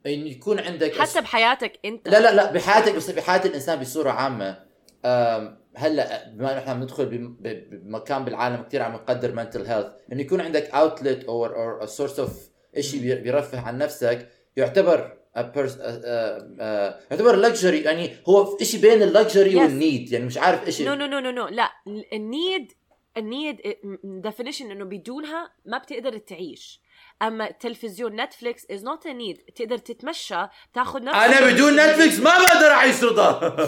انه 0.06 0.26
يكون 0.30 0.58
عندك 0.61 0.98
حتى 0.98 1.20
بحياتك 1.20 1.72
أنت 1.84 2.08
لا 2.08 2.20
لا 2.20 2.34
لا 2.34 2.52
بحياتك 2.52 2.94
بس 2.94 3.11
بحياة 3.11 3.44
الإنسان 3.46 3.78
بصورة 3.80 4.11
عامة 4.11 4.56
آم 5.04 5.58
هلا 5.78 6.28
بما 6.28 6.52
إنه 6.52 6.58
إحنا 6.58 6.74
بندخل 6.74 7.06
بمكان 7.40 8.24
بالعالم 8.24 8.62
كثير 8.62 8.82
عم 8.82 8.92
نقدر 8.94 9.32
mental 9.35 9.66
health 9.66 9.87
إنه 10.12 10.20
يكون 10.20 10.40
عندك 10.40 10.70
outlet 10.74 11.24
أو 11.24 11.44
or 11.46 11.87
source 11.87 12.18
of 12.20 12.50
شيء 12.80 13.00
بيرفه 13.22 13.60
عن 13.60 13.78
نفسك 13.78 14.28
يعتبر 14.56 15.18
a 15.36 15.40
pers- 15.40 15.78
آه، 15.80 16.48
آه، 16.60 16.98
يعتبر 17.10 17.36
luxury 17.37 17.81
يعني 17.82 18.10
هو 18.28 18.58
شيء 18.62 18.80
بين 18.80 19.02
ال 19.02 19.10
luxury 19.10 19.52
Yes. 19.54 19.58
وال 19.62 19.79
need 19.79 20.12
يعني 20.12 20.24
مش 20.24 20.38
عارف 20.38 20.66
إيش 20.66 20.82
نو 20.82 20.94
نو 20.94 21.06
نو 21.06 21.18
نو 21.18 21.30
نو 21.30 21.46
لا 21.48 21.70
ال 22.12 22.24
need 22.24 22.72
ال 23.16 23.24
need 23.24 23.57
definition 24.04 24.70
إنه 24.70 24.84
بدونها 24.84 25.50
ما 25.66 25.78
بتقدر 25.78 26.18
تعيش. 26.18 26.80
أما 27.22 27.50
تلفزيون 27.50 28.20
Netflix 28.20 28.66
is 28.70 28.85
not 28.85 29.07
a 29.07 29.12
need 29.12 29.37
تقدر 29.37 29.78
تتمشى 29.78 30.46
تاخذ 30.74 31.02
نفس 31.04 31.16
أنا 31.18 31.52
بدون 31.52 31.76
نتفليكس 31.76 32.18
ما 32.18 32.31
بقدر 32.38 32.70
أعيش 32.70 33.04
رضا 33.04 33.33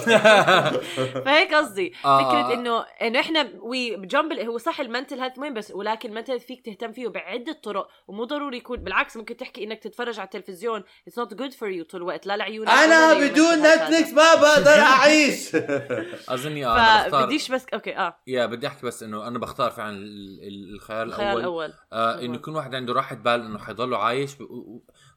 فهيك 1.25 1.53
قصدي. 1.53 1.93
آه. 2.05 2.29
فكرة 2.29 2.53
انه 2.53 2.85
إنه 3.01 3.19
إحنا 3.19 3.49
وي 3.61 3.95
جنب 3.95 4.33
هو 4.33 4.57
صح 4.57 4.79
ال 4.79 4.85
mental 4.85 5.19
health 5.19 5.39
مهم 5.39 5.53
بس 5.53 5.71
ولكن 5.71 6.09
ال 6.09 6.13
mental 6.13 6.39
فيك 6.39 6.65
تهتم 6.65 6.91
فيه 6.91 7.07
بعدة 7.07 7.53
طرق 7.63 7.87
ومو 8.07 8.23
ضروري 8.23 8.57
يكون 8.57 8.77
بالعكس 8.77 9.17
ممكن 9.17 9.37
تحكي 9.37 9.63
إنك 9.63 9.79
تتفرج 9.79 10.19
على 10.19 10.25
التلفزيون. 10.25 10.83
it's 11.07 11.17
not 11.19 11.33
good 11.33 11.53
for 11.53 11.69
you 11.69 11.83
طول 11.83 12.01
الوقت. 12.01 12.25
لا 12.27 12.37
لعيونك 12.37 12.69
أنا 12.69 13.13
بدون. 13.13 13.59
Netflix 13.59 14.11
ما 14.13 14.35
بقدر 14.35 14.71
أعيش. 14.81 15.55
أظني 16.29 16.65
آه 16.65 17.09
فبديش 17.09 17.51
بس 17.51 17.65
okay 17.73 17.97
آه. 17.97 18.19
يا 18.27 18.45
بدي 18.45 18.67
أحكي 18.67 18.85
بس 18.85 19.03
إنه 19.03 19.27
أنا 19.27 19.39
بختار 19.39 19.71
فعلا 19.71 19.97
ال- 19.97 20.39
ال- 20.47 20.73
الخيار 20.75 21.03
الخيار 21.03 21.37
الأول. 21.37 21.41
الأول. 21.41 21.73
آه 21.93 22.19
إنه 22.21 22.35
يكون 22.35 22.55
واحد 22.55 22.75
عنده 22.75 22.93
راحة 22.93 23.15
بال 23.15 23.40
إنه 23.45 23.57
حيضله 23.59 23.97
عايش 23.97 24.31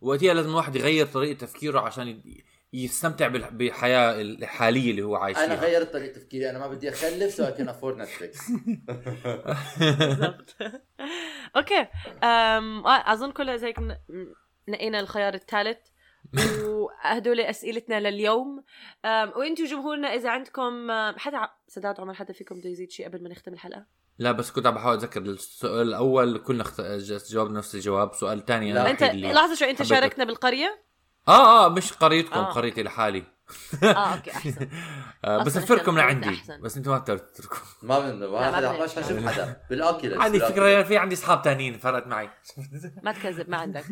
وقتها 0.00 0.34
لازم 0.34 0.50
الواحد 0.50 0.76
يغير 0.76 1.06
طريقة 1.06 1.38
تفكيره 1.38 1.80
عشان 1.80 2.22
يستمتع 2.72 3.28
بالح- 3.28 3.52
بالحياة 3.52 4.20
الحالية 4.20 4.90
اللي 4.90 5.02
هو 5.02 5.16
عايش 5.16 5.38
أنا 5.38 5.56
فيها. 5.56 5.64
غيرت 5.68 5.92
طريقة 5.92 6.12
تفكيري 6.14 6.50
أنا 6.50 6.58
ما 6.58 6.66
بدي 6.68 6.88
أخلف 6.88 7.34
so 7.34 7.44
can 7.50 7.68
afford 7.68 7.96
Netflix 7.96 8.50
بالضبط. 9.78 10.56
okay 11.56 11.86
أم... 12.24 12.86
أظن 12.86 13.32
كلها 13.32 13.56
زي 13.56 13.74
نقينا 14.68 15.00
الخيار 15.00 15.34
الثالث 15.34 15.78
وهدول 16.64 17.40
أسئلتنا 17.40 18.00
لليوم. 18.00 18.64
وأنتم 19.04 19.64
جمهورنا 19.64 20.08
إذا 20.14 20.30
عندكم 20.30 20.90
حدا 21.18 21.48
سداد 21.68 22.00
عمر 22.00 22.14
حدا 22.14 22.32
فيكم 22.32 22.54
بده 22.58 22.70
يزيد 22.70 22.90
شيء 22.90 23.06
قبل 23.08 23.22
ما 23.22 23.28
نختم 23.28 23.52
الحلقة؟ 23.52 23.86
لا 24.18 24.32
بس 24.32 24.50
كنت 24.50 24.66
عم 24.66 24.74
بحاول 24.74 24.94
أتذكر 24.96 25.20
السؤال 25.20 25.88
الأول 25.88 26.38
كلنا 26.38 26.62
اخت... 26.62 26.80
جاوبنا 27.30 27.58
نفس 27.58 27.74
الجواب 27.74 28.10
السؤال 28.10 28.38
الثاني 28.38 28.72
أنا 28.72 28.78
لا. 28.78 28.90
أنت 28.90 29.02
لحظة 29.02 29.54
شوي 29.54 29.70
أنت. 29.70 29.82
شاركنا 29.82 30.24
بالقرية 30.24 30.84
آه 31.28 31.64
آه 31.66 31.68
مش 31.68 31.92
قريتكم 31.92 32.40
آه. 32.40 32.52
قريتي 32.52 32.82
لحالي 32.82 33.22
آه 33.82 33.86
أوكي 33.86 34.30
أحسن 34.30 34.68
آه 35.24 35.42
بسفركم 35.44 35.96
لعندي 35.98 36.28
أحسن. 36.28 36.60
بس 36.60 36.76
أنتم 36.76 36.90
ما 36.90 36.98
بتقدروا 36.98 37.28
تتركوا 37.34 37.58
ما 37.82 37.98
بن 37.98 38.20
لا، 38.20 38.30
ما 38.30 38.56
حدا 38.56 38.72
بدنا 38.72 38.84
مش 38.84 38.90
حشوف 38.94 39.26
حدا 39.26 39.56
بالاوكيولس 39.70 40.18
عندي. 40.24 40.40
فكرة 40.40 40.82
في 40.82 40.96
عندي 40.98 41.14
أصحاب 41.14 41.42
تانيين 41.42 41.78
فرقت 41.78 42.06
معي 42.06 42.30
ما 43.02 43.12
تكذب 43.12 43.50
ما 43.50 43.56
عندك 43.56 43.84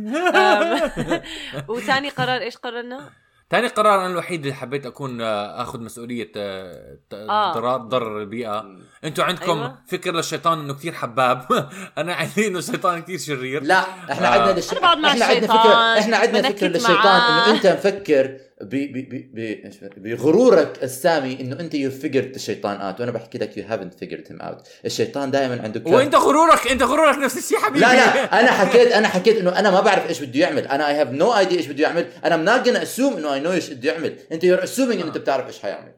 وثاني 1.69 2.09
قرار 2.09 2.41
إيش 2.41 2.57
قررنا؟ 2.57 3.11
ثاني 3.53 3.67
قرار 3.67 4.01
أنا 4.01 4.07
الوحيد 4.07 4.41
اللي 4.41 4.55
حبيت 4.55 4.87
أكون 4.87 5.21
آه، 5.21 5.63
أخذ 5.63 5.81
مسؤولية 5.81 6.33
آه، 6.37 6.99
آه. 7.13 7.77
ضرر 7.77 8.21
البيئة. 8.21 8.67
أنتم 9.05 9.23
عندكم 9.23 9.59
أيوة. 9.59 9.79
فكر 9.89 10.13
للشيطان 10.13 10.59
إنه 10.59 10.75
كثير 10.75 10.93
حباب 10.93 11.47
أنا 11.99 12.15
عندي 12.15 12.47
إنه 12.47 12.59
الشيطان 12.59 13.03
كثير 13.03 13.19
شرير 13.19 13.63
لا 13.63 13.81
إحنا 14.13 14.29
آه. 14.29 14.41
عندنا 14.41 14.53
للش... 14.57 14.73
إحنا 14.73 14.87
عندنا 14.87 15.13
الشيطان، 15.13 15.41
فكره 15.41 15.99
إحنا 15.99 16.17
عندنا 16.17 16.49
فكرة 16.49 16.69
للشيطان. 16.69 17.21
إنه 17.21 17.51
أنت 17.51 17.67
مفكر 17.67 18.39
ب... 18.63 18.69
ب... 18.69 18.93
ب... 19.09 19.35
ب... 19.35 19.39
إيش 19.39 19.79
بقى؟ 19.79 19.91
بغرورك 19.97 20.83
السامي 20.83 21.41
إنه 21.41 21.61
أنت 21.61 21.75
you 21.75 21.91
figured 21.91 22.35
الشيطان 22.35 22.77
out 22.81 23.01
وأنا 23.01 23.11
بحكي 23.13 23.39
لك 23.39 23.57
you 23.57 23.65
haven't 23.67 23.95
figured 23.95 24.25
him 24.31 24.41
out 24.41 24.69
الشيطان 24.85 25.31
دائما 25.31 25.63
عنده 25.63 25.81
كم- 25.81 25.93
وأنت 25.93 26.15
غرورك 26.15 26.67
أنت 26.67 26.83
غرورك 26.83 27.19
نفس 27.19 27.39
الشيء 27.39 27.59
حبيبي. 27.59 27.81
لا 27.81 27.95
لا 27.95 28.01
أنا 28.41 28.51
حكيت 28.51 28.93
أنا 28.93 29.09
حكيت 29.09 29.37
إنه 29.39 29.59
أنا 29.59 29.71
ما 29.71 29.81
بعرف 29.81 30.09
إيش 30.09 30.21
بده 30.23 30.41
يعمل. 30.41 30.67
أنا 30.67 30.89
I 30.89 30.95
have 30.95 31.09
no 31.11 31.33
idea 31.39 31.57
إيش 31.59 31.67
بده 31.67 31.83
يعمل. 31.83 32.07
أنا 32.25 32.35
am 32.35 32.45
not 32.45 32.69
gonna 32.69 32.83
assume 32.83 33.17
إنه 33.17 33.35
I 33.35 33.41
know 33.41 33.53
إيش 33.53 33.71
بده 33.71 33.93
يعمل. 33.93 34.19
أنت 34.33 34.45
you're 34.45 34.65
assuming 34.65 34.99
إنه 35.01 35.09
أنت 35.09 35.19
بتعرف 35.19 35.47
إيش 35.47 35.59
حيعمل. 35.61 35.93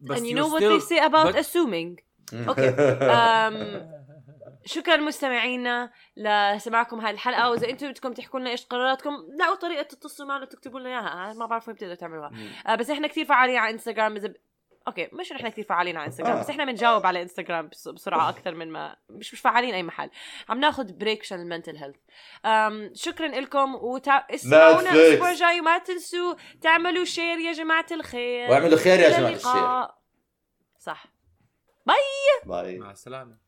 بس 0.00 0.18
and 0.18 0.22
you 0.22 0.34
know 0.36 0.48
what 0.54 0.60
they 0.60 0.80
say 0.92 1.00
about 1.08 1.34
but- 1.34 1.38
assuming? 1.38 2.00
okay 2.48 2.68
أم... 2.68 3.54
شكرا 4.64 4.96
مستمعينا 4.96 5.90
لسماعكم 6.16 7.00
هاي 7.00 7.10
الحلقة. 7.10 7.48
وإذا 7.50 7.68
أنتم 7.70 7.90
بدكم 7.90 8.12
تحكوا 8.12 8.40
لنا 8.40 8.50
إيش 8.50 8.66
قراراتكم 8.66 9.10
لاقوا 9.38 9.54
طريقه 9.56 9.82
تتصلوا 9.82 10.28
معنا 10.28 10.44
تكتبوا 10.44 10.80
لنا 10.80 10.88
إياها. 10.88 11.32
ما 11.34 11.46
بعرف 11.46 11.68
وين 11.68 11.74
بتقدروا 11.74 11.94
تعملوها. 11.96 12.30
آه 12.66 12.74
بس 12.74 12.90
إحنا 12.90 13.08
كثير 13.08 13.24
فعالين 13.24 13.56
على 13.56 13.70
انستغرام 13.72 14.16
إذا 14.16 14.28
ب... 14.28 14.34
okay 14.88 15.08
مش 15.12 15.32
نحن 15.32 15.48
كثير 15.48 15.64
فعالين 15.64 15.96
على 15.96 16.06
انستغرام 16.06 16.36
آه. 16.36 16.40
بس 16.40 16.50
إحنا 16.50 16.64
بنجاوب 16.64 17.06
على 17.06 17.22
انستغرام 17.22 17.68
بس- 17.68 17.88
بسرعة 17.88 18.28
أكثر 18.28 18.54
من 18.54 18.70
ما 18.72 18.96
مش 19.10 19.34
مش 19.34 19.40
فعالين 19.40 19.74
أي 19.74 19.82
محل. 19.82 20.10
عم 20.48 20.60
ناخذ 20.60 20.92
break 20.92 21.20
عشان 21.20 21.40
ال 21.40 21.45
mental 21.45 21.76
health 21.76 21.96
شكرا 23.04 23.28
لكم. 23.28 23.76
اسمعونا 24.30 24.90
Netflix. 24.90 24.94
الأسبوع 24.94 25.30
الجاي 25.30 25.60
وما 25.60 25.78
تنسوا 25.78 26.34
تعملوا 26.60 27.04
share 27.04 27.38
يا 27.38 27.52
جماعة 27.52 27.86
الخير. 27.92 28.50
واعملوا 28.50 28.78
خير 28.78 29.00
يا 29.00 29.08
جماعة 29.18 29.30
ال 29.32 29.35
share 29.35 29.50
اللقاء. 29.52 29.98
صح. 30.78 31.06
باي. 31.86 32.78
مع 32.78 32.90
السلامة. 32.90 33.43